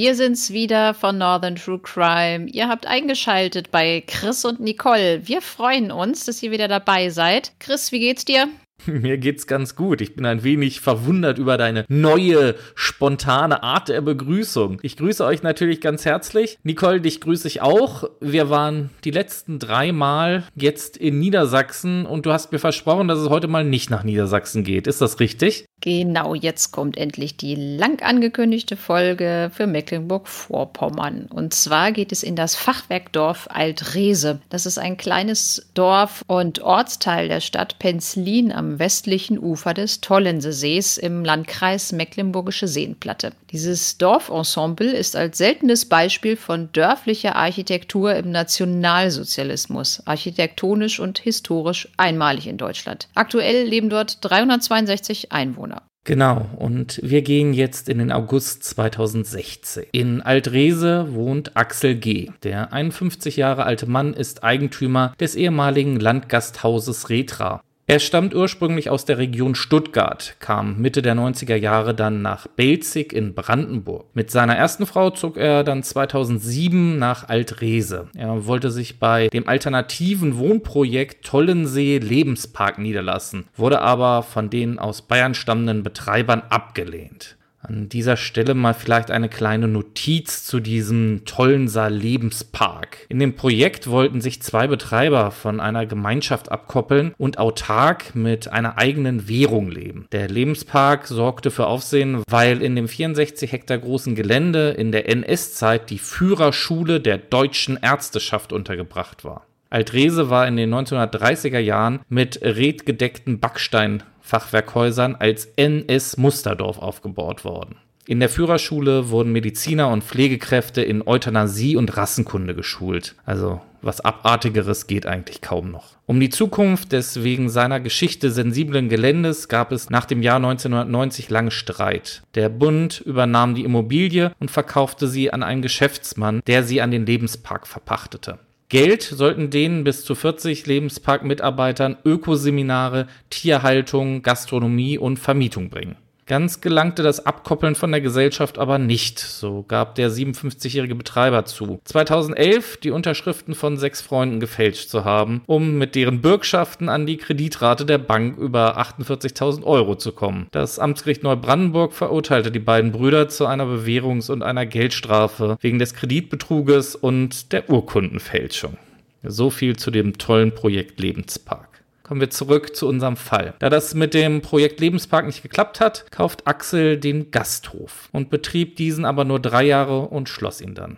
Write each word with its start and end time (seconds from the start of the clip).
Wir 0.00 0.14
sind's 0.14 0.50
wieder 0.50 0.94
von 0.94 1.18
Northern 1.18 1.56
True 1.56 1.78
Crime. 1.78 2.48
Ihr 2.48 2.68
habt 2.68 2.86
eingeschaltet 2.86 3.70
bei 3.70 4.02
Chris 4.06 4.46
und 4.46 4.58
Nicole. 4.58 5.28
Wir 5.28 5.42
freuen 5.42 5.92
uns, 5.92 6.24
dass 6.24 6.42
ihr 6.42 6.50
wieder 6.50 6.68
dabei 6.68 7.10
seid. 7.10 7.52
Chris, 7.60 7.92
wie 7.92 7.98
geht's 7.98 8.24
dir? 8.24 8.48
Mir 8.86 9.18
geht's 9.18 9.46
ganz 9.46 9.76
gut. 9.76 10.00
Ich 10.00 10.14
bin 10.14 10.26
ein 10.26 10.42
wenig 10.42 10.80
verwundert 10.80 11.38
über 11.38 11.56
deine 11.56 11.84
neue, 11.88 12.54
spontane 12.74 13.62
Art 13.62 13.88
der 13.88 14.00
Begrüßung. 14.00 14.78
Ich 14.82 14.96
grüße 14.96 15.24
euch 15.24 15.42
natürlich 15.42 15.80
ganz 15.80 16.04
herzlich. 16.04 16.58
Nicole, 16.62 17.00
dich 17.00 17.20
grüße 17.20 17.48
ich 17.48 17.62
auch. 17.62 18.04
Wir 18.20 18.50
waren 18.50 18.90
die 19.04 19.10
letzten 19.10 19.58
drei 19.58 19.92
Mal 19.92 20.44
jetzt 20.54 20.96
in 20.96 21.18
Niedersachsen 21.18 22.06
und 22.06 22.26
du 22.26 22.32
hast 22.32 22.52
mir 22.52 22.58
versprochen, 22.58 23.08
dass 23.08 23.18
es 23.18 23.28
heute 23.28 23.48
mal 23.48 23.64
nicht 23.64 23.90
nach 23.90 24.04
Niedersachsen 24.04 24.64
geht. 24.64 24.86
Ist 24.86 25.00
das 25.00 25.20
richtig? 25.20 25.66
Genau, 25.82 26.34
jetzt 26.34 26.72
kommt 26.72 26.98
endlich 26.98 27.38
die 27.38 27.54
lang 27.54 28.02
angekündigte 28.02 28.76
Folge 28.76 29.50
für 29.54 29.66
Mecklenburg-Vorpommern. 29.66 31.26
Und 31.26 31.54
zwar 31.54 31.92
geht 31.92 32.12
es 32.12 32.22
in 32.22 32.36
das 32.36 32.54
Fachwerkdorf 32.54 33.48
Altrese. 33.50 34.40
Das 34.50 34.66
ist 34.66 34.78
ein 34.78 34.98
kleines 34.98 35.70
Dorf 35.72 36.22
und 36.26 36.60
Ortsteil 36.60 37.28
der 37.28 37.40
Stadt 37.40 37.78
Penzlin 37.78 38.52
am 38.52 38.69
westlichen 38.78 39.38
Ufer 39.38 39.74
des 39.74 40.00
Tollensesees 40.00 40.98
im 40.98 41.24
Landkreis 41.24 41.92
Mecklenburgische 41.92 42.68
Seenplatte. 42.68 43.32
Dieses 43.50 43.98
Dorfensemble 43.98 44.90
ist 44.92 45.16
als 45.16 45.38
seltenes 45.38 45.86
Beispiel 45.86 46.36
von 46.36 46.70
dörflicher 46.72 47.36
Architektur 47.36 48.14
im 48.14 48.30
Nationalsozialismus, 48.30 50.02
architektonisch 50.06 51.00
und 51.00 51.18
historisch 51.18 51.88
einmalig 51.96 52.46
in 52.46 52.58
Deutschland. 52.58 53.08
Aktuell 53.14 53.66
leben 53.66 53.90
dort 53.90 54.18
362 54.22 55.32
Einwohner. 55.32 55.82
Genau, 56.04 56.48
und 56.56 56.98
wir 57.02 57.20
gehen 57.20 57.52
jetzt 57.52 57.88
in 57.88 57.98
den 57.98 58.10
August 58.10 58.64
2016. 58.64 59.84
In 59.92 60.22
Altrese 60.22 61.12
wohnt 61.12 61.56
Axel 61.56 61.94
G. 61.94 62.30
Der 62.42 62.72
51 62.72 63.36
Jahre 63.36 63.64
alte 63.64 63.86
Mann 63.86 64.14
ist 64.14 64.42
Eigentümer 64.42 65.14
des 65.20 65.34
ehemaligen 65.34 66.00
Landgasthauses 66.00 67.10
Retra. 67.10 67.62
Er 67.90 67.98
stammt 67.98 68.36
ursprünglich 68.36 68.88
aus 68.88 69.04
der 69.04 69.18
Region 69.18 69.56
Stuttgart, 69.56 70.36
kam 70.38 70.76
Mitte 70.76 71.02
der 71.02 71.16
90er 71.16 71.56
Jahre 71.56 71.92
dann 71.92 72.22
nach 72.22 72.46
Belzig 72.46 73.12
in 73.12 73.34
Brandenburg. 73.34 74.06
Mit 74.14 74.30
seiner 74.30 74.54
ersten 74.54 74.86
Frau 74.86 75.10
zog 75.10 75.36
er 75.36 75.64
dann 75.64 75.82
2007 75.82 77.00
nach 77.00 77.28
Altrese. 77.28 78.06
Er 78.14 78.46
wollte 78.46 78.70
sich 78.70 79.00
bei 79.00 79.26
dem 79.26 79.48
alternativen 79.48 80.38
Wohnprojekt 80.38 81.26
Tollensee 81.26 81.98
Lebenspark 81.98 82.78
niederlassen, 82.78 83.48
wurde 83.56 83.80
aber 83.80 84.22
von 84.22 84.50
den 84.50 84.78
aus 84.78 85.02
Bayern 85.02 85.34
stammenden 85.34 85.82
Betreibern 85.82 86.44
abgelehnt. 86.48 87.38
An 87.62 87.90
dieser 87.90 88.16
Stelle 88.16 88.54
mal 88.54 88.72
vielleicht 88.72 89.10
eine 89.10 89.28
kleine 89.28 89.68
Notiz 89.68 90.44
zu 90.44 90.60
diesem 90.60 91.26
tollen 91.26 91.68
Saal 91.68 91.92
Lebenspark. 91.92 93.04
In 93.10 93.18
dem 93.18 93.36
Projekt 93.36 93.88
wollten 93.88 94.22
sich 94.22 94.40
zwei 94.40 94.66
Betreiber 94.66 95.30
von 95.30 95.60
einer 95.60 95.84
Gemeinschaft 95.84 96.50
abkoppeln 96.50 97.14
und 97.18 97.38
autark 97.38 98.14
mit 98.14 98.48
einer 98.48 98.78
eigenen 98.78 99.28
Währung 99.28 99.70
leben. 99.70 100.06
Der 100.10 100.28
Lebenspark 100.28 101.06
sorgte 101.06 101.50
für 101.50 101.66
Aufsehen, 101.66 102.22
weil 102.28 102.62
in 102.62 102.76
dem 102.76 102.88
64 102.88 103.52
Hektar 103.52 103.78
großen 103.78 104.14
Gelände 104.14 104.70
in 104.70 104.90
der 104.90 105.08
NS-Zeit 105.10 105.90
die 105.90 105.98
Führerschule 105.98 107.00
der 107.00 107.18
deutschen 107.18 107.78
Ärzteschaft 107.82 108.54
untergebracht 108.54 109.22
war. 109.22 109.46
Altrese 109.68 110.30
war 110.30 110.48
in 110.48 110.56
den 110.56 110.74
1930er 110.74 111.60
Jahren 111.60 112.00
mit 112.08 112.40
redgedeckten 112.42 113.38
Backstein 113.38 114.02
Fachwerkhäusern 114.30 115.16
als 115.16 115.46
NS 115.56 116.16
Musterdorf 116.16 116.78
aufgebaut 116.78 117.44
worden. 117.44 117.76
In 118.06 118.20
der 118.20 118.28
Führerschule 118.28 119.10
wurden 119.10 119.32
Mediziner 119.32 119.88
und 119.88 120.04
Pflegekräfte 120.04 120.82
in 120.82 121.06
Euthanasie 121.06 121.76
und 121.76 121.96
Rassenkunde 121.96 122.54
geschult. 122.54 123.16
Also 123.24 123.60
was 123.82 124.00
Abartigeres 124.00 124.86
geht 124.86 125.06
eigentlich 125.06 125.40
kaum 125.40 125.72
noch. 125.72 125.96
Um 126.06 126.20
die 126.20 126.28
Zukunft 126.28 126.92
des 126.92 127.24
wegen 127.24 127.48
seiner 127.48 127.80
Geschichte 127.80 128.30
sensiblen 128.30 128.88
Geländes 128.88 129.48
gab 129.48 129.72
es 129.72 129.90
nach 129.90 130.04
dem 130.04 130.22
Jahr 130.22 130.36
1990 130.36 131.28
lange 131.30 131.50
Streit. 131.50 132.22
Der 132.36 132.48
Bund 132.50 133.00
übernahm 133.00 133.54
die 133.54 133.64
Immobilie 133.64 134.32
und 134.38 134.50
verkaufte 134.50 135.08
sie 135.08 135.32
an 135.32 135.42
einen 135.42 135.62
Geschäftsmann, 135.62 136.40
der 136.46 136.62
sie 136.62 136.80
an 136.80 136.90
den 136.90 137.06
Lebenspark 137.06 137.66
verpachtete. 137.66 138.38
Geld 138.70 139.02
sollten 139.02 139.50
denen 139.50 139.82
bis 139.82 140.04
zu 140.04 140.14
40 140.14 140.64
Lebenspark-Mitarbeitern 140.64 141.96
Ökoseminare, 142.04 143.08
Tierhaltung, 143.28 144.22
Gastronomie 144.22 144.96
und 144.96 145.18
Vermietung 145.18 145.70
bringen. 145.70 145.96
Ganz 146.30 146.60
gelangte 146.60 147.02
das 147.02 147.26
Abkoppeln 147.26 147.74
von 147.74 147.90
der 147.90 148.00
Gesellschaft 148.00 148.56
aber 148.56 148.78
nicht, 148.78 149.18
so 149.18 149.64
gab 149.66 149.96
der 149.96 150.12
57-jährige 150.12 150.94
Betreiber 150.94 151.44
zu. 151.44 151.80
2011 151.84 152.76
die 152.76 152.92
Unterschriften 152.92 153.56
von 153.56 153.76
sechs 153.76 154.00
Freunden 154.00 154.38
gefälscht 154.38 154.90
zu 154.90 155.04
haben, 155.04 155.42
um 155.46 155.76
mit 155.76 155.96
deren 155.96 156.20
Bürgschaften 156.20 156.88
an 156.88 157.04
die 157.04 157.16
Kreditrate 157.16 157.84
der 157.84 157.98
Bank 157.98 158.38
über 158.38 158.78
48.000 158.78 159.64
Euro 159.64 159.96
zu 159.96 160.12
kommen. 160.12 160.46
Das 160.52 160.78
Amtsgericht 160.78 161.24
Neubrandenburg 161.24 161.92
verurteilte 161.92 162.52
die 162.52 162.60
beiden 162.60 162.92
Brüder 162.92 163.28
zu 163.28 163.46
einer 163.46 163.64
Bewährungs- 163.64 164.30
und 164.30 164.44
einer 164.44 164.66
Geldstrafe 164.66 165.58
wegen 165.60 165.80
des 165.80 165.94
Kreditbetruges 165.94 166.94
und 166.94 167.50
der 167.50 167.68
Urkundenfälschung. 167.68 168.76
So 169.24 169.50
viel 169.50 169.74
zu 169.74 169.90
dem 169.90 170.16
tollen 170.16 170.54
Projekt 170.54 171.00
Lebenspark. 171.00 171.69
Kommen 172.10 172.20
wir 172.20 172.30
zurück 172.30 172.74
zu 172.74 172.88
unserem 172.88 173.16
Fall. 173.16 173.54
Da 173.60 173.70
das 173.70 173.94
mit 173.94 174.14
dem 174.14 174.40
Projekt 174.40 174.80
Lebenspark 174.80 175.26
nicht 175.26 175.42
geklappt 175.42 175.78
hat, 175.78 176.10
kauft 176.10 176.44
Axel 176.44 176.96
den 176.96 177.30
Gasthof 177.30 178.08
und 178.10 178.30
betrieb 178.30 178.74
diesen 178.74 179.04
aber 179.04 179.24
nur 179.24 179.38
drei 179.38 179.62
Jahre 179.62 180.08
und 180.08 180.28
schloss 180.28 180.60
ihn 180.60 180.74
dann. 180.74 180.96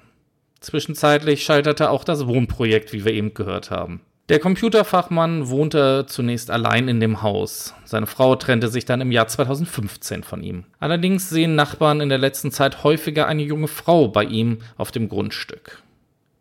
Zwischenzeitlich 0.61 1.43
scheiterte 1.45 1.91
auch 1.91 2.05
das 2.05 2.27
Wohnprojekt, 2.27 2.95
wie 2.95 3.05
wir 3.05 3.13
eben 3.13 3.35
gehört 3.35 3.71
haben. 3.71 4.01
Der 4.31 4.39
Computerfachmann 4.39 5.51
wohnte 5.51 6.07
zunächst 6.09 6.51
allein 6.51 6.89
in 6.89 6.99
dem 6.99 7.21
Haus. 7.21 7.75
Seine 7.85 8.07
Frau 8.07 8.35
trennte 8.35 8.69
sich 8.69 8.87
dann 8.87 9.03
im 9.03 9.13
Jahr 9.13 9.29
2015 9.29 10.23
von 10.23 10.43
ihm. 10.43 10.65
Allerdings 10.81 11.29
sehen 11.29 11.55
Nachbarn 11.55 12.01
in 12.01 12.09
der 12.09 12.17
letzten 12.17 12.53
Zeit 12.53 12.85
häufiger 12.85 13.27
eine 13.27 13.43
junge 13.43 13.69
Frau 13.69 14.09
bei 14.09 14.25
ihm 14.25 14.61
auf 14.79 14.91
dem 14.91 15.11
Grundstück. 15.11 15.82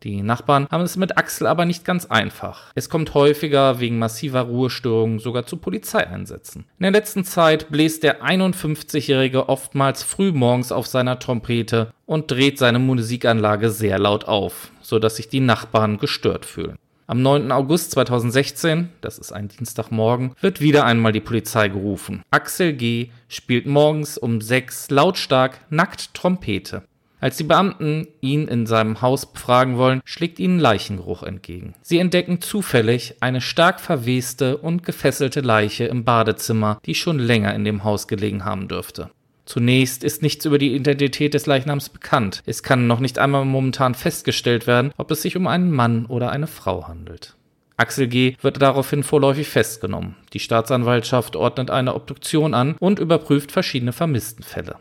Die 0.03 0.23
Nachbarn 0.23 0.67
haben 0.71 0.83
es 0.83 0.97
mit 0.97 1.17
Axel 1.17 1.45
aber 1.45 1.65
nicht 1.65 1.85
ganz 1.85 2.07
einfach. 2.07 2.71
Es 2.73 2.89
kommt 2.89 3.13
häufiger 3.13 3.79
wegen 3.79 3.99
massiver 3.99 4.41
Ruhestörungen 4.41 5.19
sogar 5.19 5.45
zu 5.45 5.57
Polizeieinsätzen. 5.57 6.65
In 6.79 6.83
der 6.83 6.91
letzten 6.91 7.23
Zeit 7.23 7.69
bläst 7.69 8.01
der 8.01 8.23
51-Jährige 8.23 9.47
oftmals 9.47 10.01
frühmorgens 10.01 10.71
auf 10.71 10.87
seiner 10.87 11.19
Trompete 11.19 11.93
und 12.07 12.31
dreht 12.31 12.57
seine 12.57 12.79
Musikanlage 12.79 13.69
sehr 13.69 13.99
laut 13.99 14.25
auf, 14.25 14.71
sodass 14.81 15.17
sich 15.17 15.29
die 15.29 15.39
Nachbarn 15.39 15.99
gestört 15.99 16.45
fühlen. 16.45 16.77
Am 17.05 17.21
9. 17.21 17.51
August 17.51 17.91
2016, 17.91 18.89
das 19.01 19.19
ist 19.19 19.33
ein 19.33 19.49
Dienstagmorgen, 19.49 20.33
wird 20.39 20.61
wieder 20.61 20.85
einmal 20.85 21.11
die 21.11 21.19
Polizei 21.19 21.67
gerufen. 21.67 22.23
Axel 22.31 22.73
G. 22.73 23.09
spielt 23.27 23.67
morgens 23.67 24.17
um 24.17 24.39
6 24.39 24.89
lautstark 24.91 25.59
nackt 25.69 26.13
Trompete. 26.13 26.83
Als 27.21 27.37
die 27.37 27.43
Beamten 27.43 28.07
ihn 28.19 28.47
in 28.47 28.65
seinem 28.65 29.01
Haus 29.01 29.31
befragen 29.31 29.77
wollen, 29.77 30.01
schlägt 30.05 30.39
ihnen 30.39 30.57
Leichengeruch 30.57 31.21
entgegen. 31.21 31.75
Sie 31.83 31.99
entdecken 31.99 32.41
zufällig 32.41 33.15
eine 33.19 33.41
stark 33.41 33.79
verweste 33.79 34.57
und 34.57 34.83
gefesselte 34.83 35.41
Leiche 35.41 35.85
im 35.85 36.03
Badezimmer, 36.03 36.79
die 36.87 36.95
schon 36.95 37.19
länger 37.19 37.53
in 37.53 37.63
dem 37.63 37.83
Haus 37.83 38.07
gelegen 38.07 38.43
haben 38.43 38.67
dürfte. 38.67 39.11
Zunächst 39.45 40.03
ist 40.03 40.23
nichts 40.23 40.45
über 40.45 40.57
die 40.57 40.73
Identität 40.73 41.35
des 41.35 41.45
Leichnams 41.45 41.89
bekannt. 41.89 42.41
Es 42.47 42.63
kann 42.63 42.87
noch 42.87 42.99
nicht 42.99 43.19
einmal 43.19 43.45
momentan 43.45 43.93
festgestellt 43.93 44.65
werden, 44.65 44.91
ob 44.97 45.11
es 45.11 45.21
sich 45.21 45.37
um 45.37 45.45
einen 45.45 45.71
Mann 45.71 46.07
oder 46.07 46.31
eine 46.31 46.47
Frau 46.47 46.87
handelt. 46.87 47.35
Axel 47.77 48.07
G. 48.07 48.35
wird 48.41 48.61
daraufhin 48.61 49.03
vorläufig 49.03 49.47
festgenommen. 49.47 50.15
Die 50.33 50.39
Staatsanwaltschaft 50.39 51.35
ordnet 51.35 51.69
eine 51.69 51.93
Obduktion 51.93 52.55
an 52.55 52.75
und 52.79 52.99
überprüft 52.99 53.51
verschiedene 53.51 53.91
Vermisstenfälle. 53.91 54.77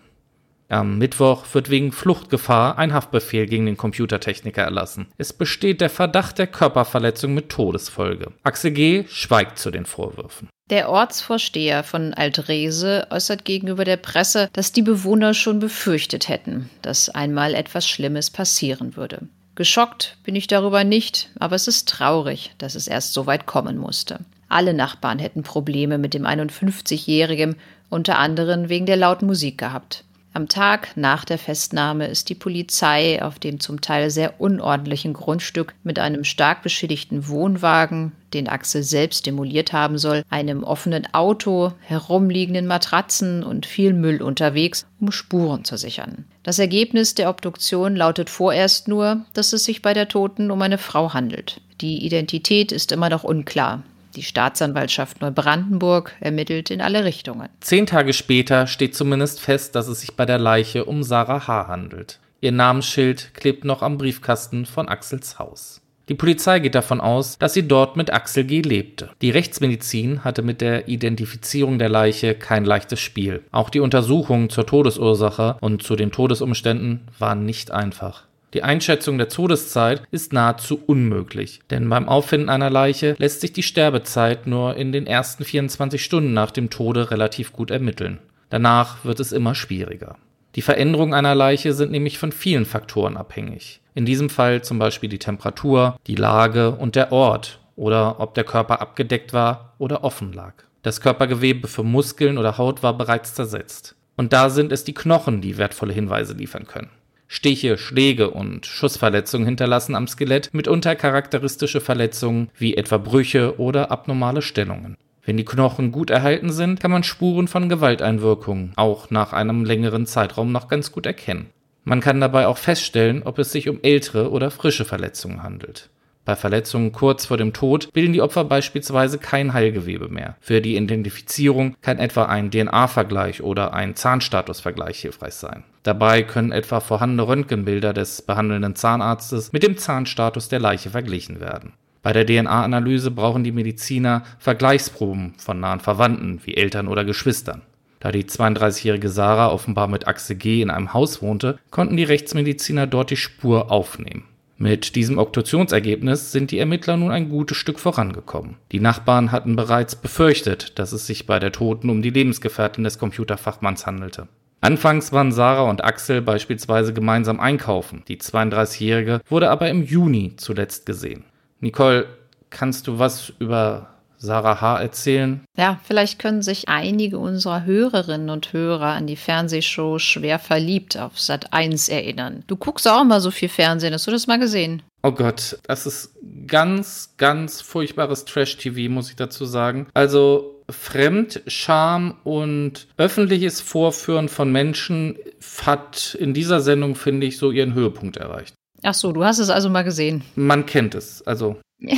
Am 0.71 0.99
Mittwoch 0.99 1.47
wird 1.53 1.69
wegen 1.69 1.91
Fluchtgefahr 1.91 2.79
ein 2.79 2.95
Haftbefehl 2.95 3.47
gegen 3.47 3.67
den 3.67 3.77
Computertechniker 3.77 4.63
erlassen. 4.63 5.09
Es 5.19 5.33
besteht 5.33 5.81
der 5.81 5.91
Verdacht 5.91 6.39
der 6.39 6.47
Körperverletzung 6.47 7.35
mit 7.35 7.49
Todesfolge. 7.49 8.31
Axel 8.45 8.71
G. 8.71 9.05
schweigt 9.09 9.59
zu 9.59 9.73
den 9.73 9.85
Vorwürfen. 9.85 10.49
Der 10.71 10.89
Ortsvorsteher 10.89 11.83
von 11.83 12.15
Altrese 12.15 13.09
äußert 13.11 13.45
gegenüber 13.45 13.85
der 13.85 13.97
Presse, 13.97 14.49
dass 14.53 14.71
die 14.71 14.83
Bewohner 14.83 15.35
schon 15.35 15.59
befürchtet 15.59 16.29
hätten, 16.29 16.71
dass 16.83 17.09
einmal 17.09 17.55
etwas 17.57 17.89
Schlimmes 17.89 18.31
passieren 18.31 18.95
würde. 18.95 19.23
Geschockt 19.57 20.19
bin 20.23 20.37
ich 20.37 20.47
darüber 20.47 20.85
nicht, 20.85 21.31
aber 21.41 21.57
es 21.57 21.67
ist 21.67 21.89
traurig, 21.89 22.53
dass 22.59 22.77
es 22.77 22.87
erst 22.87 23.13
so 23.13 23.27
weit 23.27 23.47
kommen 23.47 23.77
musste. 23.77 24.21
Alle 24.49 24.73
Nachbarn 24.73 25.19
hätten 25.19 25.43
Probleme 25.43 25.99
mit 25.99 26.15
dem 26.15 26.25
51-Jährigen, 26.27 27.57
unter 27.89 28.21
anderem 28.21 28.69
wegen 28.69 28.87
der 28.87 28.97
lauten 28.97 29.27
Musik 29.27 29.59
gehabt. 29.59 30.05
Am 30.33 30.49
Tag 30.49 30.97
nach 30.97 31.25
der 31.25 31.39
Festnahme 31.39 32.07
ist 32.07 32.29
die 32.29 32.37
Polizei 32.37 33.21
auf 33.21 33.41
dem 33.41 33.59
zum 33.59 33.81
Teil 33.81 34.11
sehr 34.11 34.41
unordentlichen 34.41 35.13
Grundstück 35.13 35.75
mit 35.83 35.99
einem 35.99 36.23
stark 36.23 36.63
beschädigten 36.63 37.27
Wohnwagen, 37.27 38.13
den 38.33 38.49
Axel 38.49 38.85
selbst 38.85 39.27
demoliert 39.27 39.73
haben 39.73 39.99
soll, 39.99 40.23
einem 40.31 40.63
offenen 40.63 41.13
Auto, 41.13 41.73
herumliegenden 41.81 42.69
Matratzen 42.69 43.43
und 43.43 43.67
viel 43.67 43.93
Müll 43.93 44.23
unterwegs, 44.23 44.87
um 45.01 45.11
Spuren 45.11 45.65
zu 45.65 45.77
sichern. 45.77 46.25
Das 46.45 46.61
Ergebnis 46.61 47.17
der 47.17 47.29
Obduktion 47.29 47.97
lautet 47.97 48.31
vorerst 48.31 48.87
nur, 48.87 49.25
dass 49.35 49.53
es 49.53 49.65
sich 49.65 49.83
bei 49.83 49.95
der 49.95 50.09
Toten 50.09 50.53
um 50.53 50.63
eine 50.63 50.79
Frau 50.79 51.13
handelt. 51.13 51.61
Die 51.81 52.05
Identität 52.07 52.71
ist 52.71 52.93
immer 52.93 53.09
noch 53.09 53.25
unklar. 53.25 53.83
Die 54.17 54.23
Staatsanwaltschaft 54.23 55.21
Neubrandenburg 55.21 56.13
ermittelt 56.21 56.71
in 56.71 56.81
alle 56.81 57.05
Richtungen. 57.05 57.49
Zehn 57.61 57.87
Tage 57.87 58.13
später 58.13 58.67
steht 58.67 58.95
zumindest 58.95 59.41
fest, 59.41 59.75
dass 59.75 59.89
es 59.89 60.01
sich 60.01 60.17
bei 60.17 60.27
der 60.27 60.39
Leiche 60.39 60.85
um 60.85 61.03
Sarah 61.03 61.47
H. 61.47 61.69
handelt. 61.69 62.19
Ihr 62.41 62.53
Namensschild 62.53 63.35
klebt 63.35 63.65
noch 63.65 63.83
am 63.83 63.99
Briefkasten 63.99 64.67
von 64.67 64.89
Axels 64.89 65.39
Haus. 65.39 65.81
Die 66.09 66.17
Polizei 66.17 66.59
geht 66.59 66.75
davon 66.75 67.01
aus, 67.01 67.39
dass 67.39 67.55
sie 67.55 67.69
dort 67.69 67.97
mit 67.97 68.13
Axel 68.13 68.43
G. 68.43 68.63
lebte. 68.63 69.11
Die 69.23 69.31
Rechtsmedizin 69.31 70.25
hatte 70.25 70.43
mit 70.43 70.61
der 70.61 70.89
Identifizierung 70.89 71.79
der 71.79 71.89
Leiche 71.89 72.35
kein 72.35 72.65
leichtes 72.65 72.99
Spiel. 72.99 73.45
Auch 73.53 73.71
die 73.71 73.79
Untersuchungen 73.79 74.51
zur 74.51 74.67
Todesursache 74.67 75.57
und 75.61 75.85
zu 75.85 75.95
den 75.95 76.11
Todesumständen 76.11 77.03
waren 77.21 77.45
nicht 77.45 77.71
einfach. 77.71 78.25
Die 78.53 78.65
Einschätzung 78.65 79.17
der 79.17 79.29
Todeszeit 79.29 80.03
ist 80.11 80.33
nahezu 80.33 80.81
unmöglich, 80.85 81.61
denn 81.71 81.89
beim 81.89 82.09
Auffinden 82.09 82.49
einer 82.49 82.71
Leiche 82.71 83.15
lässt 83.19 83.41
sich 83.41 83.53
die 83.53 83.63
Sterbezeit 83.63 84.49
nur 84.49 84.77
in 84.77 84.91
den 84.91 85.07
ersten 85.07 85.45
24 85.45 86.03
Stunden 86.03 86.33
nach 86.33 86.51
dem 86.51 86.69
Tode 86.69 87.13
relativ 87.13 87.53
gut 87.53 87.71
ermitteln. 87.71 88.19
Danach 88.49 89.05
wird 89.05 89.21
es 89.21 89.31
immer 89.31 89.55
schwieriger. 89.55 90.17
Die 90.57 90.63
Veränderungen 90.63 91.15
einer 91.15 91.37
Leiche 91.37 91.73
sind 91.75 91.93
nämlich 91.93 92.19
von 92.19 92.33
vielen 92.33 92.67
Faktoren 92.67 93.17
abhängig. 93.17 93.81
In 93.95 94.05
diesem 94.05 94.29
Fall 94.29 94.63
zum 94.63 94.81
Beispiel 94.81 95.09
die 95.09 95.21
Temperatur, 95.21 95.97
die 96.09 96.17
Lage 96.17 96.73
und 96.73 96.97
der 96.97 97.13
Ort 97.13 97.61
oder 97.77 98.19
ob 98.19 98.35
der 98.35 98.45
Körper 98.45 98.81
abgedeckt 98.81 99.33
war 99.33 99.75
oder 99.79 100.03
offen 100.03 100.33
lag. 100.33 100.55
Das 100.83 101.01
Körpergewebe 101.01 101.69
für 101.69 101.85
Muskeln 101.85 102.37
oder 102.37 102.59
Haut 102.59 102.83
war 102.83 102.99
bereits 102.99 103.35
zersetzt. 103.35 103.95
Und 104.17 104.33
da 104.33 104.51
sind 104.51 104.73
es 104.73 104.83
die 104.83 104.95
Knochen, 104.95 105.41
die 105.41 105.57
wertvolle 105.57 105.93
Hinweise 105.93 106.35
liefern 106.35 106.67
können. 106.67 106.91
Stiche, 107.33 107.79
Schläge 107.79 108.33
und 108.33 108.67
Schussverletzungen 108.67 109.47
hinterlassen 109.47 109.95
am 109.95 110.09
Skelett 110.09 110.53
mitunter 110.53 110.97
charakteristische 110.97 111.81
Verletzungen 111.81 112.51
wie 112.59 112.77
etwa 112.77 112.99
Brüche 112.99 113.61
oder 113.61 113.93
abnormale 113.93 114.43
Stellungen. 114.43 114.97
Wenn 115.25 115.37
die 115.37 115.45
Knochen 115.45 115.93
gut 115.93 116.11
erhalten 116.11 116.51
sind, 116.51 116.81
kann 116.81 116.91
man 116.91 117.05
Spuren 117.05 117.47
von 117.47 117.69
Gewalteinwirkungen 117.69 118.73
auch 118.75 119.11
nach 119.11 119.33
einem 119.33 119.65
längeren 119.65 120.07
Zeitraum 120.07 120.51
noch 120.51 120.67
ganz 120.67 120.91
gut 120.91 121.07
erkennen. 121.07 121.51
Man 121.85 122.01
kann 122.01 122.21
dabei 122.21 122.49
auch 122.49 122.59
feststellen, 122.59 123.23
ob 123.23 123.39
es 123.39 123.53
sich 123.53 123.69
um 123.69 123.79
ältere 123.81 124.33
oder 124.33 124.51
frische 124.51 124.85
Verletzungen 124.85 125.45
handelt. 125.45 125.89
Bei 126.25 126.35
Verletzungen 126.35 126.91
kurz 126.91 127.27
vor 127.27 127.37
dem 127.37 127.53
Tod 127.53 127.93
bilden 127.93 128.13
die 128.13 128.23
Opfer 128.23 128.43
beispielsweise 128.43 129.19
kein 129.19 129.53
Heilgewebe 129.53 130.09
mehr. 130.09 130.37
Für 130.41 130.61
die 130.61 130.75
Identifizierung 130.75 131.77
kann 131.81 132.01
etwa 132.01 132.25
ein 132.25 132.51
DNA-Vergleich 132.51 133.41
oder 133.41 133.73
ein 133.73 133.95
Zahnstatusvergleich 133.95 134.99
hilfreich 134.99 135.35
sein. 135.35 135.63
Dabei 135.83 136.23
können 136.23 136.53
etwa 136.53 136.81
vorhandene 136.81 137.27
Röntgenbilder 137.27 137.93
des 137.93 138.23
behandelnden 138.23 138.77
Zahnarztes 138.77 139.53
mit 139.53 139.63
dem 139.63 139.79
Zahnstatus 139.79 140.49
der 140.49 140.59
Leiche 140.59 140.91
verglichen 140.91 141.41
werden. 141.41 141.73
Bei 142.03 142.13
der 142.13 142.27
DNA-Analyse 142.27 143.11
brauchen 143.11 143.45
die 143.45 143.53
Mediziner 143.53 144.23
Vergleichsproben 144.39 145.35
von 145.39 145.61
nahen 145.61 145.81
Verwandten 145.81 146.41
wie 146.45 146.57
Eltern 146.57 146.89
oder 146.89 147.05
Geschwistern. 147.05 147.63
Da 148.01 148.11
die 148.11 148.25
32-jährige 148.25 149.11
Sarah 149.11 149.53
offenbar 149.53 149.87
mit 149.87 150.09
Achse 150.09 150.35
G 150.35 150.63
in 150.63 150.71
einem 150.71 150.95
Haus 150.95 151.21
wohnte, 151.21 151.59
konnten 151.71 151.99
die 151.99 152.05
Rechtsmediziner 152.05 152.87
dort 152.87 153.11
die 153.11 153.17
Spur 153.17 153.71
aufnehmen. 153.71 154.25
Mit 154.57 154.95
diesem 154.95 155.19
Obduktionsergebnis 155.19 156.33
sind 156.33 156.51
die 156.51 156.59
Ermittler 156.59 156.97
nun 156.97 157.11
ein 157.11 157.31
gutes 157.31 157.57
Stück 157.57 157.79
vorangekommen. 157.79 158.57
Die 158.73 158.81
Nachbarn 158.81 159.33
hatten 159.33 159.57
bereits 159.57 159.97
befürchtet, 159.97 160.79
dass 160.79 160.93
es 160.93 161.07
sich 161.07 161.27
bei 161.27 161.39
der 161.39 161.53
Toten 161.53 161.89
um 161.89 162.03
die 162.03 162.11
Lebensgefährtin 162.11 162.85
des 162.85 162.99
Computerfachmanns 162.99 163.87
handelte. 163.87 164.29
Anfangs 164.61 165.13
waren 165.13 165.33
Sarah 165.33 165.69
und 165.71 165.83
Axel 165.83 166.21
beispielsweise 166.21 166.93
gemeinsam 166.93 167.41
einkaufen. 167.41 168.03
Die 168.09 168.19
32-Jährige 168.19 169.21
wurde 169.29 169.51
aber 169.51 169.71
im 169.71 169.83
Juni 169.83 170.35
zuletzt 170.37 170.85
gesehen. 170.87 171.25
Nicole, 171.61 172.07
kannst 172.51 172.87
du 172.87 172.99
was 172.99 173.33
über 173.39 173.89
Sarah 174.19 174.61
H. 174.61 174.83
erzählen? 174.83 175.41
Ja, 175.57 175.81
vielleicht 175.85 176.19
können 176.19 176.43
sich 176.43 176.69
einige 176.69 177.19
unserer 177.19 177.65
Hörerinnen 177.65 178.29
und 178.29 178.53
Hörer 178.53 178.89
an 178.89 179.07
die 179.07 179.17
Fernsehshow 179.17 179.99
Schwer 179.99 180.39
verliebt 180.39 180.99
auf 180.99 181.19
Sat 181.19 181.55
1 181.55 181.89
erinnern. 181.89 182.45
Du 182.47 182.57
guckst 182.57 182.87
auch 182.87 183.03
mal 183.05 183.23
so 183.23 183.31
viel 183.31 183.49
Fernsehen, 183.49 183.95
hast 183.95 184.07
du 184.07 184.11
das 184.11 184.27
mal 184.27 184.39
gesehen? 184.39 184.83
Oh 185.03 185.13
Gott, 185.13 185.59
das 185.67 185.87
ist 185.87 186.15
ganz, 186.47 187.15
ganz 187.17 187.63
furchtbares 187.63 188.27
Trash-TV, 188.27 188.93
muss 188.93 189.09
ich 189.09 189.17
dazu 189.17 189.47
sagen. 189.47 189.87
Also 189.95 190.60
Fremd, 190.73 191.43
Scham 191.47 192.17
und 192.25 192.89
öffentliches 192.97 193.61
Vorführen 193.61 194.29
von 194.29 194.51
Menschen 194.51 195.17
hat 195.65 196.17
in 196.19 196.35
dieser 196.35 196.61
Sendung, 196.61 196.95
finde 196.95 197.27
ich, 197.27 197.39
so 197.39 197.51
ihren 197.51 197.75
Höhepunkt 197.75 198.17
erreicht. 198.17 198.55
Ach 198.83 198.95
so, 198.95 199.13
du 199.13 199.25
hast 199.25 199.39
es 199.39 199.51
also 199.51 199.69
mal 199.69 199.83
gesehen. 199.83 200.23
Man 200.37 200.67
kennt 200.67 200.95
es, 200.95 201.23
also. 201.27 201.57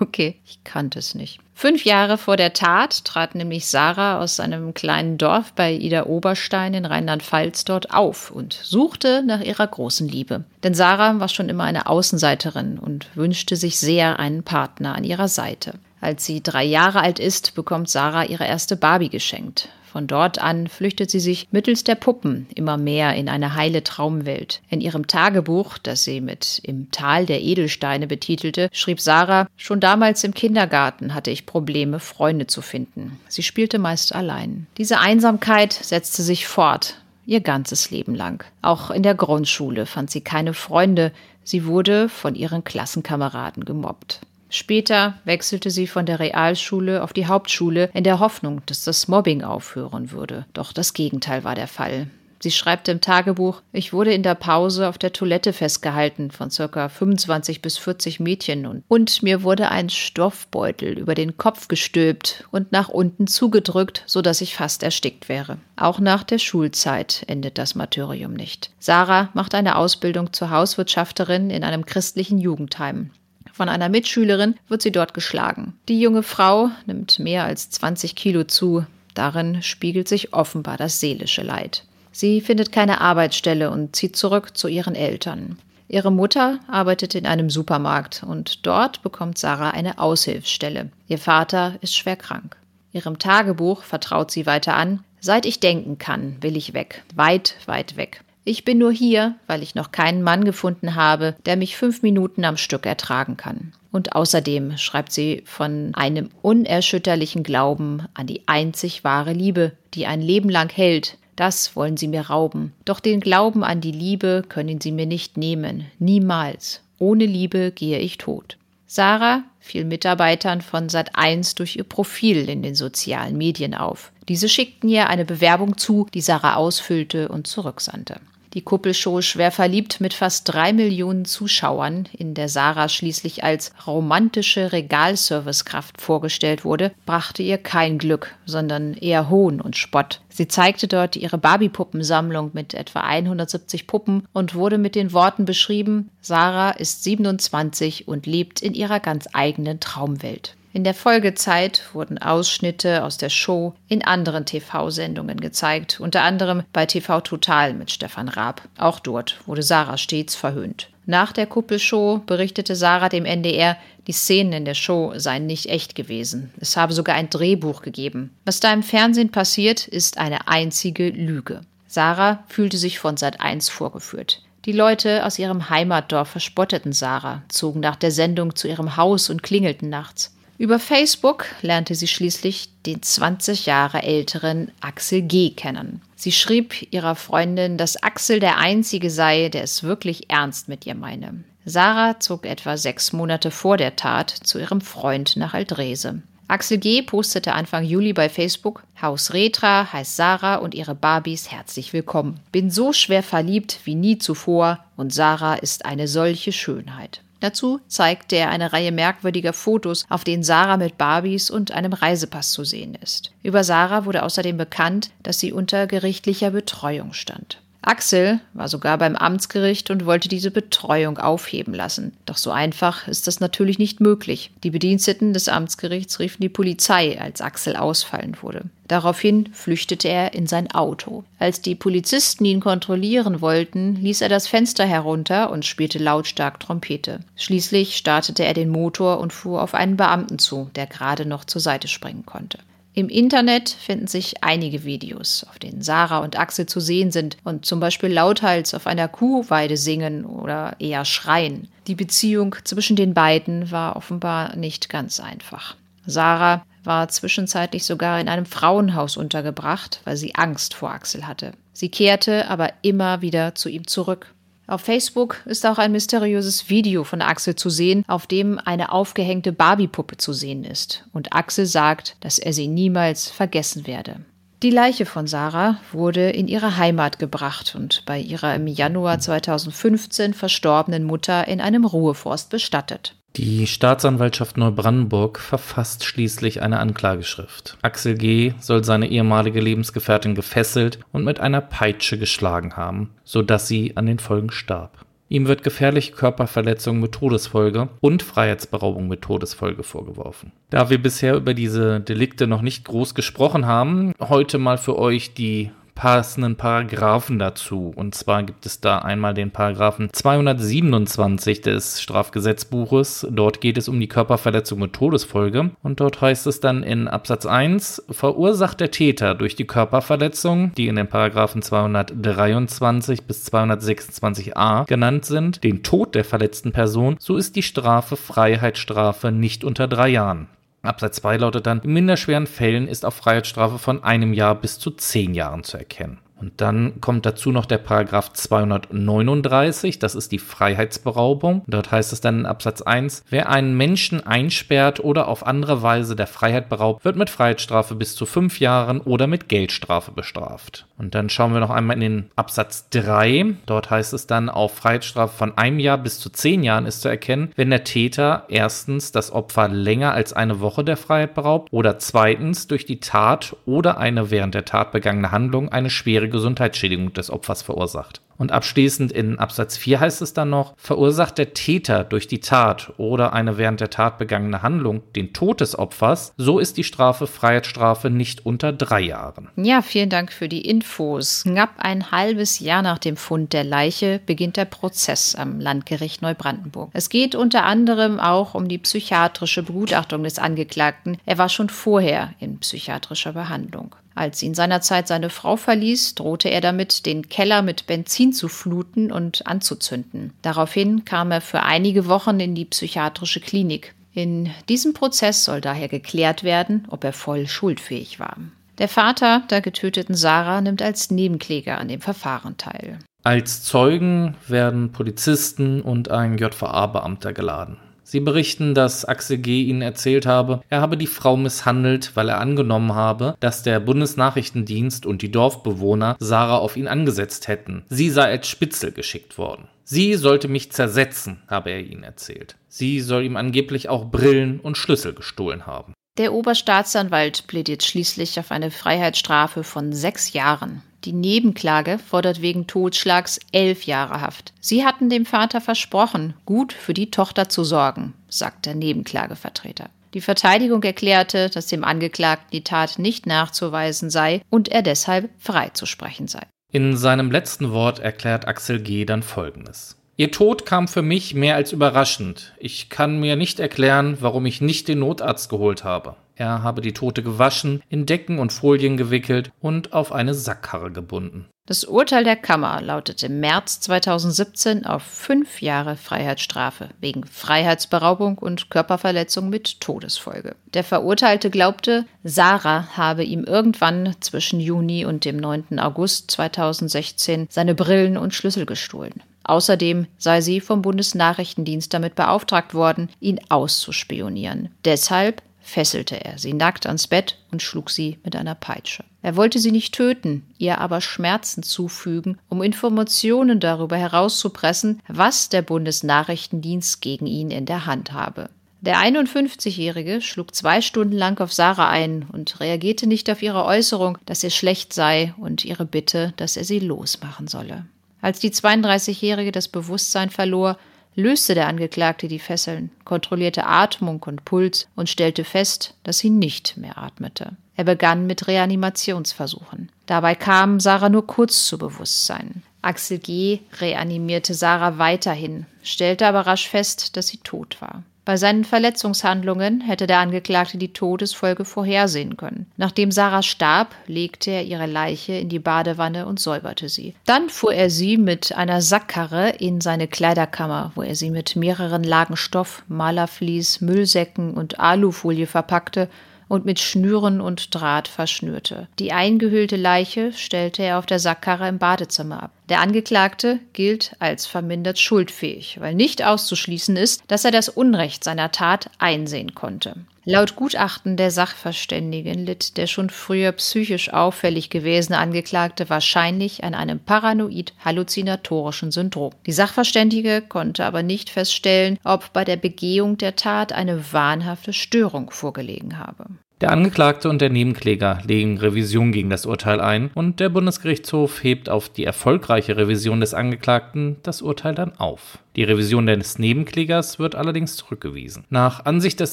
okay, 0.00 0.40
ich 0.44 0.62
kannte 0.64 0.98
es 0.98 1.14
nicht. 1.14 1.40
Fünf 1.54 1.84
Jahre 1.84 2.18
vor 2.18 2.36
der 2.36 2.52
Tat 2.52 3.04
trat 3.04 3.34
nämlich 3.34 3.66
Sarah 3.66 4.20
aus 4.20 4.40
einem 4.40 4.74
kleinen 4.74 5.18
Dorf 5.18 5.52
bei 5.54 5.72
Ida 5.72 6.04
Oberstein 6.04 6.74
in 6.74 6.84
Rheinland-Pfalz 6.84 7.64
dort 7.64 7.92
auf 7.92 8.30
und 8.30 8.52
suchte 8.52 9.22
nach 9.26 9.40
ihrer 9.40 9.66
großen 9.66 10.06
Liebe. 10.06 10.44
Denn 10.62 10.74
Sarah 10.74 11.18
war 11.18 11.28
schon 11.28 11.48
immer 11.48 11.64
eine 11.64 11.86
Außenseiterin 11.86 12.78
und 12.78 13.08
wünschte 13.14 13.56
sich 13.56 13.78
sehr 13.78 14.18
einen 14.18 14.42
Partner 14.42 14.94
an 14.94 15.04
ihrer 15.04 15.28
Seite. 15.28 15.74
Als 16.06 16.24
sie 16.24 16.40
drei 16.40 16.62
Jahre 16.62 17.00
alt 17.00 17.18
ist, 17.18 17.56
bekommt 17.56 17.90
Sarah 17.90 18.22
ihre 18.26 18.46
erste 18.46 18.76
Barbie 18.76 19.08
geschenkt. 19.08 19.70
Von 19.90 20.06
dort 20.06 20.38
an 20.38 20.68
flüchtet 20.68 21.10
sie 21.10 21.18
sich 21.18 21.48
mittels 21.50 21.82
der 21.82 21.96
Puppen 21.96 22.46
immer 22.54 22.76
mehr 22.76 23.16
in 23.16 23.28
eine 23.28 23.56
heile 23.56 23.82
Traumwelt. 23.82 24.62
In 24.70 24.80
ihrem 24.80 25.08
Tagebuch, 25.08 25.78
das 25.78 26.04
sie 26.04 26.20
mit 26.20 26.60
Im 26.62 26.92
Tal 26.92 27.26
der 27.26 27.42
Edelsteine 27.42 28.06
betitelte, 28.06 28.68
schrieb 28.70 29.00
Sarah, 29.00 29.48
schon 29.56 29.80
damals 29.80 30.22
im 30.22 30.32
Kindergarten 30.32 31.12
hatte 31.12 31.32
ich 31.32 31.44
Probleme, 31.44 31.98
Freunde 31.98 32.46
zu 32.46 32.62
finden. 32.62 33.18
Sie 33.26 33.42
spielte 33.42 33.80
meist 33.80 34.14
allein. 34.14 34.68
Diese 34.78 35.00
Einsamkeit 35.00 35.72
setzte 35.72 36.22
sich 36.22 36.46
fort, 36.46 36.98
ihr 37.26 37.40
ganzes 37.40 37.90
Leben 37.90 38.14
lang. 38.14 38.44
Auch 38.62 38.92
in 38.92 39.02
der 39.02 39.16
Grundschule 39.16 39.86
fand 39.86 40.12
sie 40.12 40.20
keine 40.20 40.54
Freunde, 40.54 41.10
sie 41.42 41.66
wurde 41.66 42.08
von 42.08 42.36
ihren 42.36 42.62
Klassenkameraden 42.62 43.64
gemobbt. 43.64 44.20
Später 44.48 45.14
wechselte 45.24 45.70
sie 45.70 45.86
von 45.86 46.06
der 46.06 46.20
Realschule 46.20 47.02
auf 47.02 47.12
die 47.12 47.26
Hauptschule 47.26 47.90
in 47.94 48.04
der 48.04 48.20
Hoffnung, 48.20 48.62
dass 48.66 48.84
das 48.84 49.08
Mobbing 49.08 49.42
aufhören 49.42 50.10
würde. 50.10 50.46
Doch 50.52 50.72
das 50.72 50.92
Gegenteil 50.92 51.44
war 51.44 51.54
der 51.54 51.68
Fall. 51.68 52.08
Sie 52.38 52.50
schreibt 52.50 52.88
im 52.88 53.00
Tagebuch, 53.00 53.62
ich 53.72 53.92
wurde 53.92 54.12
in 54.12 54.22
der 54.22 54.34
Pause 54.34 54.88
auf 54.88 54.98
der 54.98 55.12
Toilette 55.12 55.52
festgehalten 55.52 56.30
von 56.30 56.50
ca. 56.50 56.88
25 56.88 57.62
bis 57.62 57.78
40 57.78 58.20
Mädchen 58.20 58.66
und, 58.66 58.84
und 58.88 59.22
mir 59.22 59.42
wurde 59.42 59.70
ein 59.70 59.88
Stoffbeutel 59.88 60.98
über 60.98 61.14
den 61.14 61.38
Kopf 61.38 61.68
gestülpt 61.68 62.44
und 62.50 62.72
nach 62.72 62.88
unten 62.88 63.26
zugedrückt, 63.26 64.02
so 64.06 64.22
dass 64.22 64.42
ich 64.42 64.54
fast 64.54 64.82
erstickt 64.82 65.28
wäre. 65.28 65.58
Auch 65.76 65.98
nach 65.98 66.24
der 66.24 66.38
Schulzeit 66.38 67.24
endet 67.26 67.58
das 67.58 67.74
Martyrium 67.74 68.34
nicht. 68.34 68.70
Sarah 68.78 69.30
macht 69.32 69.54
eine 69.54 69.76
Ausbildung 69.76 70.32
zur 70.32 70.50
Hauswirtschafterin 70.50 71.50
in 71.50 71.64
einem 71.64 71.86
christlichen 71.86 72.38
Jugendheim. 72.38 73.10
Von 73.56 73.70
einer 73.70 73.88
Mitschülerin 73.88 74.56
wird 74.68 74.82
sie 74.82 74.92
dort 74.92 75.14
geschlagen. 75.14 75.78
Die 75.88 75.98
junge 75.98 76.22
Frau 76.22 76.68
nimmt 76.84 77.18
mehr 77.18 77.44
als 77.44 77.70
20 77.70 78.14
Kilo 78.14 78.44
zu. 78.44 78.84
Darin 79.14 79.62
spiegelt 79.62 80.08
sich 80.08 80.34
offenbar 80.34 80.76
das 80.76 81.00
seelische 81.00 81.40
Leid. 81.40 81.84
Sie 82.12 82.42
findet 82.42 82.70
keine 82.70 83.00
Arbeitsstelle 83.00 83.70
und 83.70 83.96
zieht 83.96 84.14
zurück 84.14 84.58
zu 84.58 84.68
ihren 84.68 84.94
Eltern. 84.94 85.58
Ihre 85.88 86.12
Mutter 86.12 86.60
arbeitet 86.68 87.14
in 87.14 87.24
einem 87.24 87.48
Supermarkt 87.48 88.22
und 88.28 88.66
dort 88.66 89.02
bekommt 89.02 89.38
Sarah 89.38 89.70
eine 89.70 90.00
Aushilfsstelle. 90.00 90.90
Ihr 91.08 91.18
Vater 91.18 91.78
ist 91.80 91.96
schwer 91.96 92.16
krank. 92.16 92.58
Ihrem 92.92 93.18
Tagebuch 93.18 93.84
vertraut 93.84 94.30
sie 94.30 94.44
weiter 94.44 94.74
an. 94.74 95.02
Seit 95.18 95.46
ich 95.46 95.60
denken 95.60 95.96
kann, 95.96 96.36
will 96.42 96.58
ich 96.58 96.74
weg. 96.74 97.04
Weit, 97.14 97.56
weit 97.64 97.96
weg. 97.96 98.20
Ich 98.48 98.64
bin 98.64 98.78
nur 98.78 98.92
hier, 98.92 99.34
weil 99.48 99.60
ich 99.60 99.74
noch 99.74 99.90
keinen 99.90 100.22
Mann 100.22 100.44
gefunden 100.44 100.94
habe, 100.94 101.34
der 101.46 101.56
mich 101.56 101.76
fünf 101.76 102.02
Minuten 102.02 102.44
am 102.44 102.56
Stück 102.56 102.86
ertragen 102.86 103.36
kann. 103.36 103.72
Und 103.90 104.14
außerdem 104.14 104.78
schreibt 104.78 105.10
sie 105.10 105.42
von 105.46 105.92
einem 105.96 106.30
unerschütterlichen 106.42 107.42
Glauben 107.42 108.04
an 108.14 108.28
die 108.28 108.46
einzig 108.46 109.02
wahre 109.02 109.32
Liebe, 109.32 109.72
die 109.94 110.06
ein 110.06 110.22
Leben 110.22 110.48
lang 110.48 110.72
hält. 110.72 111.18
Das 111.34 111.74
wollen 111.74 111.96
sie 111.96 112.06
mir 112.06 112.28
rauben. 112.28 112.72
Doch 112.84 113.00
den 113.00 113.18
Glauben 113.18 113.64
an 113.64 113.80
die 113.80 113.90
Liebe 113.90 114.44
können 114.48 114.80
sie 114.80 114.92
mir 114.92 115.06
nicht 115.06 115.36
nehmen. 115.36 115.86
Niemals. 115.98 116.82
Ohne 117.00 117.26
Liebe 117.26 117.72
gehe 117.72 117.98
ich 117.98 118.16
tot. 118.16 118.58
Sarah 118.86 119.42
fiel 119.58 119.84
Mitarbeitern 119.84 120.60
von 120.60 120.86
Sat1 120.86 121.56
durch 121.56 121.74
ihr 121.74 121.84
Profil 121.84 122.48
in 122.48 122.62
den 122.62 122.76
sozialen 122.76 123.36
Medien 123.36 123.74
auf. 123.74 124.12
Diese 124.28 124.48
schickten 124.48 124.88
ihr 124.88 125.08
eine 125.08 125.24
Bewerbung 125.24 125.76
zu, 125.78 126.06
die 126.14 126.20
Sarah 126.20 126.54
ausfüllte 126.54 127.28
und 127.28 127.48
zurücksandte. 127.48 128.20
Die 128.56 128.62
Kuppelshow 128.62 129.20
Schwer 129.20 129.52
verliebt 129.52 130.00
mit 130.00 130.14
fast 130.14 130.48
drei 130.48 130.72
Millionen 130.72 131.26
Zuschauern, 131.26 132.08
in 132.16 132.32
der 132.32 132.48
Sarah 132.48 132.88
schließlich 132.88 133.44
als 133.44 133.70
romantische 133.86 134.72
Regalservicekraft 134.72 136.00
vorgestellt 136.00 136.64
wurde, 136.64 136.92
brachte 137.04 137.42
ihr 137.42 137.58
kein 137.58 137.98
Glück, 137.98 138.34
sondern 138.46 138.94
eher 138.94 139.28
Hohn 139.28 139.60
und 139.60 139.76
Spott. 139.76 140.22
Sie 140.30 140.48
zeigte 140.48 140.88
dort 140.88 141.16
ihre 141.16 141.36
Barbie-Puppensammlung 141.36 142.52
mit 142.54 142.72
etwa 142.72 143.00
170 143.00 143.86
Puppen 143.86 144.26
und 144.32 144.54
wurde 144.54 144.78
mit 144.78 144.94
den 144.94 145.12
Worten 145.12 145.44
beschrieben, 145.44 146.08
Sarah 146.22 146.70
ist 146.70 147.04
27 147.04 148.08
und 148.08 148.24
lebt 148.24 148.62
in 148.62 148.72
ihrer 148.72 149.00
ganz 149.00 149.28
eigenen 149.34 149.80
Traumwelt. 149.80 150.55
In 150.76 150.84
der 150.84 150.92
Folgezeit 150.92 151.84
wurden 151.94 152.18
Ausschnitte 152.18 153.02
aus 153.02 153.16
der 153.16 153.30
Show 153.30 153.72
in 153.88 154.04
anderen 154.04 154.44
TV-Sendungen 154.44 155.40
gezeigt, 155.40 156.00
unter 156.00 156.20
anderem 156.20 156.64
bei 156.74 156.84
TV 156.84 157.22
Total 157.22 157.72
mit 157.72 157.90
Stefan 157.90 158.28
Raab. 158.28 158.60
Auch 158.76 159.00
dort 159.00 159.38
wurde 159.46 159.62
Sarah 159.62 159.96
stets 159.96 160.34
verhöhnt. 160.34 160.90
Nach 161.06 161.32
der 161.32 161.46
Kuppelshow 161.46 162.20
berichtete 162.26 162.76
Sarah 162.76 163.08
dem 163.08 163.24
NDR, 163.24 163.78
die 164.06 164.12
Szenen 164.12 164.52
in 164.52 164.64
der 164.66 164.74
Show 164.74 165.14
seien 165.16 165.46
nicht 165.46 165.70
echt 165.70 165.94
gewesen. 165.94 166.52
Es 166.60 166.76
habe 166.76 166.92
sogar 166.92 167.16
ein 167.16 167.30
Drehbuch 167.30 167.80
gegeben. 167.80 168.36
Was 168.44 168.60
da 168.60 168.70
im 168.70 168.82
Fernsehen 168.82 169.30
passiert, 169.30 169.88
ist 169.88 170.18
eine 170.18 170.46
einzige 170.46 171.08
Lüge. 171.08 171.62
Sarah 171.86 172.44
fühlte 172.48 172.76
sich 172.76 172.98
von 172.98 173.16
Sat 173.16 173.40
1 173.40 173.70
vorgeführt. 173.70 174.42
Die 174.66 174.72
Leute 174.72 175.24
aus 175.24 175.38
ihrem 175.38 175.70
Heimatdorf 175.70 176.28
verspotteten 176.28 176.92
Sarah, 176.92 177.44
zogen 177.48 177.80
nach 177.80 177.96
der 177.96 178.10
Sendung 178.10 178.54
zu 178.56 178.68
ihrem 178.68 178.98
Haus 178.98 179.30
und 179.30 179.42
klingelten 179.42 179.88
nachts. 179.88 180.35
Über 180.58 180.78
Facebook 180.78 181.46
lernte 181.60 181.94
sie 181.94 182.06
schließlich 182.06 182.70
den 182.86 183.02
20 183.02 183.66
Jahre 183.66 184.02
älteren 184.02 184.70
Axel 184.80 185.20
G. 185.22 185.50
kennen. 185.50 186.00
Sie 186.14 186.32
schrieb 186.32 186.92
ihrer 186.92 187.14
Freundin, 187.14 187.76
dass 187.76 188.02
Axel 188.02 188.40
der 188.40 188.56
Einzige 188.56 189.10
sei, 189.10 189.50
der 189.50 189.62
es 189.62 189.82
wirklich 189.82 190.30
ernst 190.30 190.68
mit 190.68 190.86
ihr 190.86 190.94
meine. 190.94 191.44
Sarah 191.66 192.20
zog 192.20 192.46
etwa 192.46 192.78
sechs 192.78 193.12
Monate 193.12 193.50
vor 193.50 193.76
der 193.76 193.96
Tat 193.96 194.30
zu 194.30 194.58
ihrem 194.58 194.80
Freund 194.80 195.36
nach 195.36 195.52
Aldrese. 195.52 196.22
Axel 196.48 196.78
G. 196.78 197.02
postete 197.02 197.52
Anfang 197.52 197.84
Juli 197.84 198.12
bei 198.12 198.28
Facebook: 198.28 198.84
Haus 199.02 199.34
Retra 199.34 199.92
heißt 199.92 200.16
Sarah 200.16 200.56
und 200.56 200.74
ihre 200.74 200.94
Barbies 200.94 201.50
herzlich 201.50 201.92
willkommen. 201.92 202.40
Bin 202.52 202.70
so 202.70 202.92
schwer 202.92 203.24
verliebt 203.24 203.80
wie 203.84 203.96
nie 203.96 204.18
zuvor 204.18 204.78
und 204.96 205.12
Sarah 205.12 205.56
ist 205.56 205.84
eine 205.84 206.06
solche 206.06 206.52
Schönheit. 206.52 207.20
Dazu 207.40 207.80
zeigte 207.86 208.36
er 208.36 208.50
eine 208.50 208.72
Reihe 208.72 208.92
merkwürdiger 208.92 209.52
Fotos, 209.52 210.06
auf 210.08 210.24
denen 210.24 210.42
Sarah 210.42 210.76
mit 210.76 210.98
Barbies 210.98 211.50
und 211.50 211.70
einem 211.70 211.92
Reisepass 211.92 212.50
zu 212.50 212.64
sehen 212.64 212.96
ist. 213.02 213.32
Über 213.42 213.64
Sarah 213.64 214.04
wurde 214.04 214.22
außerdem 214.22 214.56
bekannt, 214.56 215.10
dass 215.22 215.38
sie 215.38 215.52
unter 215.52 215.86
gerichtlicher 215.86 216.50
Betreuung 216.50 217.12
stand. 217.12 217.60
Axel 217.86 218.40
war 218.52 218.66
sogar 218.66 218.98
beim 218.98 219.14
Amtsgericht 219.14 219.90
und 219.90 220.06
wollte 220.06 220.28
diese 220.28 220.50
Betreuung 220.50 221.18
aufheben 221.18 221.72
lassen. 221.72 222.14
Doch 222.26 222.36
so 222.36 222.50
einfach 222.50 223.06
ist 223.06 223.28
das 223.28 223.38
natürlich 223.38 223.78
nicht 223.78 224.00
möglich. 224.00 224.50
Die 224.64 224.70
Bediensteten 224.70 225.32
des 225.32 225.48
Amtsgerichts 225.48 226.18
riefen 226.18 226.42
die 226.42 226.48
Polizei, 226.48 227.20
als 227.20 227.40
Axel 227.40 227.76
ausfallend 227.76 228.42
wurde. 228.42 228.64
Daraufhin 228.88 229.48
flüchtete 229.52 230.08
er 230.08 230.34
in 230.34 230.46
sein 230.46 230.70
Auto. 230.70 231.24
Als 231.38 231.60
die 231.60 231.74
Polizisten 231.74 232.44
ihn 232.44 232.60
kontrollieren 232.60 233.40
wollten, 233.40 233.96
ließ 233.96 234.20
er 234.20 234.28
das 234.28 234.46
Fenster 234.46 234.84
herunter 234.84 235.50
und 235.50 235.64
spielte 235.64 235.98
lautstark 235.98 236.60
Trompete. 236.60 237.20
Schließlich 237.36 237.96
startete 237.96 238.44
er 238.44 238.54
den 238.54 238.68
Motor 238.68 239.18
und 239.18 239.32
fuhr 239.32 239.62
auf 239.62 239.74
einen 239.74 239.96
Beamten 239.96 240.38
zu, 240.38 240.70
der 240.76 240.86
gerade 240.86 241.26
noch 241.26 241.44
zur 241.44 241.60
Seite 241.60 241.88
springen 241.88 242.24
konnte. 242.26 242.58
Im 242.94 243.10
Internet 243.10 243.68
finden 243.68 244.06
sich 244.06 244.42
einige 244.42 244.84
Videos, 244.84 245.44
auf 245.50 245.58
denen 245.58 245.82
Sarah 245.82 246.20
und 246.20 246.38
Axel 246.38 246.64
zu 246.64 246.80
sehen 246.80 247.10
sind 247.12 247.36
und 247.44 247.66
zum 247.66 247.78
Beispiel 247.78 248.10
lauthals 248.10 248.72
auf 248.72 248.86
einer 248.86 249.06
Kuhweide 249.06 249.76
singen 249.76 250.24
oder 250.24 250.76
eher 250.78 251.04
schreien. 251.04 251.68
Die 251.88 251.94
Beziehung 251.94 252.56
zwischen 252.64 252.96
den 252.96 253.12
beiden 253.12 253.70
war 253.70 253.96
offenbar 253.96 254.56
nicht 254.56 254.88
ganz 254.88 255.20
einfach. 255.20 255.76
Sarah 256.06 256.64
war 256.86 257.08
zwischenzeitlich 257.08 257.84
sogar 257.84 258.20
in 258.20 258.28
einem 258.28 258.46
Frauenhaus 258.46 259.16
untergebracht, 259.16 260.00
weil 260.04 260.16
sie 260.16 260.34
Angst 260.34 260.74
vor 260.74 260.90
Axel 260.90 261.26
hatte. 261.26 261.52
Sie 261.72 261.90
kehrte 261.90 262.48
aber 262.48 262.72
immer 262.82 263.20
wieder 263.20 263.54
zu 263.54 263.68
ihm 263.68 263.86
zurück. 263.86 264.32
Auf 264.68 264.80
Facebook 264.80 265.42
ist 265.44 265.64
auch 265.64 265.78
ein 265.78 265.92
mysteriöses 265.92 266.68
Video 266.68 267.04
von 267.04 267.22
Axel 267.22 267.54
zu 267.54 267.70
sehen, 267.70 268.04
auf 268.08 268.26
dem 268.26 268.58
eine 268.58 268.90
aufgehängte 268.90 269.52
Barbie-Puppe 269.52 270.16
zu 270.16 270.32
sehen 270.32 270.64
ist. 270.64 271.04
Und 271.12 271.32
Axel 271.32 271.66
sagt, 271.66 272.16
dass 272.20 272.38
er 272.38 272.52
sie 272.52 272.66
niemals 272.66 273.28
vergessen 273.30 273.86
werde. 273.86 274.16
Die 274.62 274.70
Leiche 274.70 275.06
von 275.06 275.26
Sarah 275.26 275.78
wurde 275.92 276.30
in 276.30 276.48
ihre 276.48 276.78
Heimat 276.78 277.18
gebracht 277.18 277.74
und 277.76 278.04
bei 278.06 278.18
ihrer 278.18 278.54
im 278.54 278.66
Januar 278.66 279.18
2015 279.18 280.34
verstorbenen 280.34 281.04
Mutter 281.04 281.46
in 281.46 281.60
einem 281.60 281.84
Ruheforst 281.84 282.50
bestattet. 282.50 283.14
Die 283.36 283.66
Staatsanwaltschaft 283.66 284.56
Neubrandenburg 284.56 285.38
verfasst 285.38 286.04
schließlich 286.04 286.62
eine 286.62 286.78
Anklageschrift. 286.80 287.76
Axel 287.82 288.14
G. 288.14 288.54
soll 288.60 288.82
seine 288.82 289.08
ehemalige 289.10 289.60
Lebensgefährtin 289.60 290.34
gefesselt 290.34 291.00
und 291.12 291.22
mit 291.22 291.38
einer 291.38 291.60
Peitsche 291.60 292.18
geschlagen 292.18 292.78
haben, 292.78 293.10
sodass 293.24 293.68
sie 293.68 293.94
an 293.94 294.06
den 294.06 294.20
Folgen 294.20 294.50
starb. 294.50 295.04
Ihm 295.28 295.48
wird 295.48 295.62
gefährliche 295.62 296.12
Körperverletzung 296.12 296.98
mit 296.98 297.12
Todesfolge 297.12 297.90
und 298.00 298.22
Freiheitsberaubung 298.22 299.06
mit 299.06 299.20
Todesfolge 299.20 299.82
vorgeworfen. 299.82 300.52
Da 300.70 300.88
wir 300.88 301.02
bisher 301.02 301.34
über 301.34 301.52
diese 301.52 302.00
Delikte 302.00 302.46
noch 302.46 302.62
nicht 302.62 302.86
groß 302.86 303.14
gesprochen 303.14 303.66
haben, 303.66 304.14
heute 304.18 304.56
mal 304.56 304.78
für 304.78 304.98
euch 304.98 305.34
die 305.34 305.72
passenden 305.96 306.54
Paragraphen 306.54 307.40
dazu. 307.40 307.92
Und 307.96 308.14
zwar 308.14 308.44
gibt 308.44 308.66
es 308.66 308.80
da 308.80 308.98
einmal 308.98 309.34
den 309.34 309.50
Paragraphen 309.50 310.10
227 310.12 311.62
des 311.62 312.00
Strafgesetzbuches. 312.00 313.26
Dort 313.30 313.60
geht 313.60 313.78
es 313.78 313.88
um 313.88 313.98
die 313.98 314.06
Körperverletzung 314.06 314.78
mit 314.78 314.92
Todesfolge. 314.92 315.70
Und 315.82 315.98
dort 315.98 316.20
heißt 316.20 316.46
es 316.46 316.60
dann 316.60 316.84
in 316.84 317.08
Absatz 317.08 317.46
1, 317.46 318.04
verursacht 318.10 318.78
der 318.78 318.92
Täter 318.92 319.34
durch 319.34 319.56
die 319.56 319.66
Körperverletzung, 319.66 320.72
die 320.76 320.86
in 320.86 320.96
den 320.96 321.08
Paragraphen 321.08 321.62
223 321.62 323.24
bis 323.24 323.48
226a 323.48 324.86
genannt 324.86 325.24
sind, 325.24 325.64
den 325.64 325.82
Tod 325.82 326.14
der 326.14 326.24
verletzten 326.24 326.72
Person, 326.72 327.16
so 327.18 327.36
ist 327.36 327.56
die 327.56 327.62
Strafe 327.62 328.16
Freiheitsstrafe 328.16 329.32
nicht 329.32 329.64
unter 329.64 329.88
drei 329.88 330.08
Jahren. 330.08 330.48
Absatz 330.86 331.16
2 331.16 331.38
lautet 331.38 331.66
dann, 331.66 331.80
in 331.80 331.92
minderschweren 331.92 332.46
Fällen 332.46 332.88
ist 332.88 333.04
auf 333.04 333.14
Freiheitsstrafe 333.14 333.78
von 333.78 334.02
einem 334.02 334.32
Jahr 334.32 334.54
bis 334.54 334.78
zu 334.78 334.90
zehn 334.90 335.34
Jahren 335.34 335.64
zu 335.64 335.76
erkennen. 335.76 336.18
Und 336.38 336.60
dann 336.60 337.00
kommt 337.00 337.24
dazu 337.24 337.50
noch 337.50 337.64
der 337.64 337.78
Paragraph 337.78 338.32
239, 338.32 339.98
das 339.98 340.14
ist 340.14 340.32
die 340.32 340.38
Freiheitsberaubung. 340.38 341.62
Dort 341.66 341.90
heißt 341.90 342.12
es 342.12 342.20
dann 342.20 342.40
in 342.40 342.46
Absatz 342.46 342.82
1, 342.82 343.24
wer 343.30 343.48
einen 343.48 343.76
Menschen 343.76 344.26
einsperrt 344.26 345.00
oder 345.00 345.28
auf 345.28 345.46
andere 345.46 345.82
Weise 345.82 346.14
der 346.14 346.26
Freiheit 346.26 346.68
beraubt, 346.68 347.04
wird 347.04 347.16
mit 347.16 347.30
Freiheitsstrafe 347.30 347.94
bis 347.94 348.14
zu 348.14 348.26
fünf 348.26 348.60
Jahren 348.60 349.00
oder 349.00 349.26
mit 349.26 349.48
Geldstrafe 349.48 350.12
bestraft. 350.12 350.86
Und 350.98 351.14
dann 351.14 351.30
schauen 351.30 351.52
wir 351.52 351.60
noch 351.60 351.70
einmal 351.70 351.96
in 351.96 352.00
den 352.00 352.30
Absatz 352.36 352.88
3. 352.90 353.54
Dort 353.64 353.90
heißt 353.90 354.12
es 354.12 354.26
dann, 354.26 354.50
auf 354.50 354.76
Freiheitsstrafe 354.76 355.36
von 355.36 355.56
einem 355.56 355.78
Jahr 355.78 355.98
bis 355.98 356.20
zu 356.20 356.28
zehn 356.28 356.62
Jahren 356.62 356.86
ist 356.86 357.00
zu 357.00 357.08
erkennen, 357.08 357.52
wenn 357.56 357.70
der 357.70 357.84
Täter 357.84 358.44
erstens 358.48 359.10
das 359.12 359.32
Opfer 359.32 359.68
länger 359.68 360.12
als 360.12 360.32
eine 360.34 360.60
Woche 360.60 360.84
der 360.84 360.96
Freiheit 360.96 361.34
beraubt 361.34 361.72
oder 361.72 361.98
zweitens 361.98 362.66
durch 362.66 362.84
die 362.84 363.00
Tat 363.00 363.56
oder 363.64 363.98
eine 363.98 364.30
während 364.30 364.54
der 364.54 364.64
Tat 364.64 364.92
begangene 364.92 365.32
Handlung 365.32 365.70
eine 365.70 365.90
schwere 365.90 366.25
schwere 366.26 366.28
Gesundheitsschädigung 366.28 367.12
des 367.12 367.30
Opfers 367.30 367.62
verursacht. 367.62 368.20
Und 368.38 368.52
abschließend 368.52 369.12
in 369.12 369.38
Absatz 369.38 369.78
4 369.78 370.00
heißt 370.00 370.20
es 370.20 370.34
dann 370.34 370.50
noch, 370.50 370.74
verursacht 370.76 371.38
der 371.38 371.54
Täter 371.54 372.04
durch 372.04 372.28
die 372.28 372.40
Tat 372.40 372.92
oder 372.98 373.32
eine 373.32 373.56
während 373.56 373.80
der 373.80 373.88
Tat 373.88 374.18
begangene 374.18 374.60
Handlung 374.60 375.00
den 375.14 375.32
Tod 375.32 375.62
des 375.62 375.78
Opfers, 375.78 376.34
so 376.36 376.58
ist 376.58 376.76
die 376.76 376.84
Strafe 376.84 377.26
Freiheitsstrafe 377.26 378.10
nicht 378.10 378.44
unter 378.44 378.74
drei 378.74 379.00
Jahren. 379.00 379.48
Ja, 379.56 379.80
vielen 379.80 380.10
Dank 380.10 380.32
für 380.32 380.50
die 380.50 380.68
Infos. 380.68 381.44
Knapp 381.44 381.70
ein 381.78 382.10
halbes 382.10 382.60
Jahr 382.60 382.82
nach 382.82 382.98
dem 382.98 383.16
Fund 383.16 383.54
der 383.54 383.64
Leiche 383.64 384.20
beginnt 384.26 384.58
der 384.58 384.66
Prozess 384.66 385.34
am 385.34 385.58
Landgericht 385.58 386.20
Neubrandenburg. 386.20 386.90
Es 386.92 387.08
geht 387.08 387.34
unter 387.34 387.64
anderem 387.64 388.20
auch 388.20 388.54
um 388.54 388.68
die 388.68 388.78
psychiatrische 388.78 389.62
Begutachtung 389.62 390.24
des 390.24 390.38
Angeklagten. 390.38 391.16
Er 391.24 391.38
war 391.38 391.48
schon 391.48 391.70
vorher 391.70 392.34
in 392.38 392.58
psychiatrischer 392.58 393.32
Behandlung. 393.32 393.94
Als 394.16 394.42
ihn 394.42 394.54
seinerzeit 394.54 395.06
seine 395.06 395.28
Frau 395.28 395.56
verließ, 395.56 396.14
drohte 396.14 396.48
er 396.48 396.62
damit, 396.62 397.04
den 397.04 397.28
Keller 397.28 397.60
mit 397.60 397.86
Benzin 397.86 398.32
zu 398.32 398.48
fluten 398.48 399.12
und 399.12 399.46
anzuzünden. 399.46 400.32
Daraufhin 400.40 401.04
kam 401.04 401.30
er 401.30 401.42
für 401.42 401.62
einige 401.62 402.08
Wochen 402.08 402.40
in 402.40 402.54
die 402.54 402.64
psychiatrische 402.64 403.40
Klinik. 403.40 403.94
In 404.14 404.48
diesem 404.70 404.94
Prozess 404.94 405.44
soll 405.44 405.60
daher 405.60 405.88
geklärt 405.88 406.44
werden, 406.44 406.86
ob 406.88 407.04
er 407.04 407.12
voll 407.12 407.46
schuldfähig 407.46 408.18
war. 408.18 408.38
Der 408.78 408.88
Vater 408.88 409.42
der 409.50 409.60
getöteten 409.60 410.14
Sarah 410.14 410.62
nimmt 410.62 410.80
als 410.80 411.10
Nebenkläger 411.10 411.76
an 411.76 411.88
dem 411.88 412.00
Verfahren 412.00 412.56
teil. 412.56 412.98
Als 413.22 413.64
Zeugen 413.64 414.34
werden 414.48 414.92
Polizisten 414.92 415.82
und 415.82 416.10
ein 416.10 416.38
JVA-Beamter 416.38 417.34
geladen. 417.34 417.76
Sie 418.08 418.20
berichten, 418.20 418.72
dass 418.72 419.04
Axel 419.04 419.38
G. 419.38 419.64
ihnen 419.64 419.82
erzählt 419.82 420.26
habe, 420.26 420.62
er 420.68 420.80
habe 420.80 420.96
die 420.96 421.08
Frau 421.08 421.36
misshandelt, 421.36 422.12
weil 422.14 422.28
er 422.28 422.38
angenommen 422.38 422.94
habe, 422.94 423.36
dass 423.40 423.64
der 423.64 423.80
Bundesnachrichtendienst 423.80 425.06
und 425.06 425.22
die 425.22 425.32
Dorfbewohner 425.32 426.16
Sarah 426.20 426.58
auf 426.58 426.76
ihn 426.76 426.86
angesetzt 426.86 427.48
hätten. 427.48 427.84
Sie 427.88 428.10
sei 428.10 428.26
als 428.26 428.46
Spitzel 428.46 428.92
geschickt 428.92 429.38
worden. 429.38 429.66
Sie 429.82 430.14
sollte 430.14 430.46
mich 430.46 430.70
zersetzen, 430.70 431.42
habe 431.48 431.70
er 431.70 431.80
ihnen 431.80 432.04
erzählt. 432.04 432.54
Sie 432.68 433.00
soll 433.00 433.24
ihm 433.24 433.36
angeblich 433.36 433.88
auch 433.88 434.04
Brillen 434.04 434.60
und 434.60 434.78
Schlüssel 434.78 435.12
gestohlen 435.12 435.66
haben. 435.66 435.92
Der 436.16 436.32
Oberstaatsanwalt 436.32 437.48
plädiert 437.48 437.82
schließlich 437.82 438.38
auf 438.38 438.52
eine 438.52 438.70
Freiheitsstrafe 438.70 439.64
von 439.64 439.92
sechs 439.92 440.32
Jahren. 440.32 440.82
Die 441.04 441.12
Nebenklage 441.12 441.98
fordert 441.98 442.42
wegen 442.42 442.66
Totschlags 442.66 443.38
elf 443.52 443.84
Jahre 443.84 444.20
Haft. 444.20 444.52
Sie 444.60 444.84
hatten 444.84 445.08
dem 445.08 445.26
Vater 445.26 445.60
versprochen, 445.60 446.34
gut 446.44 446.72
für 446.72 446.94
die 446.94 447.10
Tochter 447.10 447.48
zu 447.48 447.64
sorgen, 447.64 448.14
sagt 448.28 448.66
der 448.66 448.74
Nebenklagevertreter. 448.74 449.90
Die 450.14 450.20
Verteidigung 450.20 450.82
erklärte, 450.82 451.50
dass 451.50 451.66
dem 451.66 451.84
Angeklagten 451.84 452.48
die 452.50 452.64
Tat 452.64 452.98
nicht 452.98 453.26
nachzuweisen 453.26 454.08
sei 454.08 454.40
und 454.48 454.68
er 454.68 454.82
deshalb 454.82 455.30
freizusprechen 455.38 456.26
sei. 456.26 456.42
In 456.72 456.96
seinem 456.96 457.30
letzten 457.30 457.70
Wort 457.72 457.98
erklärt 457.98 458.48
Axel 458.48 458.80
G. 458.80 459.04
dann 459.04 459.22
Folgendes. 459.22 459.96
Ihr 460.16 460.30
Tod 460.30 460.64
kam 460.64 460.88
für 460.88 461.02
mich 461.02 461.34
mehr 461.34 461.56
als 461.56 461.72
überraschend. 461.72 462.54
Ich 462.58 462.88
kann 462.88 463.20
mir 463.20 463.36
nicht 463.36 463.60
erklären, 463.60 464.16
warum 464.20 464.46
ich 464.46 464.62
nicht 464.62 464.88
den 464.88 465.00
Notarzt 465.00 465.50
geholt 465.50 465.84
habe. 465.84 466.16
Er 466.36 466.62
habe 466.62 466.82
die 466.82 466.92
Tote 466.92 467.22
gewaschen, 467.22 467.82
in 467.88 468.06
Decken 468.06 468.38
und 468.38 468.52
Folien 468.52 468.96
gewickelt 468.96 469.50
und 469.60 469.92
auf 469.92 470.12
eine 470.12 470.34
Sackkarre 470.34 470.92
gebunden. 470.92 471.46
Das 471.66 471.82
Urteil 471.82 472.22
der 472.22 472.36
Kammer 472.36 472.80
lautete 472.80 473.26
im 473.26 473.40
März 473.40 473.80
2017 473.80 474.86
auf 474.86 475.02
fünf 475.02 475.60
Jahre 475.60 475.96
Freiheitsstrafe 475.96 476.90
wegen 477.00 477.24
Freiheitsberaubung 477.26 478.38
und 478.38 478.70
Körperverletzung 478.70 479.48
mit 479.48 479.80
Todesfolge. 479.80 480.54
Der 480.74 480.84
Verurteilte 480.84 481.50
glaubte, 481.50 482.04
Sarah 482.22 482.96
habe 482.96 483.24
ihm 483.24 483.42
irgendwann 483.42 484.14
zwischen 484.20 484.60
Juni 484.60 485.04
und 485.06 485.24
dem 485.24 485.38
9. 485.38 485.80
August 485.80 486.30
2016 486.30 487.48
seine 487.50 487.74
Brillen 487.74 488.16
und 488.16 488.32
Schlüssel 488.32 488.64
gestohlen. 488.64 489.24
Außerdem 489.42 490.06
sei 490.18 490.40
sie 490.40 490.60
vom 490.60 490.82
Bundesnachrichtendienst 490.82 491.92
damit 491.92 492.14
beauftragt 492.14 492.74
worden, 492.74 493.08
ihn 493.20 493.40
auszuspionieren. 493.48 494.70
Deshalb 494.84 495.42
fesselte 495.66 496.24
er 496.24 496.38
sie 496.38 496.54
nackt 496.54 496.86
ans 496.86 497.08
Bett 497.08 497.38
und 497.50 497.60
schlug 497.60 497.90
sie 497.90 498.18
mit 498.22 498.36
einer 498.36 498.54
Peitsche. 498.54 499.04
Er 499.20 499.34
wollte 499.36 499.58
sie 499.58 499.72
nicht 499.72 499.94
töten, 499.94 500.46
ihr 500.58 500.78
aber 500.78 501.00
Schmerzen 501.00 501.62
zufügen, 501.64 502.38
um 502.48 502.62
Informationen 502.62 503.58
darüber 503.58 503.96
herauszupressen, 503.96 505.02
was 505.08 505.48
der 505.48 505.62
Bundesnachrichtendienst 505.62 507.00
gegen 507.00 507.26
ihn 507.26 507.50
in 507.50 507.66
der 507.66 507.86
Hand 507.86 508.12
habe. 508.12 508.48
Der 508.80 508.98
51-Jährige 508.98 510.22
schlug 510.22 510.54
zwei 510.54 510.80
Stunden 510.80 511.16
lang 511.16 511.40
auf 511.40 511.52
Sarah 511.52 511.88
ein 511.88 512.26
und 512.30 512.60
reagierte 512.60 513.08
nicht 513.08 513.28
auf 513.28 513.42
ihre 513.42 513.64
Äußerung, 513.64 514.18
dass 514.26 514.44
ihr 514.44 514.50
schlecht 514.50 514.92
sei 514.92 515.34
und 515.38 515.64
ihre 515.64 515.86
Bitte, 515.86 516.32
dass 516.36 516.56
er 516.56 516.64
sie 516.64 516.78
losmachen 516.78 517.48
solle. 517.48 517.86
Als 518.20 518.38
die 518.38 518.50
32-Jährige 518.50 519.50
das 519.50 519.66
Bewusstsein 519.66 520.30
verlor, 520.30 520.78
löste 521.16 521.54
der 521.54 521.66
Angeklagte 521.66 522.28
die 522.28 522.38
Fesseln, 522.38 522.90
kontrollierte 523.04 523.66
Atmung 523.66 524.22
und 524.22 524.44
Puls 524.44 524.86
und 524.94 525.08
stellte 525.08 525.42
fest, 525.44 525.94
dass 526.04 526.18
sie 526.18 526.30
nicht 526.30 526.76
mehr 526.76 526.98
atmete. 526.98 527.56
Er 527.74 527.84
begann 527.84 528.26
mit 528.26 528.46
Reanimationsversuchen. 528.46 529.90
Dabei 530.06 530.34
kam 530.34 530.78
Sarah 530.78 531.08
nur 531.08 531.26
kurz 531.26 531.66
zu 531.66 531.78
Bewusstsein. 531.78 532.62
Axel 532.82 533.18
G. 533.18 533.60
reanimierte 533.80 534.54
Sarah 534.54 534.98
weiterhin, 534.98 535.66
stellte 535.82 536.26
aber 536.26 536.46
rasch 536.46 536.68
fest, 536.68 537.16
dass 537.16 537.26
sie 537.28 537.38
tot 537.38 537.80
war. 537.80 538.04
Bei 538.26 538.36
seinen 538.36 538.64
Verletzungshandlungen 538.64 539.80
hätte 539.80 540.08
der 540.08 540.18
Angeklagte 540.18 540.78
die 540.78 540.92
Todesfolge 540.92 541.64
vorhersehen 541.64 542.36
können. 542.36 542.66
Nachdem 542.76 543.12
Sarah 543.12 543.44
starb, 543.44 543.94
legte 544.08 544.50
er 544.50 544.64
ihre 544.64 544.86
Leiche 544.86 545.34
in 545.34 545.48
die 545.48 545.60
Badewanne 545.60 546.26
und 546.26 546.40
säuberte 546.40 546.88
sie. 546.88 547.14
Dann 547.24 547.48
fuhr 547.48 547.72
er 547.72 547.88
sie 547.88 548.16
mit 548.16 548.52
einer 548.56 548.82
Sackkarre 548.82 549.50
in 549.50 549.80
seine 549.80 550.08
Kleiderkammer, 550.08 550.90
wo 550.96 551.02
er 551.02 551.14
sie 551.14 551.30
mit 551.30 551.54
mehreren 551.54 552.02
Lagen 552.02 552.36
Stoff, 552.36 552.82
Malervlies, 552.88 553.80
Müllsäcken 553.80 554.54
und 554.54 554.80
Alufolie 554.80 555.46
verpackte 555.46 556.08
und 556.48 556.64
mit 556.64 556.80
Schnüren 556.80 557.40
und 557.40 557.74
Draht 557.74 558.08
verschnürte. 558.08 558.88
Die 558.98 559.12
eingehüllte 559.12 559.76
Leiche 559.76 560.32
stellte 560.32 560.82
er 560.82 560.98
auf 560.98 561.06
der 561.06 561.18
Sackkarre 561.18 561.68
im 561.68 561.78
Badezimmer 561.78 562.42
ab. 562.42 562.50
Der 562.68 562.80
Angeklagte 562.80 563.60
gilt 563.72 564.16
als 564.18 564.46
vermindert 564.46 564.98
schuldfähig, 564.98 565.80
weil 565.80 565.94
nicht 565.94 566.24
auszuschließen 566.24 566.96
ist, 566.96 567.22
dass 567.28 567.44
er 567.44 567.50
das 567.50 567.68
Unrecht 567.68 568.24
seiner 568.24 568.52
Tat 568.52 568.90
einsehen 568.98 569.54
konnte. 569.54 569.96
Laut 570.28 570.56
Gutachten 570.56 571.16
der 571.16 571.30
Sachverständigen 571.30 572.46
litt 572.46 572.78
der 572.78 572.88
schon 572.88 573.10
früher 573.10 573.52
psychisch 573.52 574.12
auffällig 574.12 574.70
gewesene 574.70 575.18
Angeklagte 575.18 575.88
wahrscheinlich 575.88 576.64
an 576.64 576.74
einem 576.74 576.98
paranoid-halluzinatorischen 576.98 578.90
Syndrom. 578.90 579.30
Die 579.46 579.52
Sachverständige 579.52 580.42
konnte 580.42 580.84
aber 580.84 581.04
nicht 581.04 581.30
feststellen, 581.30 582.00
ob 582.02 582.32
bei 582.32 582.44
der 582.44 582.56
Begehung 582.56 583.16
der 583.18 583.36
Tat 583.36 583.72
eine 583.72 584.12
wahnhafte 584.12 584.72
Störung 584.72 585.30
vorgelegen 585.30 585.96
habe. 585.96 586.26
Der 586.60 586.72
Angeklagte 586.72 587.28
und 587.28 587.40
der 587.40 587.50
Nebenkläger 587.50 588.18
legen 588.26 588.58
Revision 588.58 589.12
gegen 589.12 589.30
das 589.30 589.46
Urteil 589.46 589.80
ein 589.80 590.10
und 590.14 590.40
der 590.40 590.48
Bundesgerichtshof 590.48 591.44
hebt 591.44 591.68
auf 591.68 591.88
die 591.88 592.04
erfolgreiche 592.04 592.76
Revision 592.76 593.20
des 593.20 593.32
Angeklagten 593.32 594.16
das 594.24 594.42
Urteil 594.42 594.74
dann 594.74 594.96
auf. 594.98 595.38
Die 595.56 595.64
Revision 595.64 596.06
des 596.06 596.38
Nebenklägers 596.38 597.18
wird 597.18 597.34
allerdings 597.34 597.76
zurückgewiesen. 597.76 598.44
Nach 598.50 598.84
Ansicht 598.84 599.20
des 599.20 599.32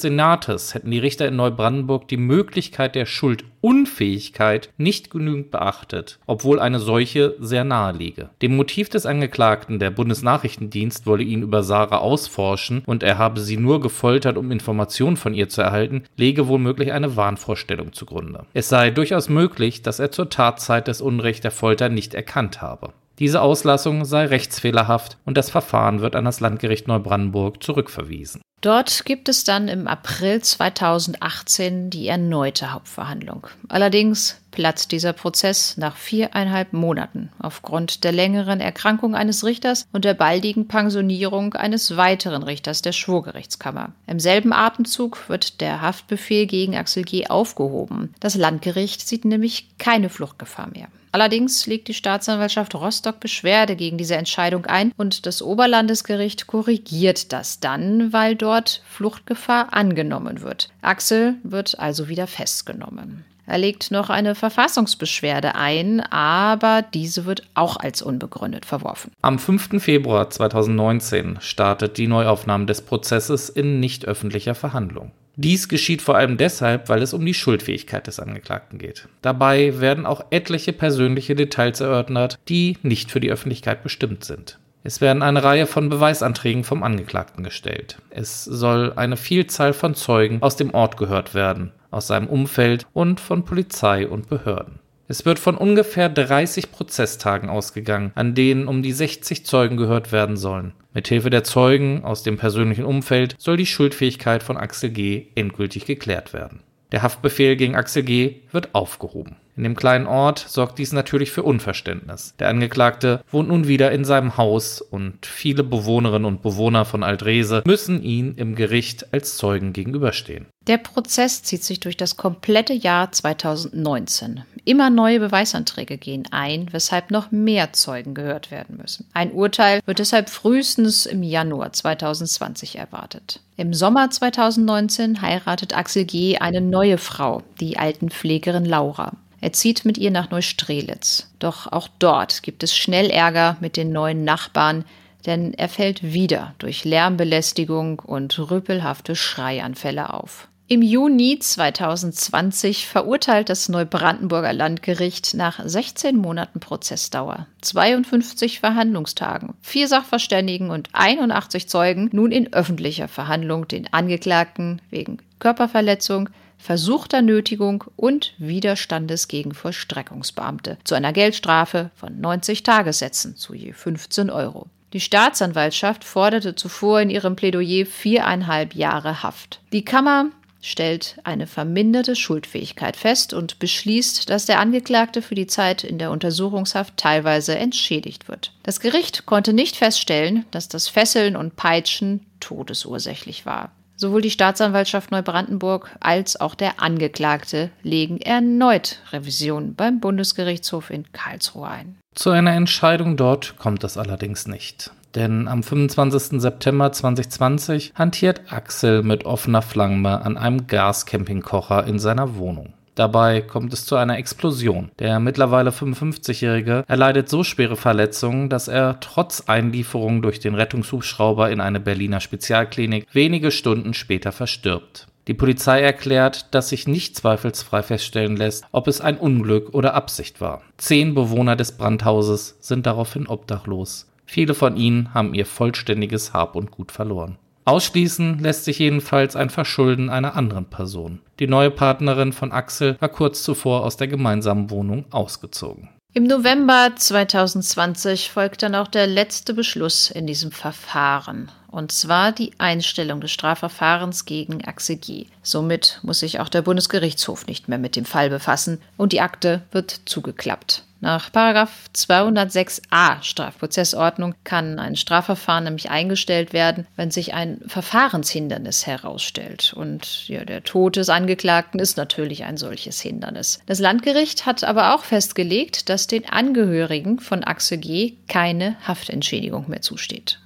Senates 0.00 0.72
hätten 0.72 0.90
die 0.90 0.98
Richter 0.98 1.28
in 1.28 1.36
Neubrandenburg 1.36 2.08
die 2.08 2.16
Möglichkeit 2.16 2.94
der 2.94 3.04
Schuldunfähigkeit 3.04 4.70
nicht 4.78 5.10
genügend 5.10 5.50
beachtet, 5.50 6.18
obwohl 6.26 6.60
eine 6.60 6.78
solche 6.78 7.36
sehr 7.40 7.64
nahe 7.64 7.92
liege. 7.92 8.30
Dem 8.40 8.56
Motiv 8.56 8.88
des 8.88 9.04
Angeklagten, 9.04 9.78
der 9.78 9.90
Bundesnachrichtendienst 9.90 11.06
wolle 11.06 11.24
ihn 11.24 11.42
über 11.42 11.62
Sarah 11.62 11.98
ausforschen 11.98 12.82
und 12.86 13.02
er 13.02 13.18
habe 13.18 13.40
sie 13.40 13.58
nur 13.58 13.82
gefoltert, 13.82 14.38
um 14.38 14.50
Informationen 14.50 15.18
von 15.18 15.34
ihr 15.34 15.50
zu 15.50 15.60
erhalten, 15.60 16.04
lege 16.16 16.48
womöglich 16.48 16.92
eine 16.92 17.16
Wahnvorstellung 17.16 17.92
zugrunde. 17.92 18.46
Es 18.54 18.70
sei 18.70 18.90
durchaus 18.90 19.28
möglich, 19.28 19.82
dass 19.82 19.98
er 19.98 20.10
zur 20.10 20.30
Tatzeit 20.30 20.88
des 20.88 21.02
Unrechts 21.02 21.42
der 21.42 21.50
Folter 21.50 21.90
nicht 21.90 22.14
erkannt 22.14 22.62
habe. 22.62 22.94
Diese 23.18 23.42
Auslassung 23.42 24.04
sei 24.04 24.26
rechtsfehlerhaft 24.26 25.18
und 25.24 25.36
das 25.36 25.50
Verfahren 25.50 26.00
wird 26.00 26.16
an 26.16 26.24
das 26.24 26.40
Landgericht 26.40 26.88
Neubrandenburg 26.88 27.62
zurückverwiesen. 27.62 28.40
Dort 28.60 29.04
gibt 29.04 29.28
es 29.28 29.44
dann 29.44 29.68
im 29.68 29.86
April 29.86 30.40
2018 30.40 31.90
die 31.90 32.08
erneute 32.08 32.72
Hauptverhandlung. 32.72 33.46
Allerdings 33.68 34.40
platzt 34.52 34.90
dieser 34.90 35.12
Prozess 35.12 35.76
nach 35.76 35.96
viereinhalb 35.96 36.72
Monaten 36.72 37.28
aufgrund 37.38 38.04
der 38.04 38.12
längeren 38.12 38.60
Erkrankung 38.60 39.14
eines 39.14 39.44
Richters 39.44 39.86
und 39.92 40.06
der 40.06 40.14
baldigen 40.14 40.66
Pensionierung 40.66 41.52
eines 41.52 41.98
weiteren 41.98 42.42
Richters 42.42 42.80
der 42.80 42.92
Schwurgerichtskammer. 42.92 43.92
Im 44.06 44.18
selben 44.18 44.54
Atemzug 44.54 45.28
wird 45.28 45.60
der 45.60 45.82
Haftbefehl 45.82 46.46
gegen 46.46 46.74
Axel 46.74 47.04
G. 47.04 47.26
aufgehoben. 47.26 48.14
Das 48.18 48.34
Landgericht 48.34 49.06
sieht 49.06 49.26
nämlich 49.26 49.76
keine 49.76 50.08
Fluchtgefahr 50.08 50.70
mehr. 50.72 50.88
Allerdings 51.14 51.68
legt 51.68 51.86
die 51.86 51.94
Staatsanwaltschaft 51.94 52.74
Rostock 52.74 53.20
Beschwerde 53.20 53.76
gegen 53.76 53.96
diese 53.96 54.16
Entscheidung 54.16 54.66
ein 54.66 54.90
und 54.96 55.26
das 55.26 55.42
Oberlandesgericht 55.42 56.48
korrigiert 56.48 57.32
das 57.32 57.60
dann, 57.60 58.12
weil 58.12 58.34
dort 58.34 58.82
Fluchtgefahr 58.88 59.72
angenommen 59.72 60.42
wird. 60.42 60.70
Axel 60.82 61.36
wird 61.44 61.78
also 61.78 62.08
wieder 62.08 62.26
festgenommen. 62.26 63.24
Er 63.46 63.58
legt 63.58 63.92
noch 63.92 64.10
eine 64.10 64.34
Verfassungsbeschwerde 64.34 65.54
ein, 65.54 66.00
aber 66.00 66.82
diese 66.82 67.26
wird 67.26 67.44
auch 67.54 67.76
als 67.76 68.02
unbegründet 68.02 68.66
verworfen. 68.66 69.12
Am 69.22 69.38
5. 69.38 69.80
Februar 69.80 70.30
2019 70.30 71.38
startet 71.40 71.96
die 71.96 72.08
Neuaufnahme 72.08 72.66
des 72.66 72.82
Prozesses 72.82 73.48
in 73.48 73.78
nicht 73.78 74.04
öffentlicher 74.04 74.56
Verhandlung. 74.56 75.12
Dies 75.36 75.68
geschieht 75.68 76.00
vor 76.00 76.16
allem 76.16 76.36
deshalb, 76.36 76.88
weil 76.88 77.02
es 77.02 77.12
um 77.12 77.24
die 77.24 77.34
Schuldfähigkeit 77.34 78.06
des 78.06 78.20
Angeklagten 78.20 78.78
geht. 78.78 79.08
Dabei 79.22 79.80
werden 79.80 80.06
auch 80.06 80.24
etliche 80.30 80.72
persönliche 80.72 81.34
Details 81.34 81.80
erörtert, 81.80 82.38
die 82.48 82.78
nicht 82.82 83.10
für 83.10 83.20
die 83.20 83.30
Öffentlichkeit 83.30 83.82
bestimmt 83.82 84.24
sind. 84.24 84.58
Es 84.86 85.00
werden 85.00 85.22
eine 85.22 85.42
Reihe 85.42 85.66
von 85.66 85.88
Beweisanträgen 85.88 86.62
vom 86.62 86.82
Angeklagten 86.82 87.42
gestellt. 87.42 87.96
Es 88.10 88.44
soll 88.44 88.92
eine 88.96 89.16
Vielzahl 89.16 89.72
von 89.72 89.94
Zeugen 89.94 90.42
aus 90.42 90.56
dem 90.56 90.74
Ort 90.74 90.98
gehört 90.98 91.34
werden, 91.34 91.72
aus 91.90 92.06
seinem 92.06 92.28
Umfeld 92.28 92.86
und 92.92 93.18
von 93.18 93.44
Polizei 93.44 94.06
und 94.06 94.28
Behörden. 94.28 94.80
Es 95.06 95.26
wird 95.26 95.38
von 95.38 95.56
ungefähr 95.56 96.08
30 96.08 96.72
Prozesstagen 96.72 97.50
ausgegangen, 97.50 98.12
an 98.14 98.34
denen 98.34 98.68
um 98.68 98.82
die 98.82 98.92
60 98.92 99.44
Zeugen 99.44 99.76
gehört 99.76 100.12
werden 100.12 100.36
sollen. 100.36 100.72
Mithilfe 100.94 101.28
der 101.28 101.44
Zeugen 101.44 102.04
aus 102.04 102.22
dem 102.22 102.38
persönlichen 102.38 102.84
Umfeld 102.84 103.34
soll 103.38 103.56
die 103.56 103.66
Schuldfähigkeit 103.66 104.42
von 104.42 104.56
Axel 104.56 104.90
G. 104.90 105.26
endgültig 105.34 105.84
geklärt 105.84 106.32
werden. 106.32 106.60
Der 106.92 107.02
Haftbefehl 107.02 107.56
gegen 107.56 107.74
Axel 107.74 108.04
G. 108.04 108.36
wird 108.52 108.74
aufgehoben. 108.74 109.36
In 109.56 109.62
dem 109.62 109.76
kleinen 109.76 110.06
Ort 110.06 110.44
sorgt 110.48 110.78
dies 110.78 110.92
natürlich 110.92 111.30
für 111.30 111.44
Unverständnis. 111.44 112.34
Der 112.38 112.48
Angeklagte 112.48 113.22
wohnt 113.30 113.48
nun 113.48 113.68
wieder 113.68 113.92
in 113.92 114.04
seinem 114.04 114.36
Haus 114.36 114.80
und 114.80 115.26
viele 115.26 115.62
Bewohnerinnen 115.62 116.24
und 116.24 116.42
Bewohner 116.42 116.84
von 116.84 117.04
Altrese 117.04 117.62
müssen 117.64 118.02
ihn 118.02 118.34
im 118.36 118.56
Gericht 118.56 119.12
als 119.12 119.36
Zeugen 119.36 119.72
gegenüberstehen. 119.72 120.46
Der 120.66 120.78
Prozess 120.78 121.42
zieht 121.42 121.62
sich 121.62 121.78
durch 121.78 121.96
das 121.96 122.16
komplette 122.16 122.72
Jahr 122.72 123.12
2019. 123.12 124.44
Immer 124.64 124.88
neue 124.88 125.20
Beweisanträge 125.20 125.98
gehen 125.98 126.26
ein, 126.30 126.68
weshalb 126.72 127.10
noch 127.10 127.30
mehr 127.30 127.74
Zeugen 127.74 128.14
gehört 128.14 128.50
werden 128.50 128.78
müssen. 128.78 129.06
Ein 129.12 129.32
Urteil 129.32 129.80
wird 129.84 129.98
deshalb 129.98 130.30
frühestens 130.30 131.04
im 131.04 131.22
Januar 131.22 131.74
2020 131.74 132.76
erwartet. 132.78 133.40
Im 133.56 133.74
Sommer 133.74 134.10
2019 134.10 135.20
heiratet 135.20 135.76
Axel 135.76 136.06
G. 136.06 136.38
eine 136.38 136.62
neue 136.62 136.96
Frau, 136.96 137.42
die 137.60 137.76
Altenpflegerin 137.76 138.64
Laura. 138.64 139.12
Er 139.44 139.52
zieht 139.52 139.84
mit 139.84 139.98
ihr 139.98 140.10
nach 140.10 140.30
Neustrelitz. 140.30 141.28
Doch 141.38 141.70
auch 141.70 141.88
dort 141.98 142.42
gibt 142.42 142.62
es 142.62 142.74
schnell 142.74 143.10
Ärger 143.10 143.58
mit 143.60 143.76
den 143.76 143.92
neuen 143.92 144.24
Nachbarn, 144.24 144.86
denn 145.26 145.52
er 145.52 145.68
fällt 145.68 146.02
wieder 146.02 146.54
durch 146.56 146.86
Lärmbelästigung 146.86 147.98
und 147.98 148.38
rüppelhafte 148.38 149.14
Schreianfälle 149.14 150.14
auf. 150.14 150.48
Im 150.66 150.80
Juni 150.80 151.38
2020 151.38 152.86
verurteilt 152.86 153.50
das 153.50 153.68
Neubrandenburger 153.68 154.54
Landgericht 154.54 155.34
nach 155.34 155.60
16 155.62 156.16
Monaten 156.16 156.58
Prozessdauer, 156.58 157.46
52 157.60 158.60
Verhandlungstagen, 158.60 159.52
vier 159.60 159.88
Sachverständigen 159.88 160.70
und 160.70 160.88
81 160.94 161.68
Zeugen 161.68 162.08
nun 162.12 162.32
in 162.32 162.54
öffentlicher 162.54 163.08
Verhandlung 163.08 163.68
den 163.68 163.92
Angeklagten 163.92 164.80
wegen 164.88 165.18
Körperverletzung, 165.38 166.30
versuchter 166.58 167.22
Nötigung 167.22 167.84
und 167.96 168.34
Widerstandes 168.38 169.28
gegen 169.28 169.54
Vollstreckungsbeamte 169.54 170.78
zu 170.84 170.94
einer 170.94 171.12
Geldstrafe 171.12 171.90
von 171.94 172.20
90 172.20 172.62
Tagessätzen 172.62 173.36
zu 173.36 173.54
je 173.54 173.72
15 173.72 174.30
Euro. 174.30 174.66
Die 174.92 175.00
Staatsanwaltschaft 175.00 176.04
forderte 176.04 176.54
zuvor 176.54 177.00
in 177.00 177.10
ihrem 177.10 177.34
Plädoyer 177.34 177.84
viereinhalb 177.84 178.74
Jahre 178.74 179.24
Haft. 179.24 179.60
Die 179.72 179.84
Kammer 179.84 180.30
stellt 180.64 181.18
eine 181.24 181.46
verminderte 181.46 182.16
Schuldfähigkeit 182.16 182.96
fest 182.96 183.34
und 183.34 183.58
beschließt, 183.58 184.30
dass 184.30 184.46
der 184.46 184.60
Angeklagte 184.60 185.20
für 185.20 185.34
die 185.34 185.46
Zeit 185.46 185.84
in 185.84 185.98
der 185.98 186.10
Untersuchungshaft 186.10 186.96
teilweise 186.96 187.58
entschädigt 187.58 188.28
wird. 188.28 188.52
Das 188.62 188.80
Gericht 188.80 189.26
konnte 189.26 189.52
nicht 189.52 189.76
feststellen, 189.76 190.46
dass 190.52 190.68
das 190.68 190.88
Fesseln 190.88 191.36
und 191.36 191.56
Peitschen 191.56 192.24
todesursächlich 192.40 193.44
war. 193.44 193.72
Sowohl 193.96 194.22
die 194.22 194.30
Staatsanwaltschaft 194.30 195.10
Neubrandenburg 195.10 195.90
als 196.00 196.40
auch 196.40 196.54
der 196.54 196.82
Angeklagte 196.82 197.70
legen 197.82 198.20
erneut 198.20 198.98
Revision 199.12 199.74
beim 199.74 200.00
Bundesgerichtshof 200.00 200.90
in 200.90 201.10
Karlsruhe 201.12 201.68
ein. 201.68 201.96
Zu 202.14 202.30
einer 202.30 202.52
Entscheidung 202.52 203.16
dort 203.16 203.56
kommt 203.56 203.84
es 203.84 203.96
allerdings 203.96 204.46
nicht. 204.46 204.90
Denn 205.14 205.46
am 205.46 205.62
25. 205.62 206.40
September 206.40 206.90
2020 206.90 207.92
hantiert 207.94 208.52
Axel 208.52 209.02
mit 209.02 209.24
offener 209.24 209.62
Flamme 209.62 210.22
an 210.22 210.36
einem 210.36 210.66
Gascampingkocher 210.66 211.86
in 211.86 212.00
seiner 212.00 212.36
Wohnung. 212.36 212.72
Dabei 212.94 213.40
kommt 213.40 213.72
es 213.72 213.86
zu 213.86 213.96
einer 213.96 214.18
Explosion. 214.18 214.90
Der 214.98 215.18
mittlerweile 215.18 215.70
55-Jährige 215.70 216.84
erleidet 216.86 217.28
so 217.28 217.42
schwere 217.42 217.76
Verletzungen, 217.76 218.48
dass 218.48 218.68
er 218.68 219.00
trotz 219.00 219.42
Einlieferung 219.48 220.22
durch 220.22 220.38
den 220.38 220.54
Rettungshubschrauber 220.54 221.50
in 221.50 221.60
eine 221.60 221.80
Berliner 221.80 222.20
Spezialklinik 222.20 223.06
wenige 223.12 223.50
Stunden 223.50 223.94
später 223.94 224.30
verstirbt. 224.30 225.08
Die 225.26 225.34
Polizei 225.34 225.80
erklärt, 225.80 226.54
dass 226.54 226.68
sich 226.68 226.86
nicht 226.86 227.16
zweifelsfrei 227.16 227.82
feststellen 227.82 228.36
lässt, 228.36 228.64
ob 228.72 228.86
es 228.88 229.00
ein 229.00 229.16
Unglück 229.16 229.72
oder 229.72 229.94
Absicht 229.94 230.40
war. 230.40 230.62
Zehn 230.76 231.14
Bewohner 231.14 231.56
des 231.56 231.72
Brandhauses 231.72 232.58
sind 232.60 232.84
daraufhin 232.84 233.26
obdachlos. 233.26 234.06
Viele 234.26 234.54
von 234.54 234.76
ihnen 234.76 235.14
haben 235.14 235.34
ihr 235.34 235.46
vollständiges 235.46 236.32
Hab 236.32 236.56
und 236.56 236.70
Gut 236.70 236.92
verloren. 236.92 237.38
Ausschließen 237.66 238.40
lässt 238.40 238.64
sich 238.64 238.78
jedenfalls 238.78 239.36
ein 239.36 239.48
Verschulden 239.48 240.10
einer 240.10 240.36
anderen 240.36 240.66
Person. 240.66 241.20
Die 241.38 241.46
neue 241.46 241.70
Partnerin 241.70 242.32
von 242.32 242.52
Axel 242.52 242.96
war 243.00 243.08
kurz 243.08 243.42
zuvor 243.42 243.84
aus 243.84 243.96
der 243.96 244.08
gemeinsamen 244.08 244.70
Wohnung 244.70 245.06
ausgezogen. 245.10 245.88
Im 246.12 246.24
November 246.24 246.92
2020 246.94 248.30
folgt 248.30 248.62
dann 248.62 248.74
auch 248.74 248.86
der 248.86 249.06
letzte 249.06 249.54
Beschluss 249.54 250.10
in 250.10 250.26
diesem 250.26 250.52
Verfahren 250.52 251.50
und 251.74 251.90
zwar 251.90 252.30
die 252.30 252.52
Einstellung 252.58 253.20
des 253.20 253.32
Strafverfahrens 253.32 254.26
gegen 254.26 254.64
Axel 254.64 254.96
G. 254.96 255.26
Somit 255.42 255.98
muss 256.02 256.20
sich 256.20 256.38
auch 256.38 256.48
der 256.48 256.62
Bundesgerichtshof 256.62 257.48
nicht 257.48 257.68
mehr 257.68 257.78
mit 257.78 257.96
dem 257.96 258.04
Fall 258.04 258.30
befassen 258.30 258.80
und 258.96 259.12
die 259.12 259.20
Akte 259.20 259.62
wird 259.72 260.02
zugeklappt. 260.04 260.84
Nach 261.00 261.30
206a 261.30 263.22
Strafprozessordnung 263.22 264.36
kann 264.44 264.78
ein 264.78 264.94
Strafverfahren 264.94 265.64
nämlich 265.64 265.90
eingestellt 265.90 266.52
werden, 266.52 266.86
wenn 266.96 267.10
sich 267.10 267.34
ein 267.34 267.60
Verfahrenshindernis 267.66 268.86
herausstellt. 268.86 269.74
Und 269.76 270.28
ja, 270.28 270.44
der 270.44 270.62
Tod 270.62 270.96
des 270.96 271.10
Angeklagten 271.10 271.80
ist 271.80 271.96
natürlich 271.96 272.44
ein 272.44 272.56
solches 272.56 273.00
Hindernis. 273.00 273.60
Das 273.66 273.80
Landgericht 273.80 274.46
hat 274.46 274.62
aber 274.62 274.94
auch 274.94 275.02
festgelegt, 275.02 275.88
dass 275.88 276.06
den 276.06 276.26
Angehörigen 276.26 277.18
von 277.18 277.42
Axel 277.42 277.78
G. 277.78 278.14
keine 278.28 278.76
Haftentschädigung 278.86 279.68
mehr 279.68 279.82
zusteht. 279.82 280.38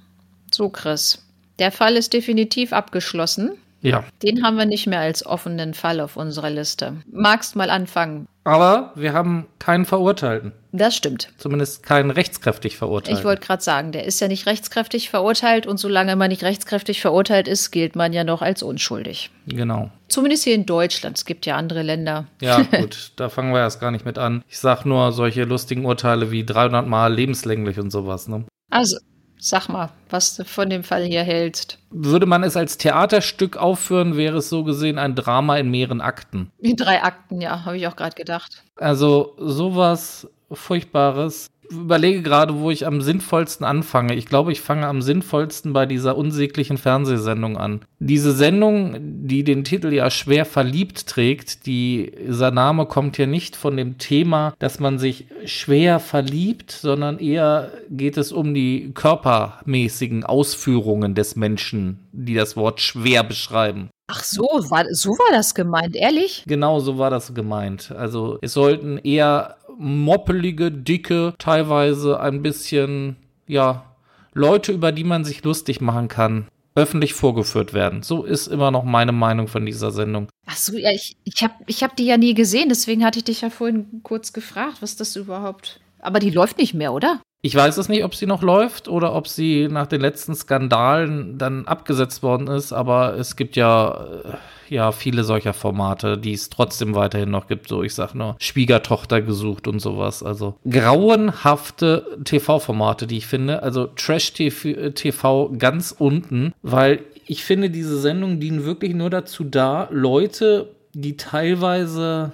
So, 0.59 0.67
Chris. 0.67 1.25
Der 1.57 1.71
Fall 1.71 1.95
ist 1.95 2.11
definitiv 2.11 2.73
abgeschlossen. 2.73 3.51
Ja. 3.81 4.03
Den 4.21 4.43
haben 4.43 4.57
wir 4.57 4.65
nicht 4.65 4.87
mehr 4.87 4.99
als 4.99 5.25
offenen 5.25 5.73
Fall 5.73 6.01
auf 6.01 6.17
unserer 6.17 6.49
Liste. 6.49 6.97
Magst 7.09 7.55
mal 7.55 7.69
anfangen? 7.69 8.27
Aber 8.43 8.91
wir 8.93 9.13
haben 9.13 9.47
keinen 9.57 9.85
Verurteilten. 9.85 10.51
Das 10.73 10.97
stimmt. 10.97 11.31
Zumindest 11.37 11.81
keinen 11.83 12.11
rechtskräftig 12.11 12.75
verurteilt. 12.75 13.17
Ich 13.17 13.23
wollte 13.23 13.47
gerade 13.47 13.63
sagen, 13.63 13.93
der 13.93 14.03
ist 14.03 14.19
ja 14.19 14.27
nicht 14.27 14.47
rechtskräftig 14.47 15.09
verurteilt 15.09 15.65
und 15.65 15.77
solange 15.77 16.17
man 16.17 16.27
nicht 16.27 16.43
rechtskräftig 16.43 16.99
verurteilt 16.99 17.47
ist, 17.47 17.71
gilt 17.71 17.95
man 17.95 18.11
ja 18.11 18.25
noch 18.25 18.41
als 18.41 18.61
unschuldig. 18.61 19.31
Genau. 19.47 19.91
Zumindest 20.09 20.43
hier 20.43 20.55
in 20.55 20.65
Deutschland. 20.65 21.17
Es 21.17 21.23
gibt 21.23 21.45
ja 21.45 21.55
andere 21.55 21.83
Länder. 21.83 22.27
Ja, 22.41 22.63
gut, 22.79 23.13
da 23.15 23.29
fangen 23.29 23.53
wir 23.53 23.61
erst 23.61 23.79
gar 23.79 23.91
nicht 23.91 24.03
mit 24.03 24.17
an. 24.17 24.43
Ich 24.49 24.59
sag 24.59 24.83
nur 24.83 25.13
solche 25.13 25.45
lustigen 25.45 25.85
Urteile 25.85 26.31
wie 26.31 26.43
300 26.43 26.85
Mal 26.85 27.13
lebenslänglich 27.13 27.79
und 27.79 27.91
sowas. 27.91 28.27
Ne? 28.27 28.43
Also, 28.69 28.97
Sag 29.41 29.69
mal, 29.69 29.89
was 30.09 30.35
du 30.35 30.43
von 30.43 30.69
dem 30.69 30.83
Fall 30.83 31.03
hier 31.05 31.23
hältst. 31.23 31.79
Würde 31.91 32.25
man 32.25 32.43
es 32.43 32.57
als 32.57 32.77
Theaterstück 32.77 33.55
aufführen, 33.55 34.17
wäre 34.17 34.37
es 34.37 34.49
so 34.49 34.65
gesehen 34.65 34.99
ein 34.99 35.15
Drama 35.15 35.57
in 35.57 35.71
mehreren 35.71 36.01
Akten. 36.01 36.51
In 36.57 36.75
drei 36.75 37.01
Akten, 37.01 37.39
ja, 37.39 37.63
habe 37.63 37.77
ich 37.77 37.87
auch 37.87 37.95
gerade 37.95 38.15
gedacht. 38.15 38.63
Also 38.75 39.35
sowas 39.37 40.27
Furchtbares 40.51 41.49
überlege 41.69 42.21
gerade, 42.21 42.59
wo 42.59 42.71
ich 42.71 42.85
am 42.85 43.01
sinnvollsten 43.01 43.65
anfange. 43.65 44.15
Ich 44.15 44.25
glaube, 44.25 44.51
ich 44.51 44.61
fange 44.61 44.87
am 44.87 45.01
sinnvollsten 45.01 45.73
bei 45.73 45.85
dieser 45.85 46.17
unsäglichen 46.17 46.77
Fernsehsendung 46.77 47.57
an. 47.57 47.81
Diese 47.99 48.31
Sendung, 48.31 48.97
die 49.01 49.43
den 49.43 49.63
Titel 49.63 49.93
ja 49.93 50.09
schwer 50.09 50.45
verliebt 50.45 51.07
trägt, 51.07 51.65
die, 51.65 52.11
dieser 52.27 52.51
Name 52.51 52.85
kommt 52.85 53.17
ja 53.17 53.25
nicht 53.25 53.55
von 53.55 53.77
dem 53.77 53.97
Thema, 53.97 54.53
dass 54.59 54.79
man 54.79 54.99
sich 54.99 55.27
schwer 55.45 55.99
verliebt, 55.99 56.71
sondern 56.71 57.19
eher 57.19 57.71
geht 57.89 58.17
es 58.17 58.31
um 58.31 58.53
die 58.53 58.91
körpermäßigen 58.93 60.23
Ausführungen 60.23 61.15
des 61.15 61.35
Menschen, 61.35 62.07
die 62.11 62.33
das 62.33 62.55
Wort 62.55 62.81
schwer 62.81 63.23
beschreiben. 63.23 63.89
Ach 64.11 64.23
so, 64.23 64.43
war, 64.43 64.85
so 64.89 65.11
war 65.11 65.31
das 65.31 65.53
gemeint, 65.53 65.95
ehrlich? 65.95 66.43
Genau, 66.47 66.79
so 66.79 66.97
war 66.97 67.11
das 67.11 67.35
gemeint. 67.35 67.91
Also 67.91 68.39
es 68.41 68.53
sollten 68.53 68.97
eher 68.97 69.57
moppelige, 69.79 70.71
dicke, 70.71 71.33
teilweise 71.39 72.19
ein 72.19 72.41
bisschen, 72.43 73.15
ja, 73.47 73.95
Leute, 74.33 74.73
über 74.73 74.91
die 74.91 75.05
man 75.05 75.23
sich 75.23 75.43
lustig 75.43 75.81
machen 75.81 76.09
kann, 76.09 76.47
öffentlich 76.75 77.13
vorgeführt 77.13 77.73
werden. 77.73 78.03
So 78.03 78.23
ist 78.23 78.47
immer 78.47 78.71
noch 78.71 78.83
meine 78.83 79.11
Meinung 79.11 79.47
von 79.47 79.65
dieser 79.65 79.91
Sendung. 79.91 80.27
Ach 80.45 80.57
so, 80.57 80.77
ja, 80.77 80.91
ich, 80.91 81.15
ich 81.23 81.41
habe 81.41 81.53
ich 81.65 81.81
hab 81.81 81.95
die 81.95 82.05
ja 82.05 82.17
nie 82.17 82.33
gesehen, 82.33 82.69
deswegen 82.69 83.03
hatte 83.03 83.19
ich 83.19 83.25
dich 83.25 83.41
ja 83.41 83.49
vorhin 83.49 84.01
kurz 84.03 84.33
gefragt, 84.33 84.77
was 84.81 84.95
das 84.95 85.15
überhaupt. 85.15 85.79
Aber 85.99 86.19
die 86.19 86.29
läuft 86.29 86.57
nicht 86.57 86.73
mehr, 86.73 86.93
oder? 86.93 87.21
Ich 87.41 87.55
weiß 87.55 87.77
es 87.77 87.87
nicht, 87.87 88.03
ob 88.03 88.15
sie 88.15 88.25
noch 88.25 88.41
läuft 88.41 88.89
oder 88.89 89.15
ob 89.15 89.27
sie 89.27 89.69
nach 89.69 89.87
den 89.87 90.01
letzten 90.01 90.35
Skandalen 90.35 91.37
dann 91.37 91.65
abgesetzt 91.67 92.21
worden 92.21 92.47
ist, 92.47 92.73
aber 92.73 93.15
es 93.17 93.37
gibt 93.37 93.55
ja, 93.55 94.07
äh, 94.25 94.73
ja 94.75 94.91
viele 94.91 95.23
solcher 95.23 95.53
Formate, 95.53 96.17
die 96.17 96.33
es 96.33 96.49
trotzdem 96.49 96.95
weiterhin 96.95 97.31
noch 97.31 97.47
gibt. 97.47 97.69
So, 97.69 97.81
ich 97.81 97.95
sag 97.95 98.13
nur, 98.13 98.35
Schwiegertochter 98.39 99.21
gesucht 99.21 99.69
und 99.69 99.79
sowas. 99.79 100.21
Also 100.21 100.55
grauenhafte 100.69 102.17
TV-Formate, 102.25 103.07
die 103.07 103.17
ich 103.17 103.27
finde. 103.27 103.63
Also 103.63 103.87
Trash-TV 103.87 105.51
ganz 105.57 105.95
unten, 105.97 106.53
weil 106.61 106.99
ich 107.25 107.45
finde, 107.45 107.69
diese 107.69 107.97
Sendungen 108.01 108.41
dienen 108.41 108.65
wirklich 108.65 108.93
nur 108.93 109.09
dazu 109.09 109.45
da, 109.45 109.87
Leute, 109.91 110.71
die 110.93 111.15
teilweise 111.15 112.33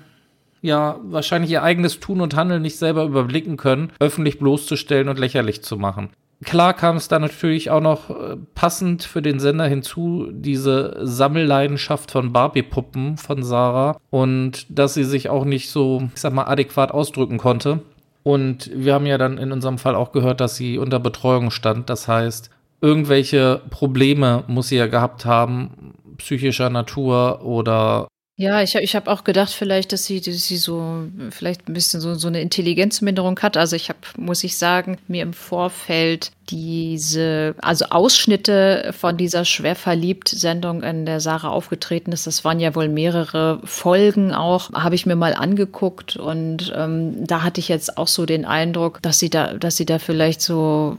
ja 0.66 1.00
wahrscheinlich 1.04 1.52
ihr 1.52 1.64
eigenes 1.64 2.00
Tun 2.00 2.22
und 2.22 2.36
Handeln 2.36 2.62
nicht 2.62 2.78
selber 2.78 3.04
überblicken 3.04 3.58
können, 3.58 3.92
öffentlich 4.00 4.40
bloßzustellen 4.40 5.10
und 5.10 5.20
lächerlich 5.20 5.64
zu 5.64 5.78
machen. 5.78 6.10
Klar 6.44 6.74
kam 6.74 6.98
es 6.98 7.08
da 7.08 7.18
natürlich 7.18 7.72
auch 7.72 7.82
noch 7.82 8.10
äh, 8.10 8.36
passend 8.56 9.04
für 9.04 9.22
den 9.22 9.40
Sender 9.40 9.68
hinzu, 9.68 10.28
diese 10.32 10.98
Sammelleidenschaft 11.02 12.12
von 12.12 12.34
Barbie-Puppen 12.34 13.18
von 13.18 13.42
Sarah 13.42 13.98
und 14.10 14.66
dass 14.70 14.94
sie 14.94 15.06
sich 15.06 15.30
auch 15.30 15.46
nicht 15.46 15.70
so, 15.70 16.10
ich 16.14 16.22
sag 16.22 16.34
mal, 16.34 16.44
adäquat 16.44 16.92
ausdrücken 16.92 17.38
konnte. 17.38 17.80
Und 18.24 18.70
wir 18.74 18.94
haben 18.94 19.06
ja 19.06 19.18
dann 19.18 19.38
in 19.38 19.52
unserem 19.52 19.78
Fall 19.78 19.96
auch 19.96 20.12
gehört, 20.12 20.42
dass 20.42 20.56
sie 20.56 20.78
unter 20.78 21.00
Betreuung 21.00 21.52
stand. 21.52 21.90
Das 21.90 22.08
heißt, 22.08 22.50
irgendwelche 22.82 23.62
Probleme 23.70 24.44
muss 24.48 24.70
sie 24.70 24.78
ja 24.78 24.88
gehabt 24.88 25.26
haben, 25.26 25.94
psychischer 26.18 26.70
Natur 26.70 27.44
oder 27.44 28.08
ja, 28.38 28.62
ich, 28.62 28.76
ich 28.76 28.98
habe 28.98 29.10
auch 29.10 29.24
gedacht, 29.24 29.54
vielleicht, 29.54 29.94
dass 29.94 30.06
sie, 30.06 30.20
dass 30.20 30.46
sie 30.46 30.58
so 30.58 31.06
vielleicht 31.30 31.70
ein 31.70 31.74
bisschen 31.74 32.02
so, 32.02 32.16
so 32.16 32.28
eine 32.28 32.42
Intelligenzminderung 32.42 33.40
hat. 33.40 33.56
Also 33.56 33.78
ich 33.78 33.88
habe, 33.88 34.00
muss 34.18 34.44
ich 34.44 34.58
sagen, 34.58 34.98
mir 35.08 35.24
im 35.24 35.32
Vorfeld 35.32 36.32
diese, 36.50 37.56
also 37.62 37.86
Ausschnitte 37.86 38.94
von 38.98 39.16
dieser 39.16 39.46
schwer 39.46 39.76
verliebt 39.76 40.28
Sendung, 40.28 40.84
in 40.84 41.06
der 41.06 41.22
Sarah 41.22 41.48
aufgetreten 41.48 42.12
ist, 42.12 42.28
das 42.28 42.44
waren 42.44 42.60
ja 42.60 42.76
wohl 42.76 42.90
mehrere 42.90 43.62
Folgen 43.64 44.34
auch, 44.34 44.70
habe 44.74 44.96
ich 44.96 45.06
mir 45.06 45.16
mal 45.16 45.34
angeguckt 45.34 46.18
und 46.18 46.74
ähm, 46.76 47.26
da 47.26 47.42
hatte 47.42 47.62
ich 47.62 47.70
jetzt 47.70 47.98
auch 47.98 48.10
so 48.10 48.26
den 48.26 48.44
Eindruck, 48.44 49.02
dass 49.02 49.18
sie 49.18 49.30
da, 49.30 49.54
dass 49.54 49.78
sie 49.78 49.86
da 49.86 49.98
vielleicht 49.98 50.42
so 50.42 50.98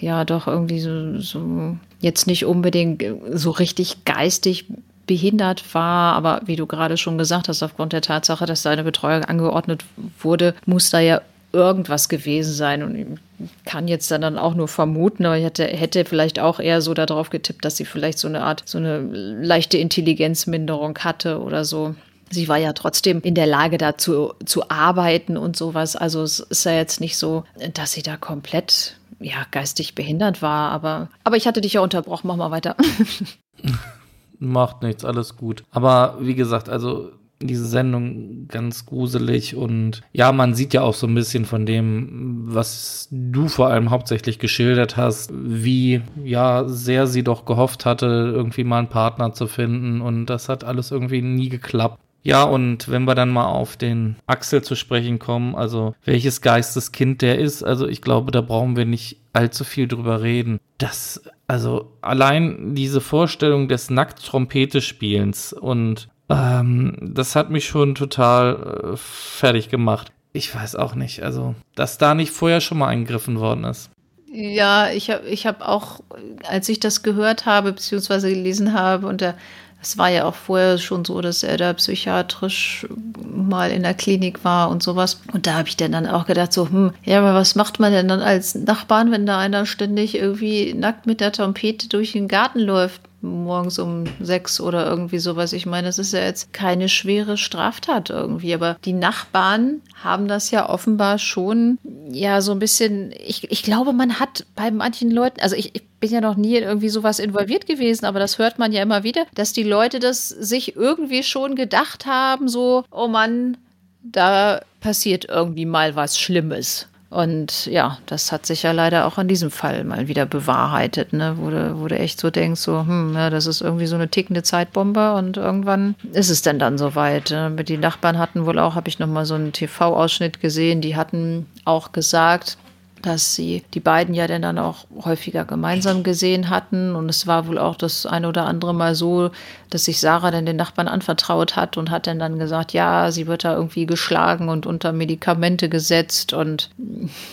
ja 0.00 0.24
doch 0.24 0.46
irgendwie 0.46 0.80
so, 0.80 1.20
so 1.20 1.76
jetzt 2.00 2.26
nicht 2.26 2.46
unbedingt 2.46 3.04
so 3.30 3.50
richtig 3.50 4.04
geistig 4.06 4.66
behindert 5.06 5.74
war, 5.74 6.14
aber 6.14 6.40
wie 6.46 6.56
du 6.56 6.66
gerade 6.66 6.96
schon 6.96 7.18
gesagt 7.18 7.48
hast, 7.48 7.62
aufgrund 7.62 7.92
der 7.92 8.02
Tatsache, 8.02 8.46
dass 8.46 8.62
seine 8.62 8.84
Betreuung 8.84 9.24
angeordnet 9.24 9.84
wurde, 10.20 10.54
muss 10.66 10.90
da 10.90 11.00
ja 11.00 11.20
irgendwas 11.52 12.08
gewesen 12.08 12.52
sein 12.52 12.82
und 12.82 12.96
ich 12.96 13.64
kann 13.64 13.86
jetzt 13.86 14.10
dann 14.10 14.38
auch 14.38 14.54
nur 14.54 14.68
vermuten, 14.68 15.24
aber 15.24 15.38
ich 15.38 15.44
hätte, 15.44 15.64
hätte 15.64 16.04
vielleicht 16.04 16.40
auch 16.40 16.58
eher 16.58 16.82
so 16.82 16.94
darauf 16.94 17.30
getippt, 17.30 17.64
dass 17.64 17.76
sie 17.76 17.84
vielleicht 17.84 18.18
so 18.18 18.28
eine 18.28 18.42
Art, 18.42 18.62
so 18.66 18.78
eine 18.78 18.98
leichte 19.00 19.78
Intelligenzminderung 19.78 20.98
hatte 20.98 21.40
oder 21.40 21.64
so. 21.64 21.94
Sie 22.30 22.48
war 22.48 22.56
ja 22.58 22.72
trotzdem 22.72 23.20
in 23.20 23.36
der 23.36 23.46
Lage, 23.46 23.78
da 23.78 23.96
zu, 23.96 24.34
zu 24.44 24.68
arbeiten 24.68 25.36
und 25.36 25.56
sowas. 25.56 25.94
Also 25.94 26.22
es 26.22 26.40
ist 26.40 26.64
ja 26.64 26.72
jetzt 26.72 27.00
nicht 27.00 27.16
so, 27.16 27.44
dass 27.74 27.92
sie 27.92 28.02
da 28.02 28.16
komplett 28.16 28.96
ja, 29.20 29.46
geistig 29.52 29.94
behindert 29.94 30.42
war, 30.42 30.72
aber, 30.72 31.08
aber 31.22 31.36
ich 31.36 31.46
hatte 31.46 31.60
dich 31.60 31.74
ja 31.74 31.80
unterbrochen, 31.80 32.26
mach 32.26 32.36
mal 32.36 32.50
weiter. 32.50 32.76
Macht 34.38 34.82
nichts, 34.82 35.04
alles 35.04 35.36
gut. 35.36 35.64
Aber 35.70 36.18
wie 36.20 36.34
gesagt, 36.34 36.68
also 36.68 37.10
diese 37.40 37.66
Sendung 37.66 38.48
ganz 38.48 38.86
gruselig 38.86 39.56
und 39.56 40.02
ja, 40.12 40.32
man 40.32 40.54
sieht 40.54 40.72
ja 40.72 40.82
auch 40.82 40.94
so 40.94 41.06
ein 41.06 41.14
bisschen 41.14 41.44
von 41.44 41.66
dem, 41.66 42.44
was 42.46 43.08
du 43.10 43.48
vor 43.48 43.68
allem 43.68 43.90
hauptsächlich 43.90 44.38
geschildert 44.38 44.96
hast, 44.96 45.30
wie 45.34 46.02
ja 46.24 46.66
sehr 46.68 47.06
sie 47.06 47.22
doch 47.22 47.44
gehofft 47.44 47.84
hatte, 47.84 48.06
irgendwie 48.06 48.64
mal 48.64 48.78
einen 48.78 48.88
Partner 48.88 49.32
zu 49.32 49.46
finden 49.46 50.00
und 50.00 50.26
das 50.26 50.48
hat 50.48 50.64
alles 50.64 50.90
irgendwie 50.90 51.22
nie 51.22 51.48
geklappt. 51.48 52.00
Ja, 52.24 52.42
und 52.44 52.90
wenn 52.90 53.04
wir 53.04 53.14
dann 53.14 53.28
mal 53.28 53.44
auf 53.44 53.76
den 53.76 54.16
Axel 54.26 54.62
zu 54.62 54.76
sprechen 54.76 55.18
kommen, 55.18 55.54
also 55.54 55.94
welches 56.04 56.40
Geisteskind 56.40 57.20
der 57.20 57.38
ist, 57.38 57.62
also 57.62 57.86
ich 57.86 58.00
glaube, 58.00 58.32
da 58.32 58.40
brauchen 58.40 58.76
wir 58.76 58.86
nicht 58.86 59.18
allzu 59.34 59.62
viel 59.62 59.86
drüber 59.86 60.22
reden. 60.22 60.58
Das, 60.78 61.22
also 61.48 61.92
allein 62.00 62.74
diese 62.74 63.02
Vorstellung 63.02 63.68
des 63.68 63.90
Nackt-Trompete-Spielens 63.90 65.52
und 65.52 66.08
ähm, 66.30 66.96
das 67.02 67.36
hat 67.36 67.50
mich 67.50 67.66
schon 67.66 67.94
total 67.94 68.94
äh, 68.94 68.96
fertig 68.96 69.68
gemacht. 69.68 70.10
Ich 70.32 70.54
weiß 70.54 70.76
auch 70.76 70.94
nicht, 70.94 71.22
also, 71.22 71.54
dass 71.74 71.98
da 71.98 72.14
nicht 72.14 72.32
vorher 72.32 72.62
schon 72.62 72.78
mal 72.78 72.88
eingegriffen 72.88 73.38
worden 73.38 73.64
ist. 73.64 73.90
Ja, 74.32 74.90
ich 74.90 75.10
habe 75.10 75.28
ich 75.28 75.46
hab 75.46 75.60
auch, 75.60 76.00
als 76.48 76.68
ich 76.68 76.80
das 76.80 77.02
gehört 77.02 77.46
habe, 77.46 77.72
beziehungsweise 77.72 78.30
gelesen 78.30 78.72
habe, 78.72 79.06
und 79.06 79.20
der 79.20 79.36
es 79.84 79.98
war 79.98 80.08
ja 80.08 80.24
auch 80.24 80.34
vorher 80.34 80.78
schon 80.78 81.04
so, 81.04 81.20
dass 81.20 81.42
er 81.42 81.56
da 81.56 81.72
psychiatrisch 81.74 82.86
mal 83.24 83.70
in 83.70 83.82
der 83.82 83.94
Klinik 83.94 84.44
war 84.44 84.70
und 84.70 84.82
sowas. 84.82 85.20
Und 85.32 85.46
da 85.46 85.54
habe 85.54 85.68
ich 85.68 85.76
dann 85.76 86.06
auch 86.06 86.26
gedacht, 86.26 86.52
so, 86.52 86.68
hm, 86.68 86.92
ja, 87.04 87.18
aber 87.18 87.34
was 87.34 87.54
macht 87.54 87.80
man 87.80 87.92
denn 87.92 88.08
dann 88.08 88.20
als 88.20 88.54
Nachbarn, 88.54 89.10
wenn 89.10 89.26
da 89.26 89.38
einer 89.38 89.66
ständig 89.66 90.16
irgendwie 90.16 90.74
nackt 90.74 91.06
mit 91.06 91.20
der 91.20 91.32
Trompete 91.32 91.88
durch 91.88 92.12
den 92.12 92.28
Garten 92.28 92.60
läuft? 92.60 93.02
Morgens 93.24 93.78
um 93.78 94.04
sechs 94.20 94.60
oder 94.60 94.86
irgendwie 94.86 95.18
sowas. 95.18 95.52
Ich 95.52 95.66
meine, 95.66 95.88
das 95.88 95.98
ist 95.98 96.12
ja 96.12 96.20
jetzt 96.20 96.52
keine 96.52 96.88
schwere 96.88 97.36
Straftat 97.36 98.10
irgendwie, 98.10 98.54
aber 98.54 98.76
die 98.84 98.92
Nachbarn 98.92 99.80
haben 100.02 100.28
das 100.28 100.50
ja 100.50 100.68
offenbar 100.68 101.18
schon, 101.18 101.78
ja, 102.10 102.40
so 102.40 102.52
ein 102.52 102.58
bisschen, 102.58 103.12
ich, 103.18 103.50
ich 103.50 103.62
glaube, 103.62 103.92
man 103.92 104.20
hat 104.20 104.46
bei 104.54 104.70
manchen 104.70 105.10
Leuten, 105.10 105.40
also 105.40 105.56
ich, 105.56 105.74
ich 105.74 105.82
bin 106.00 106.10
ja 106.10 106.20
noch 106.20 106.36
nie 106.36 106.56
in 106.56 106.64
irgendwie 106.64 106.90
sowas 106.90 107.18
involviert 107.18 107.66
gewesen, 107.66 108.04
aber 108.04 108.18
das 108.18 108.38
hört 108.38 108.58
man 108.58 108.72
ja 108.72 108.82
immer 108.82 109.02
wieder, 109.02 109.24
dass 109.34 109.52
die 109.52 109.62
Leute 109.62 109.98
das 109.98 110.28
sich 110.28 110.76
irgendwie 110.76 111.22
schon 111.22 111.56
gedacht 111.56 112.06
haben, 112.06 112.48
so, 112.48 112.84
oh 112.90 113.08
Mann, 113.08 113.56
da 114.02 114.60
passiert 114.80 115.24
irgendwie 115.24 115.64
mal 115.64 115.96
was 115.96 116.18
Schlimmes. 116.18 116.86
Und 117.14 117.66
ja, 117.66 117.98
das 118.06 118.32
hat 118.32 118.44
sich 118.44 118.64
ja 118.64 118.72
leider 118.72 119.06
auch 119.06 119.18
in 119.18 119.28
diesem 119.28 119.52
Fall 119.52 119.84
mal 119.84 120.08
wieder 120.08 120.26
bewahrheitet, 120.26 121.12
ne? 121.12 121.36
wo, 121.38 121.48
du, 121.48 121.78
wo 121.78 121.86
du 121.86 121.96
echt 121.96 122.18
so 122.18 122.28
denkst, 122.28 122.60
so, 122.60 122.80
hm, 122.80 123.14
ja, 123.14 123.30
das 123.30 123.46
ist 123.46 123.60
irgendwie 123.60 123.86
so 123.86 123.94
eine 123.94 124.08
tickende 124.08 124.42
Zeitbombe 124.42 125.14
und 125.14 125.36
irgendwann 125.36 125.94
ist 126.12 126.28
es 126.28 126.42
denn 126.42 126.58
dann 126.58 126.76
soweit. 126.76 127.30
Ne? 127.30 127.54
Die 127.62 127.78
Nachbarn 127.78 128.18
hatten 128.18 128.46
wohl 128.46 128.58
auch, 128.58 128.74
habe 128.74 128.88
ich 128.88 128.98
nochmal 128.98 129.26
so 129.26 129.34
einen 129.34 129.52
TV-Ausschnitt 129.52 130.40
gesehen, 130.40 130.80
die 130.80 130.96
hatten 130.96 131.46
auch 131.64 131.92
gesagt, 131.92 132.58
dass 133.04 133.34
sie 133.34 133.62
die 133.74 133.80
beiden 133.80 134.14
ja 134.14 134.26
dann 134.26 134.58
auch 134.58 134.86
häufiger 135.04 135.44
gemeinsam 135.44 136.02
gesehen 136.02 136.50
hatten. 136.50 136.94
Und 136.94 137.08
es 137.08 137.26
war 137.26 137.46
wohl 137.46 137.58
auch 137.58 137.76
das 137.76 138.06
eine 138.06 138.28
oder 138.28 138.46
andere 138.46 138.74
Mal 138.74 138.94
so, 138.94 139.30
dass 139.70 139.84
sich 139.84 140.00
Sarah 140.00 140.30
dann 140.30 140.46
den 140.46 140.56
Nachbarn 140.56 140.88
anvertraut 140.88 141.56
hat 141.56 141.76
und 141.76 141.90
hat 141.90 142.06
dann 142.06 142.18
dann 142.18 142.38
gesagt, 142.38 142.72
ja, 142.72 143.10
sie 143.10 143.26
wird 143.26 143.44
da 143.44 143.54
irgendwie 143.54 143.86
geschlagen 143.86 144.48
und 144.48 144.66
unter 144.66 144.92
Medikamente 144.92 145.68
gesetzt. 145.68 146.32
Und 146.32 146.70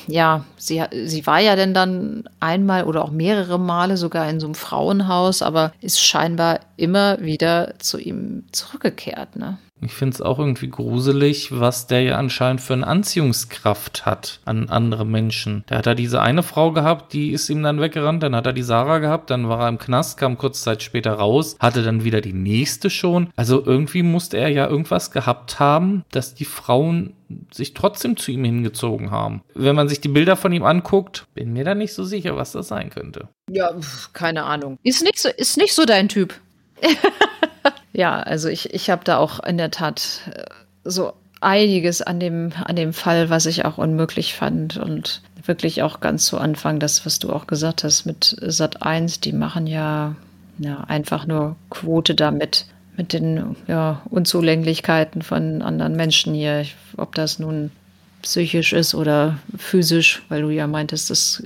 ja, 0.08 0.44
sie, 0.58 0.84
sie 1.06 1.26
war 1.26 1.40
ja 1.40 1.56
dann 1.56 1.74
dann 1.74 2.24
einmal 2.40 2.84
oder 2.84 3.04
auch 3.04 3.12
mehrere 3.12 3.60
Male 3.60 3.98
sogar 3.98 4.30
in 4.30 4.40
so 4.40 4.48
einem 4.48 4.56
Frauenhaus, 4.56 5.42
aber 5.42 5.72
ist 5.82 6.02
scheinbar 6.02 6.60
immer 6.78 7.20
wieder 7.22 7.76
zu 7.80 7.98
ihm 8.00 8.44
zurückgekehrt. 8.52 9.36
Ne? 9.36 9.58
Ich 9.84 9.94
finde 9.94 10.14
es 10.14 10.22
auch 10.22 10.38
irgendwie 10.38 10.70
gruselig, 10.70 11.60
was 11.60 11.88
der 11.88 12.04
ja 12.04 12.18
anscheinend 12.18 12.62
für 12.62 12.74
eine 12.74 12.86
Anziehungskraft 12.86 14.06
hat 14.06 14.40
an 14.46 14.70
andere 14.70 15.06
Menschen. 15.06 15.64
Der 15.70 15.80
hat 15.80 15.88
da 15.88 15.96
diese 15.96 16.22
eine 16.22 16.44
Frau 16.44 16.72
gehabt, 16.72 17.14
die 17.14 17.32
ist 17.32 17.50
ihm 17.50 17.64
dann 17.64 17.82
weggerannt, 17.82 18.22
dann 18.22 18.36
hat 18.36 18.46
er 18.46 18.54
die 18.54 18.62
Sarah 18.62 19.00
gehabt, 19.00 19.30
dann 19.32 19.50
war 19.50 19.62
er 19.62 19.70
im 19.70 19.80
Knast, 19.80 20.18
kam 20.18 20.38
kurz 20.38 20.62
Zeit 20.62 20.84
später 20.84 21.14
raus, 21.14 21.56
hatte 21.60 21.82
dann 21.84 22.04
wieder 22.04 22.22
die 22.22 22.34
nächste 22.34 22.90
schon. 22.90 23.30
Also 23.36 23.66
irgendwie 23.66 24.04
musste 24.04 24.38
er 24.38 24.50
ja 24.50 24.68
irgendwas 24.68 25.12
gehabt 25.12 25.60
haben, 25.60 26.06
dass 26.12 26.36
die 26.36 26.46
Frauen 26.46 27.14
sich 27.52 27.74
trotzdem 27.74 28.18
zu 28.18 28.32
ihm 28.32 28.44
hingezogen 28.44 29.10
haben. 29.10 29.42
Wenn 29.56 29.76
man 29.76 29.88
sich 29.90 30.02
die 30.02 30.10
Bilder 30.10 30.36
von 30.36 30.52
ihm 30.52 30.64
anguckt, 30.64 31.26
bin 31.34 31.54
mir 31.54 31.64
da 31.64 31.76
nicht 31.76 31.94
so 31.94 32.04
sicher, 32.04 32.36
was 32.36 32.52
das 32.52 32.68
sein 32.68 32.90
könnte. 32.90 33.30
Ja, 33.50 33.72
keine 34.14 34.44
Ahnung. 34.44 34.78
Ist 34.84 35.04
nicht 35.04 35.20
so, 35.20 35.30
ist 35.30 35.58
nicht 35.58 35.74
so 35.74 35.86
dein 35.86 36.10
Typ. 36.10 36.34
Ja, 37.94 38.20
also 38.20 38.50
ich, 38.50 38.74
ich 38.74 38.90
habe 38.90 39.04
da 39.04 39.18
auch 39.18 39.42
in 39.44 39.58
der 39.58 39.72
Tat 39.72 40.22
äh, 40.34 40.44
so 40.84 41.14
einiges 41.42 42.02
an 42.02 42.20
dem, 42.20 42.52
an 42.64 42.76
dem 42.76 42.94
Fall, 42.94 43.30
was 43.30 43.46
ich 43.46 43.66
auch 43.66 43.78
unmöglich 43.78 44.36
fand 44.36 44.78
und 44.78 45.22
wirklich 45.44 45.82
auch 45.82 46.00
ganz 46.00 46.26
zu 46.26 46.38
Anfang, 46.38 46.80
das, 46.80 47.06
was 47.06 47.20
du 47.20 47.32
auch 47.32 47.48
gesagt 47.48 47.84
hast 47.84 48.06
mit 48.06 48.38
Sat 48.42 48.84
1, 48.84 49.20
die 49.22 49.34
machen 49.34 49.66
ja, 49.68 50.16
ja 50.60 50.82
einfach 50.82 51.26
nur 51.26 51.56
Quote 51.70 52.14
damit, 52.14 52.68
mit 52.96 53.14
den 53.14 53.56
ja, 53.68 54.02
Unzulänglichkeiten 54.10 55.22
von 55.24 55.62
anderen 55.62 55.96
Menschen 55.96 56.34
hier. 56.34 56.66
ob 56.98 57.16
das 57.16 57.40
nun 57.40 57.72
psychisch 58.22 58.74
ist 58.74 58.96
oder 58.96 59.38
physisch, 59.58 60.24
weil 60.30 60.42
du 60.42 60.50
ja 60.50 60.68
meintest, 60.68 61.10
das 61.10 61.44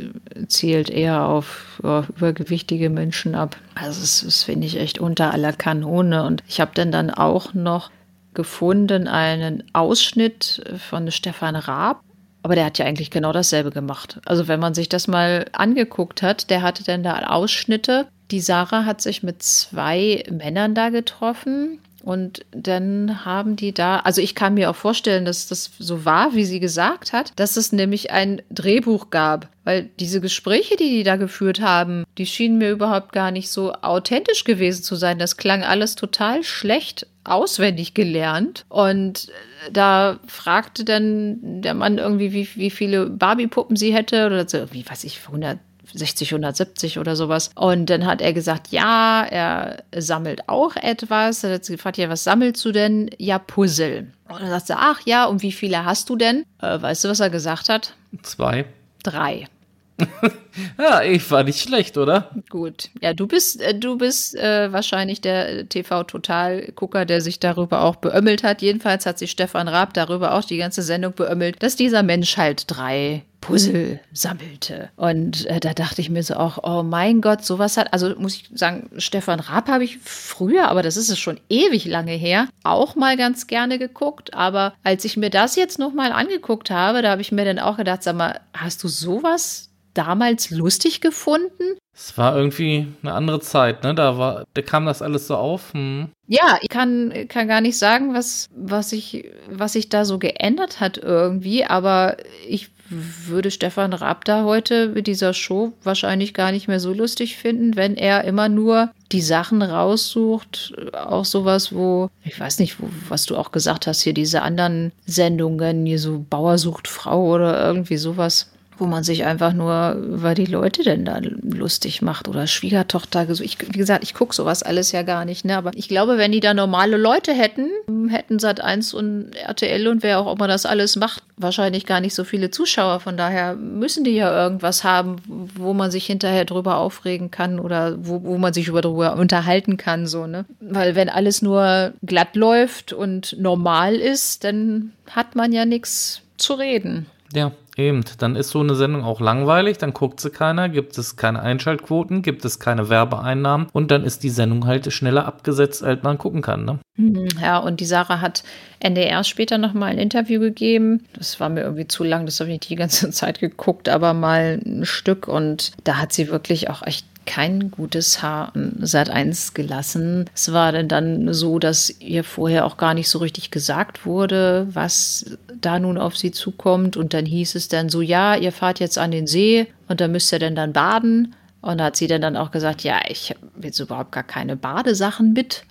zielt 0.48 0.90
eher 0.90 1.26
auf 1.26 1.80
ja, 1.84 2.06
übergewichtige 2.16 2.90
Menschen 2.90 3.36
ab. 3.36 3.58
Also 3.76 4.02
das, 4.02 4.22
das 4.24 4.44
finde 4.44 4.68
ich 4.68 4.80
echt 4.80 5.00
unter 5.00 5.34
aller 5.34 5.54
Kanone. 5.54 6.24
Und 6.24 6.44
ich 6.48 6.62
habe 6.62 6.72
dann 6.74 6.92
dann 6.92 7.10
auch 7.10 7.54
noch 7.54 7.92
gefunden 8.34 9.08
einen 9.08 9.64
Ausschnitt 9.74 10.64
von 10.90 11.10
Stefan 11.12 11.56
Raab. 11.56 12.02
Aber 12.44 12.54
der 12.54 12.66
hat 12.66 12.78
ja 12.78 12.86
eigentlich 12.86 13.10
genau 13.10 13.32
dasselbe 13.32 13.72
gemacht. 13.72 14.20
Also 14.26 14.48
wenn 14.48 14.60
man 14.60 14.76
sich 14.76 14.88
das 14.88 15.08
mal 15.08 15.46
angeguckt 15.54 16.22
hat, 16.22 16.52
der 16.52 16.62
hatte 16.62 16.84
dann 16.84 17.02
da 17.02 17.18
Ausschnitte. 17.28 18.08
Die 18.30 18.40
Sarah 18.40 18.86
hat 18.86 19.02
sich 19.02 19.24
mit 19.24 19.42
zwei 19.42 20.24
Männern 20.30 20.76
da 20.76 20.90
getroffen 20.90 21.80
und 22.06 22.46
dann 22.52 23.26
haben 23.26 23.56
die 23.56 23.74
da, 23.74 23.98
also 23.98 24.22
ich 24.22 24.36
kann 24.36 24.54
mir 24.54 24.70
auch 24.70 24.76
vorstellen, 24.76 25.26
dass 25.26 25.48
das 25.48 25.72
so 25.80 26.06
war, 26.06 26.36
wie 26.36 26.46
sie 26.46 26.60
gesagt 26.60 27.14
hat, 27.14 27.32
dass 27.36 27.58
es 27.58 27.72
nämlich 27.72 28.12
ein 28.12 28.44
Drehbuch 28.52 29.10
gab. 29.10 29.50
Weil 29.64 29.90
diese 30.00 30.22
Gespräche, 30.22 30.76
die 30.76 30.92
die 30.92 31.04
da 31.04 31.16
geführt 31.16 31.62
haben, 31.62 32.04
die 32.20 32.28
schienen 32.28 32.60
mir 32.60 32.70
überhaupt 32.70 33.12
gar 33.12 33.32
nicht 33.32 33.50
so 33.50 33.74
authentisch 33.74 34.44
gewesen 34.44 34.84
zu 34.84 34.96
sein. 34.96 35.18
Das 35.18 35.38
klang 35.38 35.64
alles 35.64 35.96
total 35.96 36.44
schlecht 36.44 37.08
auswendig 37.24 37.96
gelernt. 37.96 38.66
Und 38.70 39.30
da 39.74 40.20
fragte 40.28 40.86
dann 40.86 41.64
der 41.64 41.74
Mann 41.74 41.98
irgendwie, 41.98 42.34
wie, 42.34 42.48
wie 42.54 42.70
viele 42.70 43.08
Barbie-Puppen 43.08 43.76
sie 43.76 43.96
hätte 43.96 44.28
oder 44.28 44.48
so, 44.48 44.72
wie 44.72 44.88
weiß 44.88 45.06
ich, 45.06 45.22
100 45.26 45.58
60, 45.94 46.32
170 46.32 47.00
oder 47.00 47.16
sowas. 47.16 47.52
Und 47.56 47.90
dann 47.90 48.06
hat 48.06 48.22
er 48.22 48.34
gesagt, 48.34 48.70
ja, 48.70 49.24
er 49.24 49.84
sammelt 49.96 50.48
auch 50.50 50.76
etwas. 50.76 51.44
Er 51.44 51.54
hat 51.54 51.68
gefragt, 51.68 51.98
ja, 51.98 52.10
was 52.10 52.24
sammelst 52.24 52.64
du 52.66 52.72
denn? 52.72 53.10
Ja, 53.18 53.40
Puzzle. 53.40 54.08
Und 54.28 54.42
dann 54.42 54.50
sagt 54.50 54.70
er, 54.70 54.78
ach 54.80 55.02
ja, 55.06 55.26
und 55.26 55.42
wie 55.42 55.52
viele 55.52 55.86
hast 55.86 56.10
du 56.10 56.16
denn? 56.16 56.46
Äh, 56.62 56.82
weißt 56.82 57.04
du, 57.04 57.10
was 57.10 57.20
er 57.20 57.30
gesagt 57.30 57.70
hat? 57.70 57.94
Zwei. 58.24 58.66
Drei. 59.04 59.48
ja, 60.78 61.02
ich 61.04 61.30
war 61.32 61.44
nicht 61.44 61.62
schlecht, 61.62 61.98
oder? 61.98 62.32
Gut. 62.50 62.90
Ja, 63.02 63.14
du 63.14 63.28
bist, 63.28 63.62
äh, 63.62 63.78
du 63.78 63.98
bist 63.98 64.36
äh, 64.36 64.72
wahrscheinlich 64.72 65.22
der 65.22 65.70
TV-Total-Gucker, 65.70 67.06
der 67.06 67.22
sich 67.22 67.40
darüber 67.40 67.82
auch 67.82 67.96
beömmelt 67.96 68.44
hat. 68.44 68.62
Jedenfalls 68.62 69.06
hat 69.06 69.18
sich 69.18 69.32
Stefan 69.32 69.68
Raab 69.68 69.94
darüber 69.94 70.34
auch 70.34 70.44
die 70.44 70.58
ganze 70.58 70.82
Sendung 70.82 71.14
beömmelt, 71.14 71.64
dass 71.64 71.76
dieser 71.76 72.04
Mensch 72.04 72.38
halt 72.38 72.66
drei 72.68 73.24
Puzzle 73.46 74.00
sammelte. 74.12 74.90
Und 74.96 75.46
äh, 75.46 75.60
da 75.60 75.74
dachte 75.74 76.02
ich 76.02 76.10
mir 76.10 76.24
so 76.24 76.34
auch, 76.34 76.58
oh 76.64 76.84
mein 76.84 77.22
Gott, 77.22 77.46
sowas 77.46 77.78
hat, 77.78 77.94
also 77.94 78.16
muss 78.18 78.36
ich 78.36 78.50
sagen, 78.54 78.90
Stefan 78.98 79.40
Raab 79.40 79.68
habe 79.68 79.84
ich 79.84 80.00
früher, 80.00 80.68
aber 80.68 80.82
das 80.82 80.98
ist 80.98 81.10
es 81.10 81.20
schon 81.20 81.40
ewig 81.48 81.86
lange 81.86 82.14
her, 82.14 82.48
auch 82.64 82.96
mal 82.96 83.18
ganz 83.18 83.46
gerne 83.46 83.78
geguckt. 83.78 84.34
Aber 84.34 84.74
als 84.84 85.06
ich 85.06 85.16
mir 85.16 85.30
das 85.30 85.56
jetzt 85.56 85.78
nochmal 85.78 86.12
angeguckt 86.12 86.72
habe, 86.72 87.04
da 87.04 87.12
habe 87.12 87.22
ich 87.22 87.32
mir 87.32 87.46
dann 87.46 87.60
auch 87.60 87.78
gedacht, 87.78 88.02
sag 88.02 88.16
mal, 88.16 88.40
hast 88.54 88.84
du 88.84 88.88
sowas 88.88 89.70
damals 89.98 90.52
lustig 90.52 91.02
gefunden? 91.02 91.78
Es 91.94 92.18
war 92.18 92.36
irgendwie 92.36 92.88
eine 93.02 93.14
andere 93.14 93.40
Zeit, 93.40 93.84
ne? 93.84 93.96
Da 93.96 94.18
war, 94.18 94.44
da 94.54 94.62
kam 94.62 94.86
das 94.86 95.02
alles 95.02 95.28
so 95.28 95.38
auf. 95.38 95.74
Hm. 95.74 96.10
Ja, 96.28 96.58
ich 96.62 96.70
kann, 96.70 97.14
kann 97.30 97.48
gar 97.48 97.62
nicht 97.62 97.78
sagen, 97.78 98.14
was, 98.14 98.50
was 98.56 98.90
sich 98.90 99.26
was 99.50 99.74
sich 99.74 99.90
da 99.90 100.06
so 100.06 100.20
geändert 100.20 100.80
hat 100.80 100.98
irgendwie, 100.98 101.66
aber 101.66 102.18
ich 102.48 102.70
würde 102.90 103.50
Stefan 103.50 103.94
Raab 103.94 104.26
da 104.26 104.44
heute 104.44 104.90
mit 104.90 105.08
dieser 105.08 105.34
Show 105.34 105.74
wahrscheinlich 105.84 106.34
gar 106.34 106.52
nicht 106.52 106.68
mehr 106.68 106.80
so 106.80 106.94
lustig 106.94 107.36
finden, 107.36 107.76
wenn 107.76 107.96
er 107.96 108.26
immer 108.26 108.48
nur 108.48 108.92
die 109.12 109.22
Sachen 109.22 109.62
raussucht. 109.62 110.74
Auch 110.94 111.26
sowas, 111.26 111.74
wo, 111.74 112.10
ich 112.24 112.40
weiß 112.40 112.60
nicht, 112.60 112.80
wo, 112.80 112.90
was 113.10 113.26
du 113.26 113.38
auch 113.38 113.52
gesagt 113.52 113.88
hast, 113.88 114.02
hier 114.02 114.14
diese 114.14 114.44
anderen 114.44 114.92
Sendungen, 115.06 115.86
hier 115.86 116.00
so 116.00 116.24
Bauer 116.30 116.58
sucht 116.58 116.88
Frau 116.88 117.34
oder 117.34 117.66
irgendwie 117.66 117.98
sowas 117.98 118.52
wo 118.78 118.86
man 118.86 119.04
sich 119.04 119.26
einfach 119.26 119.54
nur 119.54 119.94
über 119.94 120.34
die 120.36 120.46
Leute 120.46 120.84
denn 120.84 121.06
da 121.06 121.20
lustig 121.22 122.02
macht 122.02 122.28
oder 122.28 122.48
Schwiegertochter. 122.48 123.28
Ich, 123.30 123.58
wie 123.60 123.78
gesagt, 123.78 124.04
ich 124.04 124.14
gucke 124.14 124.36
sowas 124.36 124.64
alles 124.64 124.92
ja 124.92 125.04
gar 125.04 125.26
nicht, 125.26 125.46
ne? 125.46 125.58
Aber 125.58 125.72
ich 125.76 125.88
glaube, 125.88 126.18
wenn 126.18 126.32
die 126.32 126.40
da 126.40 126.54
normale 126.54 126.98
Leute 126.98 127.34
hätten, 127.34 127.70
hätten 128.10 128.40
Sat 128.40 128.62
1 128.62 128.94
und 128.94 129.32
RTL 129.36 129.88
und 129.88 130.04
wer 130.04 130.20
auch 130.20 130.34
immer 130.34 130.48
das 130.48 130.66
alles 130.66 130.96
macht, 130.96 131.24
wahrscheinlich 131.38 131.86
gar 131.86 132.02
nicht 132.02 132.16
so 132.16 132.24
viele 132.24 132.52
Zuschauer. 132.52 133.00
Von 133.00 133.18
daher 133.18 133.56
müssen 133.56 134.04
die 134.04 134.16
ja 134.16 134.44
irgendwas 134.44 134.84
haben, 134.84 135.18
wo 135.28 135.74
man 135.74 135.92
sich 135.92 136.06
hinterher 136.06 136.46
drüber 136.46 136.78
aufregen 136.78 137.32
kann 137.32 137.60
oder 137.60 137.96
wo, 138.00 138.24
wo 138.24 138.38
man 138.38 138.54
sich 138.54 138.68
über 138.68 138.82
drüber 138.82 139.16
unterhalten 139.18 139.78
kann, 139.78 140.08
so, 140.08 140.28
ne? 140.28 140.46
Weil 140.60 140.96
wenn 140.96 141.10
alles 141.10 141.42
nur 141.42 141.94
glatt 142.04 142.36
läuft 142.36 142.94
und 142.94 143.36
normal 143.40 143.96
ist, 143.96 144.44
dann 144.44 144.92
hat 145.10 145.36
man 145.36 145.52
ja 145.52 145.66
nichts 145.66 146.22
zu 146.38 146.54
reden. 146.54 147.06
Ja, 147.34 147.52
Eben, 147.78 148.06
dann 148.20 148.38
ist 148.38 148.50
so 148.50 148.62
eine 148.62 148.76
Sendung 148.76 149.04
auch 149.04 149.20
langweilig, 149.20 149.78
dann 149.78 149.94
guckt 149.94 150.22
sie 150.22 150.30
keiner, 150.30 150.70
gibt 150.70 150.98
es 150.98 151.18
keine 151.18 151.42
Einschaltquoten, 151.42 152.22
gibt 152.22 152.46
es 152.46 152.60
keine 152.60 152.90
Werbeeinnahmen 152.90 153.68
und 153.74 153.92
dann 153.92 154.06
ist 154.06 154.24
die 154.24 154.30
Sendung 154.30 154.66
halt 154.66 154.92
schneller 154.94 155.26
abgesetzt, 155.26 155.84
als 155.84 156.02
man 156.02 156.18
gucken 156.18 156.42
kann. 156.42 156.64
Ne? 156.64 156.80
Mhm, 156.96 157.28
ja, 157.42 157.58
und 157.58 157.82
die 157.82 157.86
Sarah 157.86 158.22
hat 158.22 158.44
NDR 158.80 159.26
später 159.26 159.58
nochmal 159.58 159.92
ein 159.92 159.98
Interview 159.98 160.40
gegeben. 160.40 161.04
Das 161.14 161.38
war 161.42 161.50
mir 161.50 161.64
irgendwie 161.64 161.88
zu 161.88 162.06
lang, 162.06 162.26
das 162.26 162.40
habe 162.40 162.50
ich 162.50 162.56
nicht 162.56 162.70
die 162.70 162.76
ganze 162.78 163.10
Zeit 163.12 163.40
geguckt, 163.42 163.90
aber 163.90 164.14
mal 164.14 164.62
ein 164.66 164.86
Stück 164.86 165.28
und 165.28 165.74
da 165.84 165.98
hat 165.98 166.14
sie 166.14 166.30
wirklich 166.30 166.70
auch 166.70 166.82
echt 166.82 167.06
kein 167.26 167.72
gutes 167.72 168.22
Haar 168.22 168.54
seit 168.80 169.10
eins 169.10 169.54
gelassen. 169.54 170.30
Es 170.34 170.52
war 170.54 170.72
denn 170.72 170.88
dann 170.88 171.34
so, 171.34 171.60
dass 171.60 171.90
ihr 172.00 172.24
vorher 172.24 172.66
auch 172.66 172.78
gar 172.78 172.94
nicht 172.94 173.10
so 173.10 173.20
richtig 173.20 173.52
gesagt 173.52 174.06
wurde, 174.06 174.68
was 174.72 175.38
da 175.60 175.80
nun 175.80 175.98
auf 175.98 176.16
sie 176.18 176.32
zukommt. 176.32 176.98
Und 176.98 177.14
dann 177.14 177.26
hieß 177.26 177.56
es 177.56 177.68
dann 177.68 177.90
so, 177.90 178.02
ja, 178.02 178.36
ihr 178.36 178.52
fahrt 178.52 178.80
jetzt 178.80 178.98
an 178.98 179.12
den 179.12 179.28
See 179.28 179.68
und 179.88 180.02
da 180.02 180.08
müsst 180.08 180.32
ihr 180.32 180.40
denn 180.40 180.56
dann 180.56 180.74
baden. 180.74 181.36
Und 181.62 181.80
da 181.80 181.86
hat 181.86 181.96
sie 181.96 182.08
dann, 182.08 182.22
dann 182.22 182.38
auch 182.38 182.52
gesagt, 182.52 182.84
ja, 182.84 183.00
ich 183.10 183.32
habe 183.32 183.40
jetzt 183.64 183.80
überhaupt 183.80 184.12
gar 184.12 184.24
keine 184.24 184.56
Badesachen 184.56 185.34
mit. 185.34 185.64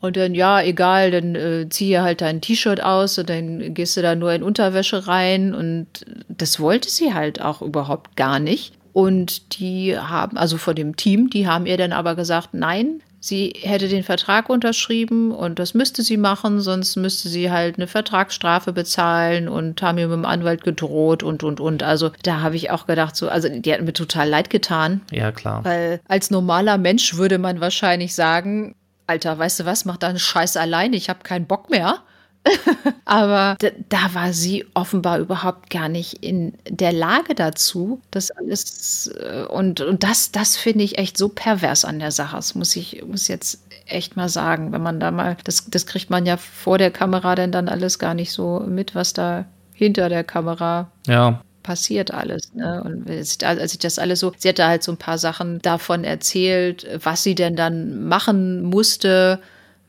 Und 0.00 0.16
dann, 0.16 0.34
ja, 0.34 0.60
egal, 0.60 1.12
dann 1.12 1.36
äh, 1.36 1.68
ziehe 1.68 2.02
halt 2.02 2.22
dein 2.22 2.40
T-Shirt 2.40 2.82
aus 2.82 3.18
und 3.18 3.30
dann 3.30 3.72
gehst 3.72 3.96
du 3.96 4.02
da 4.02 4.16
nur 4.16 4.32
in 4.32 4.42
Unterwäsche 4.42 5.06
rein. 5.06 5.54
Und 5.54 5.86
das 6.28 6.58
wollte 6.58 6.90
sie 6.90 7.14
halt 7.14 7.40
auch 7.40 7.62
überhaupt 7.62 8.16
gar 8.16 8.40
nicht. 8.40 8.74
Und 8.92 9.58
die 9.58 9.98
haben, 9.98 10.36
also 10.36 10.58
von 10.58 10.74
dem 10.74 10.96
Team, 10.96 11.30
die 11.30 11.46
haben 11.46 11.66
ihr 11.66 11.76
dann 11.76 11.92
aber 11.92 12.14
gesagt, 12.14 12.50
nein, 12.52 13.02
sie 13.22 13.54
hätte 13.62 13.88
den 13.88 14.02
Vertrag 14.02 14.50
unterschrieben 14.50 15.30
und 15.30 15.58
das 15.58 15.74
müsste 15.74 16.02
sie 16.02 16.16
machen, 16.16 16.60
sonst 16.60 16.96
müsste 16.96 17.28
sie 17.28 17.50
halt 17.50 17.76
eine 17.76 17.86
Vertragsstrafe 17.86 18.72
bezahlen 18.72 19.48
und 19.48 19.80
haben 19.80 19.96
ihr 19.98 20.08
mit 20.08 20.16
dem 20.16 20.24
Anwalt 20.24 20.64
gedroht 20.64 21.22
und, 21.22 21.44
und, 21.44 21.60
und. 21.60 21.84
Also 21.84 22.10
da 22.24 22.40
habe 22.40 22.56
ich 22.56 22.70
auch 22.70 22.86
gedacht, 22.86 23.14
so, 23.14 23.28
also 23.28 23.48
die 23.48 23.72
hat 23.72 23.80
mir 23.80 23.92
total 23.92 24.28
leid 24.28 24.50
getan. 24.50 25.00
Ja, 25.12 25.30
klar. 25.30 25.64
Weil 25.64 26.00
als 26.08 26.30
normaler 26.30 26.78
Mensch 26.78 27.16
würde 27.16 27.38
man 27.38 27.60
wahrscheinlich 27.60 28.14
sagen, 28.14 28.74
Alter, 29.06 29.38
weißt 29.38 29.60
du 29.60 29.66
was, 29.66 29.84
mach 29.84 29.96
deinen 29.96 30.18
Scheiß 30.18 30.56
alleine, 30.56 30.96
ich 30.96 31.08
habe 31.08 31.20
keinen 31.22 31.46
Bock 31.46 31.70
mehr. 31.70 32.00
Aber 33.04 33.56
da 33.88 34.14
war 34.14 34.32
sie 34.32 34.66
offenbar 34.74 35.18
überhaupt 35.18 35.70
gar 35.70 35.88
nicht 35.88 36.24
in 36.24 36.54
der 36.68 36.92
Lage 36.92 37.34
dazu, 37.34 38.00
das 38.10 38.30
alles 38.30 39.08
äh, 39.08 39.44
und, 39.44 39.80
und 39.80 40.02
das, 40.02 40.32
das 40.32 40.56
finde 40.56 40.84
ich 40.84 40.98
echt 40.98 41.16
so 41.16 41.28
pervers 41.28 41.84
an 41.84 41.98
der 41.98 42.10
Sache. 42.10 42.36
Das 42.36 42.54
muss 42.54 42.74
ich 42.74 43.04
muss 43.06 43.28
jetzt 43.28 43.62
echt 43.86 44.16
mal 44.16 44.28
sagen, 44.28 44.72
wenn 44.72 44.82
man 44.82 44.98
da 44.98 45.10
mal, 45.10 45.36
das, 45.44 45.66
das 45.70 45.86
kriegt 45.86 46.10
man 46.10 46.26
ja 46.26 46.36
vor 46.36 46.78
der 46.78 46.90
Kamera 46.90 47.34
denn 47.34 47.52
dann 47.52 47.68
alles 47.68 47.98
gar 47.98 48.14
nicht 48.14 48.32
so 48.32 48.60
mit, 48.60 48.94
was 48.94 49.12
da 49.12 49.44
hinter 49.74 50.08
der 50.08 50.24
Kamera 50.24 50.90
ja 51.06 51.40
passiert 51.62 52.12
alles. 52.12 52.52
Ne? 52.54 52.82
Und 52.84 53.44
als 53.44 53.72
ich 53.72 53.78
das 53.78 53.98
alles 53.98 54.20
so, 54.20 54.32
sie 54.36 54.48
hat 54.48 54.58
da 54.58 54.68
halt 54.68 54.82
so 54.82 54.92
ein 54.92 54.98
paar 54.98 55.18
Sachen 55.18 55.60
davon 55.60 56.04
erzählt, 56.04 56.86
was 57.02 57.22
sie 57.22 57.34
denn 57.34 57.56
dann 57.56 58.04
machen 58.04 58.62
musste, 58.62 59.40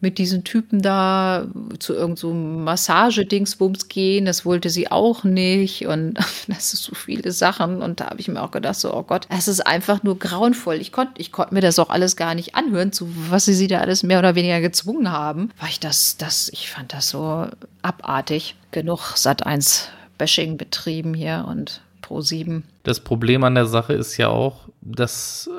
mit 0.03 0.17
diesen 0.17 0.43
Typen 0.43 0.81
da 0.81 1.47
zu 1.79 1.93
irgendeinem 1.93 2.17
so 2.17 2.33
Massagedingsbums 2.33 3.87
gehen. 3.87 4.25
Das 4.25 4.45
wollte 4.45 4.69
sie 4.69 4.91
auch 4.91 5.23
nicht. 5.23 5.87
Und 5.87 6.15
das 6.47 6.73
ist 6.73 6.83
so 6.83 6.93
viele 6.93 7.31
Sachen. 7.31 7.81
Und 7.81 8.01
da 8.01 8.09
habe 8.09 8.19
ich 8.19 8.27
mir 8.27 8.43
auch 8.43 8.51
gedacht, 8.51 8.75
so, 8.75 8.93
oh 8.93 9.03
Gott, 9.03 9.27
es 9.29 9.47
ist 9.47 9.65
einfach 9.65 10.03
nur 10.03 10.19
grauenvoll. 10.19 10.75
Ich 10.75 10.91
konnte 10.91 11.13
ich 11.17 11.31
konnt 11.31 11.53
mir 11.53 11.61
das 11.61 11.79
auch 11.79 11.89
alles 11.89 12.17
gar 12.17 12.35
nicht 12.35 12.53
anhören, 12.53 12.91
zu 12.91 13.07
was 13.29 13.45
sie 13.45 13.53
sie 13.53 13.67
da 13.67 13.79
alles 13.79 14.03
mehr 14.03 14.19
oder 14.19 14.35
weniger 14.35 14.59
gezwungen 14.59 15.09
haben. 15.09 15.51
Weil 15.59 15.69
ich 15.69 15.79
das, 15.79 16.17
das, 16.17 16.49
ich 16.49 16.69
fand 16.69 16.91
das 16.93 17.09
so 17.09 17.47
abartig. 17.81 18.55
Genug 18.71 19.15
Sat 19.15 19.45
1 19.45 19.87
Bashing 20.17 20.57
betrieben 20.57 21.13
hier 21.13 21.45
und 21.47 21.81
Pro 22.01 22.19
7. 22.19 22.65
Das 22.83 22.99
Problem 22.99 23.45
an 23.45 23.55
der 23.55 23.67
Sache 23.67 23.93
ist 23.93 24.17
ja 24.17 24.27
auch, 24.27 24.67
dass 24.81 25.49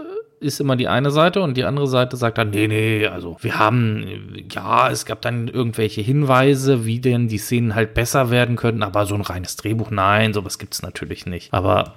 ist 0.44 0.60
immer 0.60 0.76
die 0.76 0.88
eine 0.88 1.10
Seite 1.10 1.40
und 1.40 1.56
die 1.56 1.64
andere 1.64 1.86
Seite 1.86 2.16
sagt 2.16 2.38
dann, 2.38 2.50
nee, 2.50 2.68
nee, 2.68 3.06
also 3.06 3.36
wir 3.40 3.58
haben, 3.58 4.46
ja, 4.52 4.90
es 4.90 5.06
gab 5.06 5.22
dann 5.22 5.48
irgendwelche 5.48 6.02
Hinweise, 6.02 6.84
wie 6.84 7.00
denn 7.00 7.28
die 7.28 7.38
Szenen 7.38 7.74
halt 7.74 7.94
besser 7.94 8.30
werden 8.30 8.56
könnten, 8.56 8.82
aber 8.82 9.06
so 9.06 9.14
ein 9.14 9.22
reines 9.22 9.56
Drehbuch, 9.56 9.90
nein, 9.90 10.34
sowas 10.34 10.58
gibt 10.58 10.74
es 10.74 10.82
natürlich 10.82 11.26
nicht. 11.26 11.52
Aber 11.52 11.94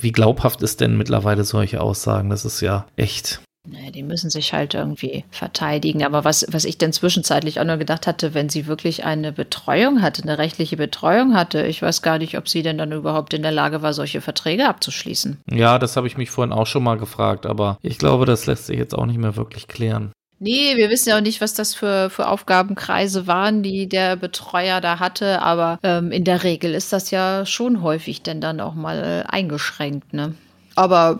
wie 0.00 0.12
glaubhaft 0.12 0.62
ist 0.62 0.80
denn 0.80 0.98
mittlerweile 0.98 1.44
solche 1.44 1.80
Aussagen? 1.80 2.30
Das 2.30 2.44
ist 2.44 2.60
ja 2.60 2.86
echt 2.96 3.40
Nee, 3.70 3.90
die 3.90 4.02
müssen 4.02 4.30
sich 4.30 4.54
halt 4.54 4.74
irgendwie 4.74 5.24
verteidigen. 5.30 6.04
Aber 6.04 6.24
was, 6.24 6.46
was 6.50 6.64
ich 6.64 6.78
dann 6.78 6.92
zwischenzeitlich 6.92 7.60
auch 7.60 7.64
nur 7.64 7.76
gedacht 7.76 8.06
hatte, 8.06 8.32
wenn 8.32 8.48
sie 8.48 8.66
wirklich 8.66 9.04
eine 9.04 9.30
Betreuung 9.30 10.00
hatte, 10.00 10.22
eine 10.22 10.38
rechtliche 10.38 10.76
Betreuung 10.76 11.34
hatte, 11.34 11.66
ich 11.66 11.82
weiß 11.82 12.00
gar 12.02 12.18
nicht, 12.18 12.38
ob 12.38 12.48
sie 12.48 12.62
denn 12.62 12.78
dann 12.78 12.92
überhaupt 12.92 13.34
in 13.34 13.42
der 13.42 13.52
Lage 13.52 13.82
war, 13.82 13.92
solche 13.92 14.20
Verträge 14.20 14.66
abzuschließen. 14.68 15.38
Ja, 15.50 15.78
das 15.78 15.96
habe 15.96 16.06
ich 16.06 16.16
mich 16.16 16.30
vorhin 16.30 16.52
auch 16.52 16.66
schon 16.66 16.82
mal 16.82 16.96
gefragt, 16.96 17.44
aber 17.44 17.78
ich 17.82 17.98
glaube, 17.98 18.24
das 18.24 18.46
lässt 18.46 18.66
sich 18.66 18.78
jetzt 18.78 18.94
auch 18.94 19.06
nicht 19.06 19.18
mehr 19.18 19.36
wirklich 19.36 19.68
klären. 19.68 20.12
Nee, 20.40 20.76
wir 20.76 20.88
wissen 20.88 21.08
ja 21.08 21.16
auch 21.16 21.22
nicht, 21.22 21.40
was 21.40 21.52
das 21.54 21.74
für, 21.74 22.10
für 22.10 22.28
Aufgabenkreise 22.28 23.26
waren, 23.26 23.64
die 23.64 23.88
der 23.88 24.14
Betreuer 24.14 24.80
da 24.80 25.00
hatte, 25.00 25.42
aber 25.42 25.80
ähm, 25.82 26.12
in 26.12 26.22
der 26.22 26.44
Regel 26.44 26.74
ist 26.74 26.92
das 26.92 27.10
ja 27.10 27.44
schon 27.44 27.82
häufig 27.82 28.22
denn 28.22 28.40
dann 28.40 28.60
auch 28.60 28.74
mal 28.74 29.24
eingeschränkt, 29.28 30.12
ne? 30.12 30.34
Aber 30.78 31.18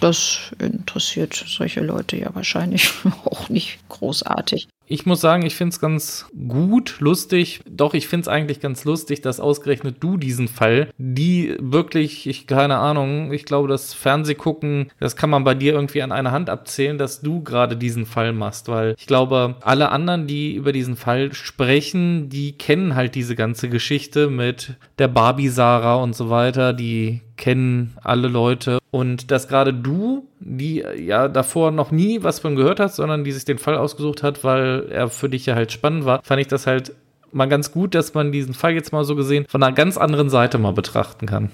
das 0.00 0.50
interessiert 0.58 1.32
solche 1.32 1.80
Leute 1.80 2.16
ja 2.16 2.34
wahrscheinlich 2.34 2.90
auch 3.24 3.48
nicht 3.48 3.78
großartig. 3.88 4.66
Ich 4.88 5.06
muss 5.06 5.20
sagen, 5.20 5.46
ich 5.46 5.54
finde 5.54 5.72
es 5.72 5.80
ganz 5.80 6.26
gut, 6.48 6.96
lustig. 6.98 7.60
Doch, 7.70 7.94
ich 7.94 8.08
finde 8.08 8.22
es 8.22 8.28
eigentlich 8.28 8.58
ganz 8.58 8.84
lustig, 8.84 9.20
dass 9.20 9.38
ausgerechnet 9.38 9.98
du 10.00 10.16
diesen 10.16 10.48
Fall, 10.48 10.88
die 10.98 11.54
wirklich, 11.60 12.26
ich 12.26 12.48
keine 12.48 12.78
Ahnung, 12.78 13.32
ich 13.32 13.44
glaube, 13.44 13.68
das 13.68 13.94
Fernsehgucken, 13.94 14.90
das 14.98 15.14
kann 15.14 15.30
man 15.30 15.44
bei 15.44 15.54
dir 15.54 15.74
irgendwie 15.74 16.02
an 16.02 16.10
einer 16.10 16.32
Hand 16.32 16.50
abzählen, 16.50 16.98
dass 16.98 17.20
du 17.20 17.44
gerade 17.44 17.76
diesen 17.76 18.04
Fall 18.04 18.32
machst, 18.32 18.66
weil 18.66 18.96
ich 18.98 19.06
glaube, 19.06 19.54
alle 19.60 19.90
anderen, 19.90 20.26
die 20.26 20.54
über 20.54 20.72
diesen 20.72 20.96
Fall 20.96 21.32
sprechen, 21.34 22.30
die 22.30 22.58
kennen 22.58 22.96
halt 22.96 23.14
diese 23.14 23.36
ganze 23.36 23.68
Geschichte 23.68 24.28
mit 24.28 24.74
der 24.98 25.06
Barbie 25.06 25.50
Sarah 25.50 25.96
und 25.96 26.16
so 26.16 26.30
weiter, 26.30 26.72
die 26.72 27.20
kennen 27.38 27.96
alle 28.02 28.28
Leute 28.28 28.78
und 28.90 29.30
dass 29.30 29.48
gerade 29.48 29.72
du, 29.72 30.26
die 30.40 30.84
ja 30.98 31.28
davor 31.28 31.70
noch 31.70 31.90
nie 31.90 32.22
was 32.22 32.40
von 32.40 32.56
gehört 32.56 32.80
hast, 32.80 32.96
sondern 32.96 33.24
die 33.24 33.32
sich 33.32 33.46
den 33.46 33.58
Fall 33.58 33.76
ausgesucht 33.76 34.22
hat, 34.22 34.44
weil 34.44 34.86
er 34.90 35.08
für 35.08 35.30
dich 35.30 35.46
ja 35.46 35.54
halt 35.54 35.72
spannend 35.72 36.04
war, 36.04 36.22
fand 36.22 36.40
ich 36.40 36.48
das 36.48 36.66
halt 36.66 36.92
mal 37.32 37.46
ganz 37.46 37.72
gut, 37.72 37.94
dass 37.94 38.14
man 38.14 38.32
diesen 38.32 38.54
Fall 38.54 38.72
jetzt 38.72 38.92
mal 38.92 39.04
so 39.04 39.14
gesehen 39.16 39.46
von 39.48 39.62
einer 39.62 39.74
ganz 39.74 39.96
anderen 39.96 40.28
Seite 40.28 40.58
mal 40.58 40.72
betrachten 40.72 41.26
kann. 41.26 41.50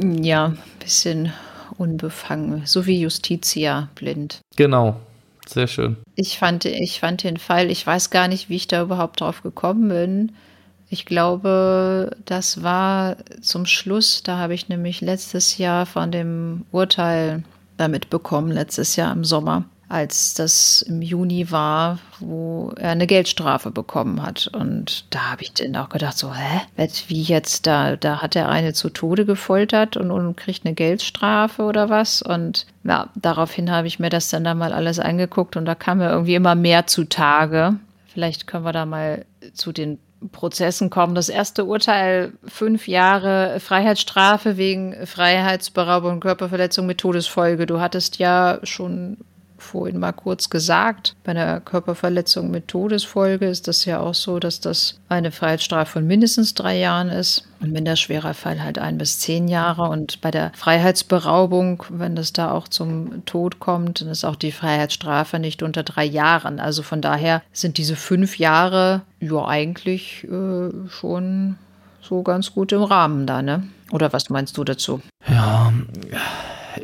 Ja, 0.00 0.46
ein 0.46 0.58
bisschen 0.78 1.32
unbefangen, 1.78 2.62
so 2.66 2.86
wie 2.86 3.00
Justitia 3.00 3.88
blind. 3.94 4.40
Genau, 4.56 4.96
sehr 5.46 5.66
schön. 5.66 5.96
Ich 6.14 6.38
fand, 6.38 6.64
ich 6.64 7.00
fand 7.00 7.24
den 7.24 7.38
Fall, 7.38 7.70
ich 7.70 7.86
weiß 7.86 8.10
gar 8.10 8.28
nicht, 8.28 8.48
wie 8.48 8.56
ich 8.56 8.68
da 8.68 8.82
überhaupt 8.82 9.20
drauf 9.20 9.42
gekommen 9.42 9.88
bin. 9.88 10.32
Ich 10.92 11.06
glaube, 11.06 12.14
das 12.26 12.62
war 12.62 13.16
zum 13.40 13.64
Schluss, 13.64 14.22
da 14.22 14.36
habe 14.36 14.52
ich 14.52 14.68
nämlich 14.68 15.00
letztes 15.00 15.56
Jahr 15.56 15.86
von 15.86 16.12
dem 16.12 16.66
Urteil 16.70 17.44
damit 17.78 18.10
bekommen, 18.10 18.52
letztes 18.52 18.96
Jahr 18.96 19.10
im 19.10 19.24
Sommer 19.24 19.64
als 19.88 20.32
das 20.32 20.80
im 20.80 21.02
Juni 21.02 21.50
war, 21.50 21.98
wo 22.18 22.72
er 22.76 22.90
eine 22.90 23.06
Geldstrafe 23.06 23.70
bekommen 23.70 24.22
hat. 24.22 24.48
Und 24.52 25.04
da 25.10 25.32
habe 25.32 25.42
ich 25.42 25.52
dann 25.52 25.76
auch 25.76 25.90
gedacht, 25.90 26.16
so, 26.16 26.34
hä? 26.34 26.62
Wie 27.08 27.22
jetzt? 27.22 27.66
Da, 27.66 27.96
da 27.96 28.22
hat 28.22 28.34
er 28.34 28.48
eine 28.48 28.72
zu 28.72 28.88
Tode 28.88 29.26
gefoltert 29.26 29.98
und, 29.98 30.10
und 30.10 30.36
kriegt 30.36 30.64
eine 30.64 30.74
Geldstrafe 30.74 31.62
oder 31.64 31.90
was? 31.90 32.22
Und 32.22 32.66
ja, 32.84 33.10
daraufhin 33.14 33.70
habe 33.70 33.86
ich 33.86 33.98
mir 33.98 34.08
das 34.08 34.30
dann 34.30 34.44
da 34.44 34.54
mal 34.54 34.72
alles 34.72 34.98
angeguckt 34.98 35.56
und 35.56 35.66
da 35.66 35.74
kam 35.74 35.98
mir 35.98 36.10
irgendwie 36.10 36.36
immer 36.36 36.54
mehr 36.54 36.86
zutage. 36.86 37.74
Vielleicht 38.06 38.46
können 38.46 38.64
wir 38.64 38.72
da 38.72 38.86
mal 38.86 39.26
zu 39.52 39.72
den 39.72 39.98
Prozessen 40.30 40.90
kommen. 40.90 41.14
Das 41.14 41.28
erste 41.28 41.64
Urteil, 41.64 42.32
fünf 42.44 42.86
Jahre 42.88 43.58
Freiheitsstrafe 43.60 44.56
wegen 44.56 45.06
Freiheitsberaubung 45.06 46.12
und 46.12 46.20
Körperverletzung 46.20 46.86
mit 46.86 46.98
Todesfolge. 46.98 47.66
Du 47.66 47.80
hattest 47.80 48.18
ja 48.18 48.60
schon 48.62 49.18
vorhin 49.62 49.98
mal 49.98 50.12
kurz 50.12 50.50
gesagt. 50.50 51.14
Bei 51.24 51.30
einer 51.32 51.60
Körperverletzung 51.60 52.50
mit 52.50 52.68
Todesfolge 52.68 53.46
ist 53.46 53.68
das 53.68 53.84
ja 53.84 54.00
auch 54.00 54.14
so, 54.14 54.38
dass 54.38 54.60
das 54.60 54.98
eine 55.08 55.30
Freiheitsstrafe 55.30 55.92
von 55.92 56.06
mindestens 56.06 56.54
drei 56.54 56.78
Jahren 56.78 57.08
ist 57.08 57.44
und 57.62 57.74
wenn 57.74 57.84
der 57.84 57.96
schwerer 57.96 58.34
Fall 58.34 58.62
halt 58.62 58.78
ein 58.78 58.98
bis 58.98 59.20
zehn 59.20 59.46
Jahre. 59.46 59.88
Und 59.88 60.20
bei 60.20 60.32
der 60.32 60.50
Freiheitsberaubung, 60.54 61.84
wenn 61.90 62.16
das 62.16 62.32
da 62.32 62.50
auch 62.50 62.66
zum 62.66 63.24
Tod 63.24 63.60
kommt, 63.60 64.00
dann 64.00 64.08
ist 64.08 64.24
auch 64.24 64.36
die 64.36 64.50
Freiheitsstrafe 64.50 65.38
nicht 65.38 65.62
unter 65.62 65.84
drei 65.84 66.04
Jahren. 66.04 66.58
Also 66.58 66.82
von 66.82 67.00
daher 67.00 67.42
sind 67.52 67.78
diese 67.78 67.94
fünf 67.94 68.38
Jahre 68.38 69.02
ja 69.20 69.46
eigentlich 69.46 70.24
äh, 70.24 70.70
schon 70.88 71.56
so 72.00 72.22
ganz 72.22 72.52
gut 72.52 72.72
im 72.72 72.82
Rahmen 72.82 73.26
da, 73.26 73.42
ne? 73.42 73.62
Oder 73.92 74.12
was 74.12 74.28
meinst 74.28 74.56
du 74.56 74.64
dazu? 74.64 75.00
Ja, 75.28 75.72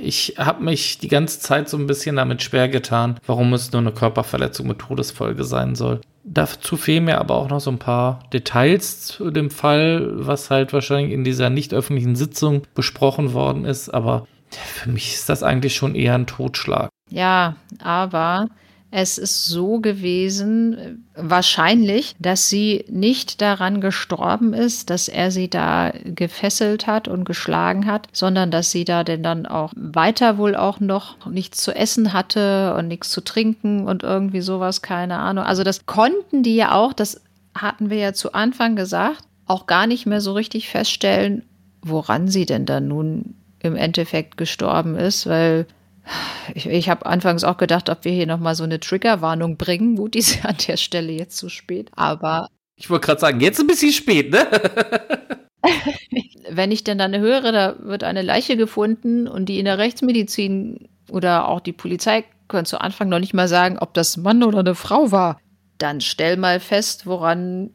ich 0.00 0.34
habe 0.38 0.62
mich 0.62 0.98
die 0.98 1.08
ganze 1.08 1.40
Zeit 1.40 1.68
so 1.68 1.76
ein 1.76 1.86
bisschen 1.86 2.16
damit 2.16 2.42
schwer 2.42 2.68
getan, 2.68 3.18
warum 3.26 3.52
es 3.52 3.72
nur 3.72 3.80
eine 3.80 3.92
Körperverletzung 3.92 4.66
mit 4.66 4.78
Todesfolge 4.78 5.44
sein 5.44 5.74
soll. 5.74 6.00
Dazu 6.24 6.76
fehlen 6.76 7.04
mir 7.04 7.18
aber 7.18 7.36
auch 7.36 7.48
noch 7.48 7.60
so 7.60 7.70
ein 7.70 7.78
paar 7.78 8.20
Details 8.32 9.06
zu 9.06 9.30
dem 9.30 9.50
Fall, 9.50 10.10
was 10.14 10.50
halt 10.50 10.72
wahrscheinlich 10.72 11.12
in 11.12 11.24
dieser 11.24 11.48
nicht 11.48 11.72
öffentlichen 11.72 12.16
Sitzung 12.16 12.62
besprochen 12.74 13.32
worden 13.32 13.64
ist. 13.64 13.88
Aber 13.88 14.26
für 14.50 14.90
mich 14.90 15.14
ist 15.14 15.28
das 15.28 15.42
eigentlich 15.42 15.74
schon 15.74 15.94
eher 15.94 16.14
ein 16.14 16.26
Totschlag. 16.26 16.90
Ja, 17.10 17.56
aber 17.82 18.48
es 18.90 19.18
ist 19.18 19.46
so 19.46 19.80
gewesen, 19.80 21.04
wahrscheinlich, 21.14 22.16
dass 22.18 22.48
sie 22.48 22.86
nicht 22.88 23.42
daran 23.42 23.82
gestorben 23.82 24.54
ist, 24.54 24.88
dass 24.88 25.08
er 25.08 25.30
sie 25.30 25.50
da 25.50 25.92
gefesselt 26.04 26.86
hat 26.86 27.06
und 27.06 27.24
geschlagen 27.24 27.84
hat, 27.84 28.08
sondern 28.12 28.50
dass 28.50 28.70
sie 28.70 28.84
da 28.84 29.04
denn 29.04 29.22
dann 29.22 29.44
auch 29.44 29.72
weiter 29.76 30.38
wohl 30.38 30.56
auch 30.56 30.80
noch 30.80 31.26
nichts 31.26 31.62
zu 31.62 31.72
essen 31.72 32.14
hatte 32.14 32.74
und 32.78 32.88
nichts 32.88 33.10
zu 33.10 33.20
trinken 33.20 33.86
und 33.86 34.04
irgendwie 34.04 34.40
sowas, 34.40 34.80
keine 34.80 35.18
Ahnung. 35.18 35.44
Also 35.44 35.64
das 35.64 35.84
konnten 35.84 36.42
die 36.42 36.56
ja 36.56 36.72
auch, 36.72 36.94
das 36.94 37.20
hatten 37.54 37.90
wir 37.90 37.98
ja 37.98 38.12
zu 38.14 38.32
Anfang 38.32 38.74
gesagt, 38.74 39.24
auch 39.46 39.66
gar 39.66 39.86
nicht 39.86 40.06
mehr 40.06 40.22
so 40.22 40.32
richtig 40.32 40.68
feststellen, 40.68 41.42
woran 41.82 42.28
sie 42.28 42.46
denn 42.46 42.64
dann 42.64 42.88
nun 42.88 43.34
im 43.60 43.76
Endeffekt 43.76 44.36
gestorben 44.36 44.96
ist, 44.96 45.26
weil 45.26 45.66
ich, 46.54 46.66
ich 46.66 46.88
habe 46.88 47.06
anfangs 47.06 47.44
auch 47.44 47.56
gedacht, 47.56 47.90
ob 47.90 48.04
wir 48.04 48.12
hier 48.12 48.26
nochmal 48.26 48.54
so 48.54 48.64
eine 48.64 48.80
Triggerwarnung 48.80 49.56
bringen. 49.56 49.96
Gut, 49.96 50.14
die 50.14 50.20
ist 50.20 50.44
an 50.44 50.56
der 50.66 50.76
Stelle 50.76 51.12
jetzt 51.12 51.36
zu 51.36 51.48
spät. 51.48 51.90
Aber. 51.94 52.48
Ich 52.76 52.90
wollte 52.90 53.06
gerade 53.06 53.20
sagen, 53.20 53.40
jetzt 53.40 53.60
ein 53.60 53.66
bisschen 53.66 53.92
spät, 53.92 54.30
ne? 54.30 54.46
Wenn 56.50 56.70
ich 56.70 56.84
denn 56.84 56.98
dann 56.98 57.16
höre, 57.18 57.52
da 57.52 57.76
wird 57.80 58.04
eine 58.04 58.22
Leiche 58.22 58.56
gefunden 58.56 59.26
und 59.26 59.46
die 59.46 59.58
in 59.58 59.64
der 59.64 59.78
Rechtsmedizin 59.78 60.88
oder 61.10 61.48
auch 61.48 61.60
die 61.60 61.72
Polizei 61.72 62.24
können 62.46 62.64
zu 62.64 62.80
Anfang 62.80 63.08
noch 63.08 63.18
nicht 63.18 63.34
mal 63.34 63.48
sagen, 63.48 63.78
ob 63.78 63.94
das 63.94 64.16
Mann 64.16 64.42
oder 64.42 64.60
eine 64.60 64.74
Frau 64.74 65.10
war, 65.10 65.40
dann 65.78 66.00
stell 66.00 66.36
mal 66.36 66.60
fest, 66.60 67.06
woran 67.06 67.70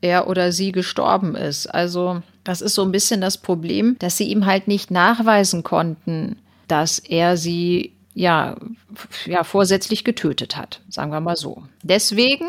er 0.00 0.28
oder 0.28 0.52
sie 0.52 0.72
gestorben 0.72 1.34
ist. 1.34 1.66
Also, 1.66 2.22
das 2.44 2.60
ist 2.60 2.74
so 2.74 2.82
ein 2.82 2.92
bisschen 2.92 3.20
das 3.20 3.38
Problem, 3.38 3.96
dass 3.98 4.16
sie 4.16 4.28
ihm 4.28 4.46
halt 4.46 4.68
nicht 4.68 4.90
nachweisen 4.90 5.62
konnten, 5.62 6.36
dass 6.70 6.98
er 6.98 7.36
sie 7.36 7.96
ja, 8.14 8.56
ja 9.26 9.44
vorsätzlich 9.44 10.04
getötet 10.04 10.56
hat, 10.56 10.80
sagen 10.88 11.12
wir 11.12 11.20
mal 11.20 11.36
so. 11.36 11.62
Deswegen 11.82 12.46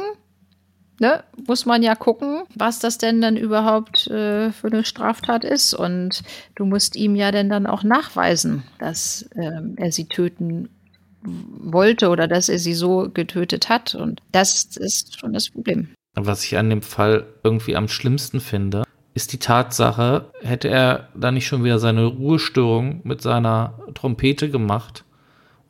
ne, 1.01 1.23
muss 1.47 1.65
man 1.65 1.83
ja 1.83 1.95
gucken, 1.95 2.43
was 2.55 2.79
das 2.79 2.97
denn 2.97 3.21
dann 3.21 3.35
überhaupt 3.35 4.07
äh, 4.07 4.51
für 4.51 4.67
eine 4.67 4.85
Straftat 4.85 5.43
ist. 5.43 5.73
Und 5.73 6.23
du 6.55 6.65
musst 6.65 6.95
ihm 6.95 7.15
ja 7.15 7.31
denn 7.31 7.49
dann 7.49 7.65
auch 7.65 7.83
nachweisen, 7.83 8.63
dass 8.79 9.23
äh, 9.35 9.61
er 9.75 9.91
sie 9.91 10.05
töten 10.05 10.69
wollte 11.23 12.09
oder 12.09 12.27
dass 12.27 12.49
er 12.49 12.59
sie 12.59 12.73
so 12.73 13.09
getötet 13.13 13.67
hat. 13.67 13.95
Und 13.95 14.21
das 14.31 14.63
ist 14.77 15.19
schon 15.19 15.33
das 15.33 15.49
Problem. 15.49 15.89
Was 16.13 16.43
ich 16.43 16.57
an 16.57 16.69
dem 16.69 16.81
Fall 16.81 17.25
irgendwie 17.43 17.75
am 17.75 17.87
schlimmsten 17.87 18.39
finde, 18.39 18.83
ist 19.13 19.33
die 19.33 19.39
Tatsache, 19.39 20.25
hätte 20.41 20.69
er 20.69 21.09
da 21.15 21.31
nicht 21.31 21.47
schon 21.47 21.63
wieder 21.63 21.79
seine 21.79 22.05
Ruhestörung 22.05 23.01
mit 23.03 23.21
seiner 23.21 23.79
Trompete 23.93 24.49
gemacht 24.49 25.03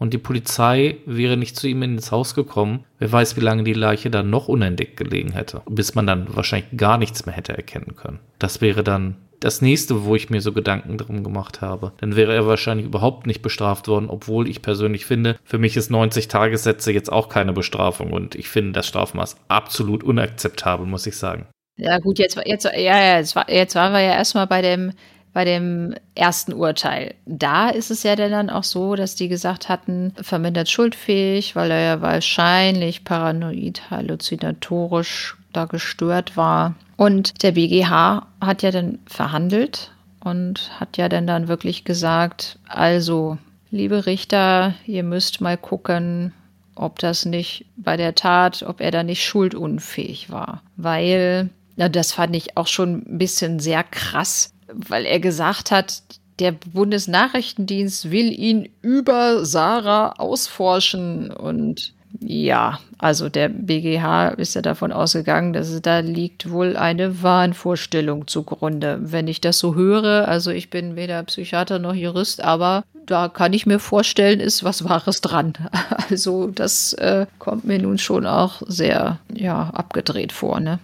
und 0.02 0.14
die 0.14 0.18
Polizei 0.18 0.98
wäre 1.06 1.38
nicht 1.38 1.56
zu 1.56 1.68
ihm 1.68 1.84
ins 1.84 2.12
Haus 2.12 2.34
gekommen, 2.34 2.86
wer 2.98 3.12
weiß, 3.12 3.38
wie 3.38 3.42
lange 3.42 3.64
die 3.64 3.74
Leiche 3.74 4.10
dann 4.10 4.32
noch 4.32 4.48
unentdeckt 4.48 4.98
gelegen 4.98 5.32
hätte, 5.32 5.62
bis 5.70 5.94
man 5.94 6.08
dann 6.08 6.36
wahrscheinlich 6.36 6.76
gar 6.76 6.98
nichts 6.98 7.26
mehr 7.26 7.36
hätte 7.36 7.56
erkennen 7.56 7.96
können. 7.96 8.20
Das 8.40 8.62
wäre 8.62 8.84
dann 8.84 9.18
das 9.40 9.62
nächste, 9.62 10.06
wo 10.06 10.16
ich 10.16 10.30
mir 10.30 10.42
so 10.42 10.54
Gedanken 10.54 10.98
drum 10.98 11.24
gemacht 11.24 11.62
habe. 11.62 11.92
Dann 11.98 12.16
wäre 12.16 12.34
er 12.34 12.48
wahrscheinlich 12.48 12.88
überhaupt 12.88 13.28
nicht 13.28 13.42
bestraft 13.42 13.88
worden, 13.88 14.10
obwohl 14.10 14.48
ich 14.48 14.64
persönlich 14.64 15.06
finde, 15.06 15.38
für 15.44 15.58
mich 15.60 15.78
ist 15.78 15.92
90 15.92 16.28
Tagessätze 16.28 16.92
jetzt 16.92 17.12
auch 17.12 17.30
keine 17.30 17.54
Bestrafung 17.54 18.12
und 18.12 18.34
ich 18.34 18.50
finde 18.50 18.72
das 18.72 18.88
Strafmaß 18.88 19.36
absolut 19.50 20.04
unakzeptabel, 20.04 20.88
muss 20.88 21.06
ich 21.06 21.18
sagen. 21.18 21.46
Ja, 21.78 22.00
gut, 22.00 22.20
jetzt, 22.20 22.38
jetzt, 22.46 22.66
ja, 22.66 22.72
ja, 22.80 23.18
jetzt, 23.18 23.36
jetzt 23.48 23.76
waren 23.76 23.94
wir 23.94 24.02
ja 24.02 24.14
erstmal 24.14 24.46
bei 24.48 24.62
dem, 24.62 24.92
bei 25.34 25.46
dem 25.46 25.96
ersten 26.16 26.54
Urteil. 26.54 27.16
Da 27.26 27.70
ist 27.70 27.90
es 27.92 28.04
ja 28.04 28.16
dann 28.16 28.50
auch 28.50 28.64
so, 28.64 28.96
dass 28.96 29.16
die 29.16 29.30
gesagt 29.30 29.70
hatten, 29.70 30.14
vermindert 30.22 30.70
schuldfähig, 30.70 31.56
weil 31.56 31.72
er 31.72 31.80
ja 31.82 32.02
wahrscheinlich 32.02 33.04
paranoid, 33.04 33.90
halluzinatorisch 33.90 35.38
da 35.54 35.66
gestört 35.66 36.38
war. 36.38 36.76
Und 36.98 37.42
der 37.42 37.54
BGH 37.54 38.28
hat 38.42 38.62
ja 38.62 38.72
dann 38.72 39.00
verhandelt 39.08 39.92
und 40.24 40.70
hat 40.80 40.98
ja 40.98 41.10
dann 41.10 41.26
dann 41.26 41.48
wirklich 41.48 41.84
gesagt, 41.84 42.60
also, 42.68 43.38
liebe 43.72 44.06
Richter, 44.06 44.76
ihr 44.86 45.04
müsst 45.04 45.42
mal 45.42 45.58
gucken, 45.58 46.34
ob 46.76 47.00
das 47.00 47.26
nicht 47.26 47.66
bei 47.76 47.98
der 47.98 48.14
Tat, 48.14 48.64
ob 48.64 48.82
er 48.82 48.92
da 48.92 49.04
nicht 49.04 49.24
schuldunfähig 49.26 50.30
war. 50.30 50.62
Weil 50.78 51.50
ja, 51.82 51.90
das 51.90 52.12
fand 52.12 52.36
ich 52.36 52.58
auch 52.58 52.68
schon 52.68 53.04
ein 53.08 53.18
bisschen 53.18 53.60
sehr 53.60 53.84
krass, 53.84 54.54
weil 54.72 55.04
er 55.04 55.20
gesagt 55.20 55.72
hat, 55.72 56.04
der 56.38 56.52
Bundesnachrichtendienst 56.52 58.12
will 58.12 58.32
ihn 58.32 58.70
über 58.84 59.44
Sarah 59.44 60.12
ausforschen 60.20 61.32
und 61.32 61.94
ja, 62.20 62.80
also 63.00 63.30
der 63.30 63.50
BGH 63.50 64.30
ist 64.38 64.54
ja 64.54 64.62
davon 64.62 64.92
ausgegangen, 64.92 65.54
dass 65.54 65.82
da 65.82 66.00
liegt 66.02 66.52
wohl 66.52 66.78
eine 66.78 67.24
Wahnvorstellung 67.24 68.28
zugrunde. 68.28 69.00
Wenn 69.02 69.28
ich 69.28 69.42
das 69.42 69.58
so 69.58 69.74
höre, 69.74 70.28
also 70.28 70.52
ich 70.52 70.70
bin 70.70 70.96
weder 70.96 71.24
Psychiater 71.24 71.80
noch 71.80 71.96
Jurist, 71.96 72.44
aber 72.44 72.84
da 73.08 73.28
kann 73.28 73.54
ich 73.54 73.66
mir 73.66 73.80
vorstellen, 73.80 74.40
ist 74.40 74.64
was 74.64 74.88
Wahres 74.88 75.22
dran. 75.22 75.54
Also 76.12 76.48
das 76.48 76.94
äh, 76.94 77.26
kommt 77.40 77.64
mir 77.64 77.80
nun 77.80 77.98
schon 77.98 78.28
auch 78.28 78.62
sehr 78.68 79.18
ja, 79.34 79.72
abgedreht 79.74 80.34
vor. 80.34 80.60
Ne? 80.60 80.78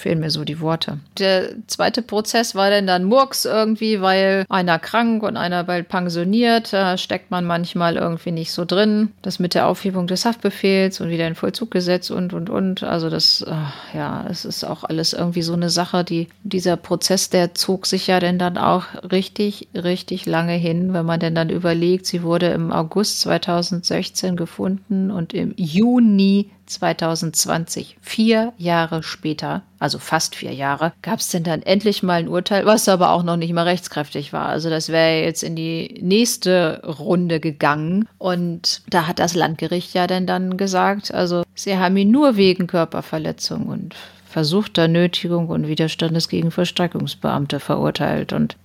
Fehlen 0.00 0.20
mir 0.20 0.30
so 0.30 0.44
die 0.44 0.60
Worte. 0.60 0.98
Der 1.18 1.50
zweite 1.66 2.02
Prozess 2.02 2.54
war 2.54 2.70
denn 2.70 2.86
dann 2.86 3.04
Murks 3.04 3.44
irgendwie, 3.44 4.00
weil 4.00 4.44
einer 4.48 4.78
krank 4.78 5.22
und 5.22 5.36
einer 5.36 5.64
bald 5.64 5.88
pensioniert. 5.88 6.72
Da 6.72 6.96
steckt 6.96 7.30
man 7.30 7.44
manchmal 7.44 7.96
irgendwie 7.96 8.32
nicht 8.32 8.52
so 8.52 8.64
drin. 8.64 9.10
Das 9.22 9.38
mit 9.38 9.54
der 9.54 9.66
Aufhebung 9.66 10.06
des 10.06 10.24
Haftbefehls 10.24 11.00
und 11.00 11.10
wieder 11.10 11.26
in 11.26 11.34
Vollzug 11.34 11.70
gesetzt 11.70 12.10
und, 12.10 12.32
und, 12.32 12.50
und. 12.50 12.82
Also 12.82 13.10
das, 13.10 13.42
äh, 13.42 13.96
ja, 13.96 14.26
es 14.28 14.44
ist 14.44 14.64
auch 14.64 14.84
alles 14.84 15.12
irgendwie 15.12 15.42
so 15.42 15.52
eine 15.52 15.70
Sache, 15.70 16.04
die, 16.04 16.28
dieser 16.42 16.76
Prozess, 16.76 17.30
der 17.30 17.54
zog 17.54 17.86
sich 17.86 18.06
ja 18.06 18.20
denn 18.20 18.38
dann 18.38 18.58
auch 18.58 18.84
richtig, 19.10 19.68
richtig 19.74 20.26
lange 20.26 20.54
hin, 20.54 20.92
wenn 20.92 21.06
man 21.06 21.20
denn 21.20 21.34
dann 21.34 21.50
überlegt, 21.50 22.06
sie 22.06 22.22
wurde 22.22 22.48
im 22.48 22.72
August 22.72 23.20
2016 23.20 24.36
gefunden 24.36 25.10
und 25.10 25.34
im 25.34 25.54
Juni 25.56 26.50
2020, 26.70 27.96
vier 28.00 28.52
Jahre 28.56 29.02
später, 29.02 29.62
also 29.78 29.98
fast 29.98 30.36
vier 30.36 30.52
Jahre, 30.52 30.92
gab 31.02 31.20
es 31.20 31.28
denn 31.28 31.42
dann 31.42 31.62
endlich 31.62 32.02
mal 32.02 32.20
ein 32.20 32.28
Urteil, 32.28 32.66
was 32.66 32.88
aber 32.88 33.10
auch 33.10 33.22
noch 33.22 33.36
nicht 33.36 33.52
mal 33.52 33.64
rechtskräftig 33.64 34.32
war. 34.32 34.46
Also 34.46 34.70
das 34.70 34.88
wäre 34.88 35.24
jetzt 35.24 35.42
in 35.42 35.56
die 35.56 35.98
nächste 36.02 36.82
Runde 36.84 37.40
gegangen. 37.40 38.08
Und 38.18 38.82
da 38.88 39.06
hat 39.06 39.18
das 39.18 39.34
Landgericht 39.34 39.94
ja 39.94 40.06
dann, 40.06 40.26
dann 40.26 40.56
gesagt, 40.56 41.12
also 41.12 41.42
sie 41.54 41.76
haben 41.76 41.96
ihn 41.96 42.10
nur 42.10 42.36
wegen 42.36 42.66
Körperverletzung 42.66 43.66
und 43.66 43.94
versuchter 44.30 44.86
Nötigung 44.86 45.48
und 45.48 45.66
Widerstandes 45.66 46.28
gegen 46.28 46.50
Verstreckungsbeamte 46.50 47.58
verurteilt. 47.58 48.32
Und 48.32 48.56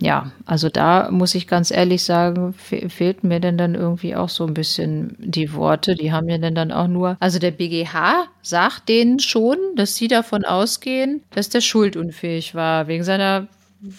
ja, 0.00 0.30
also 0.44 0.68
da 0.68 1.10
muss 1.10 1.34
ich 1.34 1.46
ganz 1.46 1.70
ehrlich 1.70 2.04
sagen, 2.04 2.52
fe 2.52 2.88
fehlten 2.88 3.28
mir 3.28 3.40
denn 3.40 3.56
dann 3.56 3.74
irgendwie 3.74 4.14
auch 4.14 4.28
so 4.28 4.46
ein 4.46 4.54
bisschen 4.54 5.16
die 5.18 5.52
Worte. 5.54 5.94
Die 5.94 6.12
haben 6.12 6.28
ja 6.28 6.38
dann 6.38 6.72
auch 6.72 6.88
nur, 6.88 7.16
also 7.20 7.38
der 7.38 7.50
BGH 7.50 8.26
sagt 8.42 8.88
denen 8.88 9.18
schon, 9.20 9.56
dass 9.76 9.96
sie 9.96 10.08
davon 10.08 10.44
ausgehen, 10.44 11.22
dass 11.30 11.48
der 11.48 11.60
schuldunfähig 11.60 12.54
war, 12.54 12.88
wegen 12.88 13.04
seiner 13.04 13.48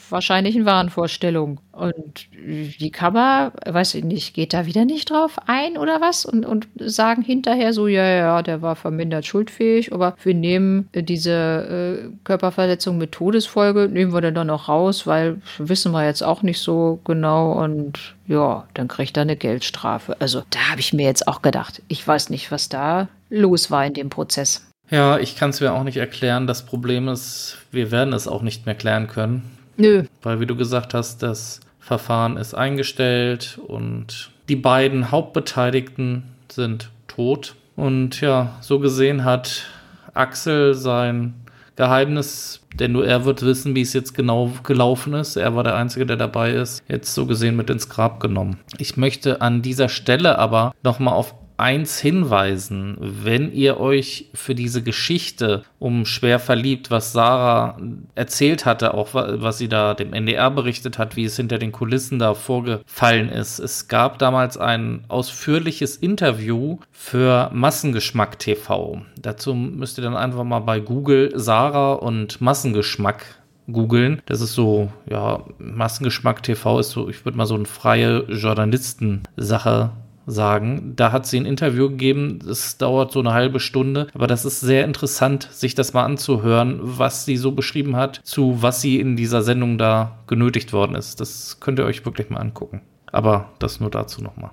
wahrscheinlichen 0.10 0.66
Wahnvorstellung. 0.66 1.60
Und 1.72 2.28
die 2.34 2.92
Kammer, 2.92 3.52
weiß 3.66 3.96
ich 3.96 4.04
nicht, 4.04 4.34
geht 4.34 4.54
da 4.54 4.66
wieder 4.66 4.86
nicht 4.86 5.12
drauf 5.12 5.38
ein 5.46 5.78
oder 5.78 6.02
was? 6.02 6.26
Und, 6.26 6.46
und 6.46 6.68
sagen 6.78 7.22
hinterher 7.22 7.74
so, 7.74 7.88
ja, 7.88 8.06
ja, 8.06 8.42
der 8.42 8.62
war 8.62 8.76
vermindert 8.76 9.26
schuldfähig, 9.26 9.94
aber 9.94 10.16
wir 10.24 10.34
nehmen 10.34 10.90
diese 10.94 11.32
äh, 11.32 12.10
Körperverletzung 12.24 12.98
mit 12.98 13.12
Todesfolge, 13.12 13.90
nehmen 13.90 14.14
wir 14.14 14.22
dann 14.22 14.48
noch 14.48 14.70
raus, 14.70 15.06
weil 15.06 15.42
wissen 15.60 15.92
wir 15.92 16.06
jetzt 16.06 16.24
auch 16.24 16.42
nicht 16.42 16.60
so 16.60 17.00
genau 17.04 17.52
und 17.52 18.16
ja, 18.28 18.68
dann 18.74 18.88
kriegt 18.88 19.18
er 19.18 19.22
eine 19.22 19.36
Geldstrafe. 19.36 20.16
Also 20.20 20.44
da 20.50 20.72
habe 20.72 20.80
ich 20.80 20.94
mir 20.94 21.06
jetzt 21.06 21.28
auch 21.28 21.42
gedacht, 21.42 21.82
ich 21.88 22.06
weiß 22.08 22.30
nicht, 22.30 22.52
was 22.52 22.70
da 22.70 23.08
los 23.30 23.72
war 23.72 23.86
in 23.86 23.94
dem 23.94 24.10
Prozess. 24.10 24.68
Ja, 24.90 25.18
ich 25.18 25.36
kann 25.36 25.50
es 25.50 25.60
mir 25.60 25.74
auch 25.74 25.84
nicht 25.84 25.98
erklären. 25.98 26.48
Das 26.48 26.66
Problem 26.66 27.08
ist, 27.08 27.58
wir 27.72 27.92
werden 27.92 28.14
es 28.14 28.28
auch 28.28 28.42
nicht 28.42 28.66
mehr 28.66 28.76
klären 28.76 29.08
können. 29.08 29.57
Nö. 29.78 30.04
Weil, 30.24 30.40
wie 30.40 30.46
du 30.46 30.56
gesagt 30.56 30.94
hast, 30.94 31.24
das 31.24 31.62
Verfahren 31.80 32.38
ist 32.38 32.54
eingestellt 32.54 33.60
und 33.66 34.32
die 34.50 34.56
beiden 34.56 35.12
Hauptbeteiligten 35.12 36.24
sind 36.52 36.90
tot. 37.08 37.56
Und 37.76 38.22
ja, 38.22 38.58
so 38.62 38.80
gesehen 38.80 39.24
hat 39.24 39.68
Axel 40.14 40.74
sein 40.74 41.36
Geheimnis, 41.76 42.62
denn 42.74 42.92
nur 42.92 43.06
er 43.06 43.24
wird 43.24 43.44
wissen, 43.44 43.76
wie 43.76 43.82
es 43.82 43.94
jetzt 43.94 44.16
genau 44.16 44.52
gelaufen 44.64 45.14
ist. 45.14 45.36
Er 45.36 45.56
war 45.56 45.64
der 45.64 45.76
Einzige, 45.76 46.08
der 46.08 46.18
dabei 46.18 46.54
ist, 46.54 46.84
jetzt 46.88 47.14
so 47.14 47.28
gesehen 47.28 47.56
mit 47.56 47.70
ins 47.70 47.88
Grab 47.88 48.20
genommen. 48.20 48.58
Ich 48.80 48.98
möchte 48.98 49.42
an 49.42 49.62
dieser 49.62 49.88
Stelle 49.88 50.40
aber 50.40 50.74
nochmal 50.82 51.14
auf 51.14 51.36
eins 51.58 52.00
hinweisen, 52.00 52.98
wenn 53.00 53.52
ihr 53.52 53.80
euch 53.80 54.30
für 54.34 54.56
diese 54.56 54.84
Geschichte 54.84 55.64
um 55.80 56.06
schwer 56.06 56.40
verliebt, 56.40 56.92
was 56.92 57.12
Sarah 57.12 57.78
erzählt 58.16 58.66
hatte, 58.66 58.94
auch 58.94 59.14
was 59.14 59.58
sie 59.58 59.68
da 59.68 59.94
dem 59.94 60.14
NDR 60.14 60.52
berichtet 60.52 60.98
hat, 60.98 61.16
wie 61.16 61.26
es 61.26 61.36
hinter 61.36 61.58
den 61.58 61.72
Kulissen 61.72 62.20
da 62.20 62.34
vorgefallen 62.36 63.30
ist. 63.30 63.60
Es 63.60 63.88
gab 63.88 64.20
damals 64.20 64.58
ein 64.58 65.04
ausführliches 65.08 65.98
Interview 65.98 66.78
für 66.92 67.50
Massengeschmack 67.54 68.40
TV. 68.40 69.02
Dazu 69.20 69.54
müsst 69.54 69.98
ihr 69.98 70.04
dann 70.04 70.16
einfach 70.16 70.44
mal 70.44 70.60
bei 70.60 70.80
Google 70.80 71.32
Sarah 71.36 71.94
und 71.94 72.40
Massengeschmack 72.40 73.26
googeln. 73.72 74.22
Das 74.26 74.42
ist 74.42 74.54
so, 74.54 74.92
ja, 75.10 75.44
Massengeschmack 75.58 76.44
TV 76.44 76.80
ist 76.80 76.92
so, 76.92 77.10
ich 77.10 77.26
würde 77.26 77.38
mal 77.38 77.46
so 77.46 77.56
eine 77.56 77.66
freie 77.66 78.20
Journalistensache 78.32 79.92
sagen. 80.28 80.94
Da 80.96 81.12
hat 81.12 81.26
sie 81.26 81.40
ein 81.40 81.46
Interview 81.46 81.90
gegeben, 81.90 82.40
es 82.48 82.78
dauert 82.78 83.12
so 83.12 83.20
eine 83.20 83.34
halbe 83.34 83.60
Stunde, 83.60 84.08
aber 84.14 84.28
das 84.28 84.46
ist 84.46 84.60
sehr 84.60 84.86
interessant, 84.86 85.48
sich 85.52 85.74
das 85.74 85.94
mal 85.94 86.04
anzuhören, 86.04 86.80
was 86.82 87.26
sie 87.26 87.38
so 87.38 87.54
beschrieben 87.54 87.96
hat, 87.96 88.20
zu 88.24 88.62
was 88.62 88.82
sie 88.82 89.00
in 89.00 89.16
dieser 89.16 89.42
Sendung 89.42 89.78
da 89.78 90.20
genötigt 90.28 90.74
worden 90.74 90.96
ist. 90.96 91.20
Das 91.22 91.60
könnt 91.60 91.80
ihr 91.80 91.86
euch 91.86 92.06
wirklich 92.06 92.30
mal 92.30 92.40
angucken. 92.40 92.82
Aber 93.12 93.50
das 93.60 93.80
nur 93.80 93.90
dazu 93.90 94.22
nochmal. 94.22 94.52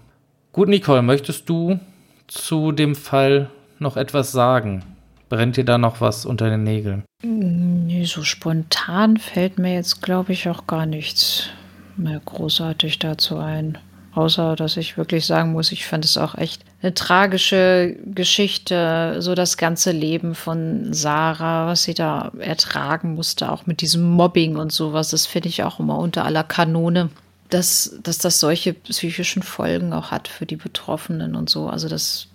Gut, 0.52 0.68
Nicole, 0.68 1.02
möchtest 1.02 1.48
du 1.48 1.80
zu 2.28 2.70
dem 2.70 2.94
Fall 2.94 3.50
noch 3.80 3.96
etwas 3.96 4.30
sagen? 4.30 4.84
Brennt 5.28 5.56
dir 5.56 5.64
da 5.64 5.78
noch 5.78 6.00
was 6.00 6.24
unter 6.24 6.48
den 6.48 6.62
Nägeln? 6.62 7.02
Nee, 7.22 8.04
so 8.04 8.22
spontan 8.22 9.16
fällt 9.16 9.58
mir 9.58 9.74
jetzt, 9.74 10.02
glaube 10.02 10.32
ich, 10.32 10.48
auch 10.48 10.68
gar 10.68 10.86
nichts 10.86 11.48
mehr 11.96 12.20
großartig 12.24 13.00
dazu 13.00 13.38
ein. 13.38 13.78
Außer, 14.14 14.54
dass 14.54 14.76
ich 14.76 14.96
wirklich 14.96 15.26
sagen 15.26 15.52
muss, 15.52 15.72
ich 15.72 15.86
fand 15.86 16.04
es 16.04 16.16
auch 16.16 16.36
echt 16.36 16.62
eine 16.82 16.94
tragische 16.94 17.96
Geschichte, 18.06 19.16
so 19.18 19.34
das 19.34 19.56
ganze 19.56 19.90
Leben 19.90 20.36
von 20.36 20.92
Sarah, 20.92 21.66
was 21.66 21.82
sie 21.82 21.94
da 21.94 22.30
ertragen 22.38 23.14
musste, 23.14 23.50
auch 23.50 23.66
mit 23.66 23.80
diesem 23.80 24.08
Mobbing 24.08 24.56
und 24.56 24.70
sowas. 24.70 25.10
Das 25.10 25.26
finde 25.26 25.48
ich 25.48 25.64
auch 25.64 25.80
immer 25.80 25.98
unter 25.98 26.24
aller 26.24 26.44
Kanone, 26.44 27.10
dass, 27.50 27.98
dass 28.04 28.18
das 28.18 28.38
solche 28.38 28.74
psychischen 28.74 29.42
Folgen 29.42 29.92
auch 29.92 30.12
hat 30.12 30.28
für 30.28 30.46
die 30.46 30.56
Betroffenen 30.56 31.34
und 31.34 31.50
so. 31.50 31.66
Also 31.66 31.88
das 31.88 32.28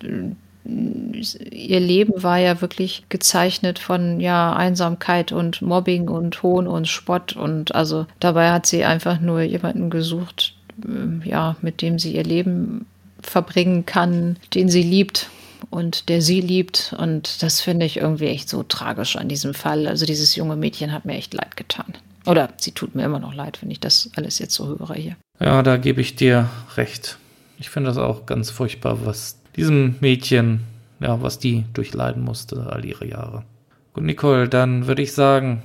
ihr 0.65 1.79
Leben 1.79 2.21
war 2.21 2.37
ja 2.37 2.61
wirklich 2.61 3.05
gezeichnet 3.09 3.79
von 3.79 4.19
ja 4.19 4.53
Einsamkeit 4.53 5.31
und 5.31 5.61
Mobbing 5.61 6.09
und 6.09 6.43
Hohn 6.43 6.67
und 6.67 6.87
Spott 6.87 7.33
und 7.33 7.73
also 7.73 8.05
dabei 8.19 8.51
hat 8.51 8.65
sie 8.65 8.83
einfach 8.83 9.19
nur 9.19 9.41
jemanden 9.41 9.89
gesucht, 9.89 10.55
ja, 11.23 11.55
mit 11.61 11.81
dem 11.81 11.99
sie 11.99 12.15
ihr 12.15 12.23
Leben 12.23 12.85
verbringen 13.21 13.85
kann, 13.85 14.37
den 14.53 14.69
sie 14.69 14.83
liebt 14.83 15.29
und 15.69 16.09
der 16.09 16.21
sie 16.21 16.41
liebt. 16.41 16.95
Und 16.97 17.43
das 17.43 17.61
finde 17.61 17.85
ich 17.85 17.97
irgendwie 17.97 18.27
echt 18.27 18.49
so 18.49 18.63
tragisch 18.63 19.15
an 19.15 19.27
diesem 19.27 19.53
Fall. 19.53 19.87
Also 19.87 20.05
dieses 20.05 20.35
junge 20.35 20.55
Mädchen 20.55 20.91
hat 20.91 21.05
mir 21.05 21.15
echt 21.15 21.33
leid 21.33 21.57
getan. 21.57 21.93
Oder 22.25 22.49
sie 22.57 22.71
tut 22.71 22.95
mir 22.95 23.03
immer 23.03 23.19
noch 23.19 23.33
leid, 23.33 23.61
wenn 23.61 23.71
ich 23.71 23.79
das 23.79 24.09
alles 24.15 24.39
jetzt 24.39 24.53
so 24.53 24.67
höre 24.67 24.93
hier. 24.93 25.15
Ja, 25.39 25.63
da 25.63 25.77
gebe 25.77 26.01
ich 26.01 26.15
dir 26.15 26.49
recht. 26.75 27.17
Ich 27.57 27.69
finde 27.69 27.89
das 27.89 27.97
auch 27.97 28.25
ganz 28.25 28.51
furchtbar, 28.51 29.05
was 29.05 29.37
diesem 29.55 29.95
Mädchen, 29.99 30.61
ja, 30.99 31.21
was 31.21 31.39
die 31.39 31.65
durchleiden 31.73 32.23
musste 32.23 32.67
all 32.71 32.85
ihre 32.85 33.05
Jahre. 33.05 33.43
Gut, 33.93 34.03
Nicole, 34.03 34.47
dann 34.47 34.87
würde 34.87 35.01
ich 35.01 35.13
sagen, 35.13 35.63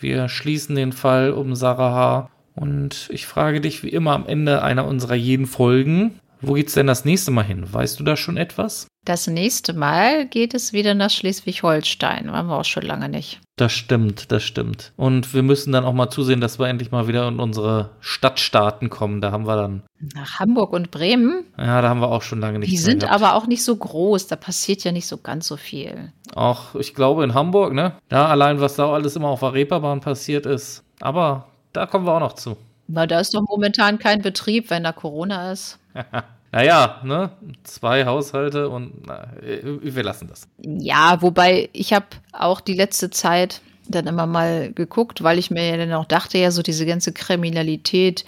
wir 0.00 0.28
schließen 0.28 0.76
den 0.76 0.92
Fall 0.92 1.32
um 1.32 1.54
Sarah 1.54 1.92
H. 1.92 2.30
Und 2.54 3.08
ich 3.10 3.26
frage 3.26 3.60
dich 3.60 3.82
wie 3.82 3.88
immer 3.88 4.12
am 4.12 4.26
Ende 4.26 4.62
einer 4.62 4.86
unserer 4.86 5.14
jeden 5.14 5.46
Folgen, 5.46 6.20
wo 6.46 6.54
geht's 6.54 6.74
denn 6.74 6.86
das 6.86 7.04
nächste 7.04 7.30
Mal 7.30 7.44
hin? 7.44 7.72
Weißt 7.72 7.98
du 7.98 8.04
da 8.04 8.16
schon 8.16 8.36
etwas? 8.36 8.86
Das 9.04 9.26
nächste 9.26 9.72
Mal 9.72 10.26
geht 10.26 10.54
es 10.54 10.72
wieder 10.72 10.94
nach 10.94 11.10
Schleswig-Holstein. 11.10 12.30
Waren 12.32 12.46
wir 12.46 12.58
auch 12.58 12.64
schon 12.64 12.84
lange 12.84 13.08
nicht. 13.08 13.40
Das 13.56 13.72
stimmt, 13.72 14.32
das 14.32 14.42
stimmt. 14.42 14.92
Und 14.96 15.32
wir 15.34 15.42
müssen 15.42 15.72
dann 15.72 15.84
auch 15.84 15.92
mal 15.92 16.10
zusehen, 16.10 16.40
dass 16.40 16.58
wir 16.58 16.66
endlich 16.66 16.90
mal 16.90 17.06
wieder 17.06 17.28
in 17.28 17.38
unsere 17.38 17.90
Stadtstaaten 18.00 18.90
kommen. 18.90 19.20
Da 19.20 19.30
haben 19.30 19.46
wir 19.46 19.56
dann. 19.56 19.82
Nach 20.14 20.38
Hamburg 20.40 20.72
und 20.72 20.90
Bremen? 20.90 21.44
Ja, 21.56 21.80
da 21.80 21.88
haben 21.88 22.00
wir 22.00 22.10
auch 22.10 22.22
schon 22.22 22.40
lange 22.40 22.58
nicht. 22.58 22.72
Die 22.72 22.78
sind 22.78 23.00
gehabt. 23.00 23.14
aber 23.14 23.34
auch 23.34 23.46
nicht 23.46 23.64
so 23.64 23.76
groß. 23.76 24.26
Da 24.26 24.36
passiert 24.36 24.84
ja 24.84 24.92
nicht 24.92 25.06
so 25.06 25.18
ganz 25.18 25.46
so 25.46 25.56
viel. 25.56 26.12
Auch, 26.34 26.74
ich 26.74 26.94
glaube, 26.94 27.24
in 27.24 27.34
Hamburg, 27.34 27.74
ne? 27.74 27.94
Ja, 28.10 28.26
allein 28.26 28.60
was 28.60 28.76
da 28.76 28.92
alles 28.92 29.16
immer 29.16 29.28
auf 29.28 29.40
der 29.40 29.54
Reeperbahn 29.54 30.00
passiert 30.00 30.46
ist. 30.46 30.82
Aber 31.00 31.46
da 31.74 31.86
kommen 31.86 32.06
wir 32.06 32.14
auch 32.14 32.20
noch 32.20 32.34
zu. 32.34 32.56
Na, 32.86 33.06
da 33.06 33.20
ist 33.20 33.34
doch 33.34 33.42
momentan 33.42 33.98
kein 33.98 34.22
Betrieb, 34.22 34.70
wenn 34.70 34.84
da 34.84 34.92
Corona 34.92 35.52
ist. 35.52 35.78
naja, 36.52 37.00
ne? 37.04 37.30
Zwei 37.64 38.06
Haushalte 38.06 38.68
und 38.68 39.06
na, 39.06 39.28
wir 39.42 40.02
lassen 40.02 40.28
das. 40.28 40.46
Ja, 40.58 41.20
wobei 41.20 41.68
ich 41.72 41.92
habe 41.92 42.06
auch 42.32 42.60
die 42.60 42.74
letzte 42.74 43.10
Zeit 43.10 43.60
dann 43.86 44.06
immer 44.06 44.26
mal 44.26 44.72
geguckt, 44.72 45.22
weil 45.22 45.38
ich 45.38 45.50
mir 45.50 45.68
ja 45.68 45.76
dann 45.76 45.92
auch 45.92 46.06
dachte, 46.06 46.38
ja, 46.38 46.50
so 46.50 46.62
diese 46.62 46.86
ganze 46.86 47.12
Kriminalität, 47.12 48.24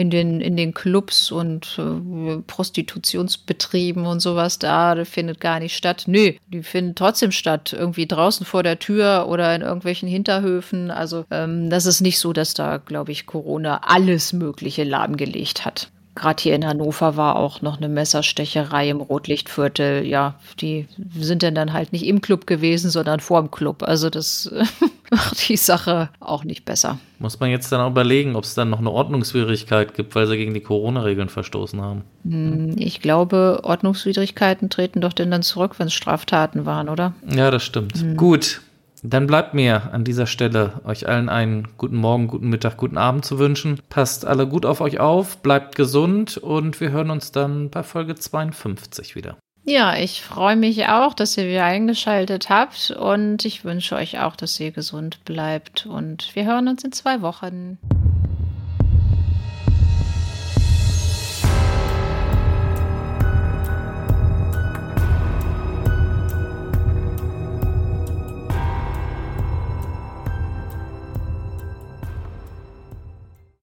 in 0.00 0.08
den, 0.08 0.40
in 0.40 0.56
den 0.56 0.72
Clubs 0.72 1.30
und 1.30 1.78
äh, 1.78 2.38
Prostitutionsbetrieben 2.46 4.06
und 4.06 4.20
sowas 4.20 4.58
da, 4.58 4.94
das 4.94 5.10
findet 5.10 5.40
gar 5.40 5.60
nicht 5.60 5.76
statt. 5.76 6.04
Nö, 6.06 6.32
die 6.48 6.62
finden 6.62 6.94
trotzdem 6.94 7.32
statt. 7.32 7.74
Irgendwie 7.74 8.06
draußen 8.06 8.46
vor 8.46 8.62
der 8.62 8.78
Tür 8.78 9.26
oder 9.28 9.54
in 9.54 9.60
irgendwelchen 9.60 10.08
Hinterhöfen. 10.08 10.90
Also 10.90 11.26
ähm, 11.30 11.68
das 11.68 11.84
ist 11.84 12.00
nicht 12.00 12.18
so, 12.18 12.32
dass 12.32 12.54
da, 12.54 12.78
glaube 12.78 13.12
ich, 13.12 13.26
Corona 13.26 13.82
alles 13.84 14.32
Mögliche 14.32 14.84
lahmgelegt 14.84 15.66
hat. 15.66 15.90
Gerade 16.14 16.42
hier 16.42 16.54
in 16.54 16.66
Hannover 16.66 17.16
war 17.16 17.36
auch 17.36 17.62
noch 17.62 17.78
eine 17.78 17.88
Messerstecherei 17.88 18.90
im 18.90 19.00
Rotlichtviertel. 19.00 20.04
Ja, 20.04 20.34
die 20.60 20.86
sind 21.16 21.42
denn 21.42 21.54
dann 21.54 21.72
halt 21.72 21.92
nicht 21.92 22.04
im 22.04 22.20
Club 22.20 22.46
gewesen, 22.46 22.90
sondern 22.90 23.20
vor 23.20 23.40
dem 23.40 23.50
Club. 23.50 23.82
Also 23.84 24.10
das 24.10 24.52
macht 25.10 25.48
die 25.48 25.56
Sache 25.56 26.10
auch 26.18 26.42
nicht 26.42 26.64
besser. 26.64 26.98
Muss 27.20 27.38
man 27.38 27.50
jetzt 27.50 27.70
dann 27.70 27.80
auch 27.80 27.90
überlegen, 27.90 28.34
ob 28.34 28.44
es 28.44 28.54
dann 28.54 28.70
noch 28.70 28.80
eine 28.80 28.90
Ordnungswidrigkeit 28.90 29.94
gibt, 29.94 30.14
weil 30.14 30.26
sie 30.26 30.36
gegen 30.36 30.52
die 30.52 30.60
Corona-Regeln 30.60 31.28
verstoßen 31.28 31.80
haben. 31.80 32.02
Hm, 32.24 32.74
ich 32.76 33.00
glaube, 33.00 33.60
Ordnungswidrigkeiten 33.62 34.68
treten 34.68 35.00
doch 35.00 35.12
denn 35.12 35.30
dann 35.30 35.42
zurück, 35.42 35.78
wenn 35.78 35.86
es 35.86 35.94
Straftaten 35.94 36.66
waren, 36.66 36.88
oder? 36.88 37.14
Ja, 37.28 37.50
das 37.50 37.62
stimmt. 37.62 37.96
Hm. 37.96 38.16
Gut, 38.16 38.62
dann 39.02 39.26
bleibt 39.26 39.54
mir 39.54 39.92
an 39.92 40.04
dieser 40.04 40.26
Stelle 40.26 40.80
euch 40.84 41.08
allen 41.08 41.28
einen 41.28 41.68
guten 41.78 41.96
Morgen, 41.96 42.28
guten 42.28 42.48
Mittag, 42.48 42.76
guten 42.76 42.98
Abend 42.98 43.24
zu 43.24 43.38
wünschen. 43.38 43.80
Passt 43.88 44.26
alle 44.26 44.46
gut 44.46 44.66
auf 44.66 44.80
euch 44.80 45.00
auf, 45.00 45.38
bleibt 45.38 45.74
gesund 45.74 46.36
und 46.36 46.80
wir 46.80 46.90
hören 46.90 47.10
uns 47.10 47.32
dann 47.32 47.70
bei 47.70 47.82
Folge 47.82 48.14
52 48.14 49.14
wieder. 49.16 49.36
Ja, 49.64 49.94
ich 49.96 50.22
freue 50.22 50.56
mich 50.56 50.86
auch, 50.86 51.14
dass 51.14 51.36
ihr 51.36 51.46
wieder 51.46 51.64
eingeschaltet 51.64 52.48
habt 52.48 52.90
und 52.90 53.44
ich 53.44 53.64
wünsche 53.64 53.94
euch 53.94 54.18
auch, 54.20 54.34
dass 54.34 54.58
ihr 54.58 54.70
gesund 54.70 55.24
bleibt 55.24 55.86
und 55.86 56.34
wir 56.34 56.46
hören 56.46 56.68
uns 56.68 56.82
in 56.82 56.92
zwei 56.92 57.20
Wochen. 57.20 57.78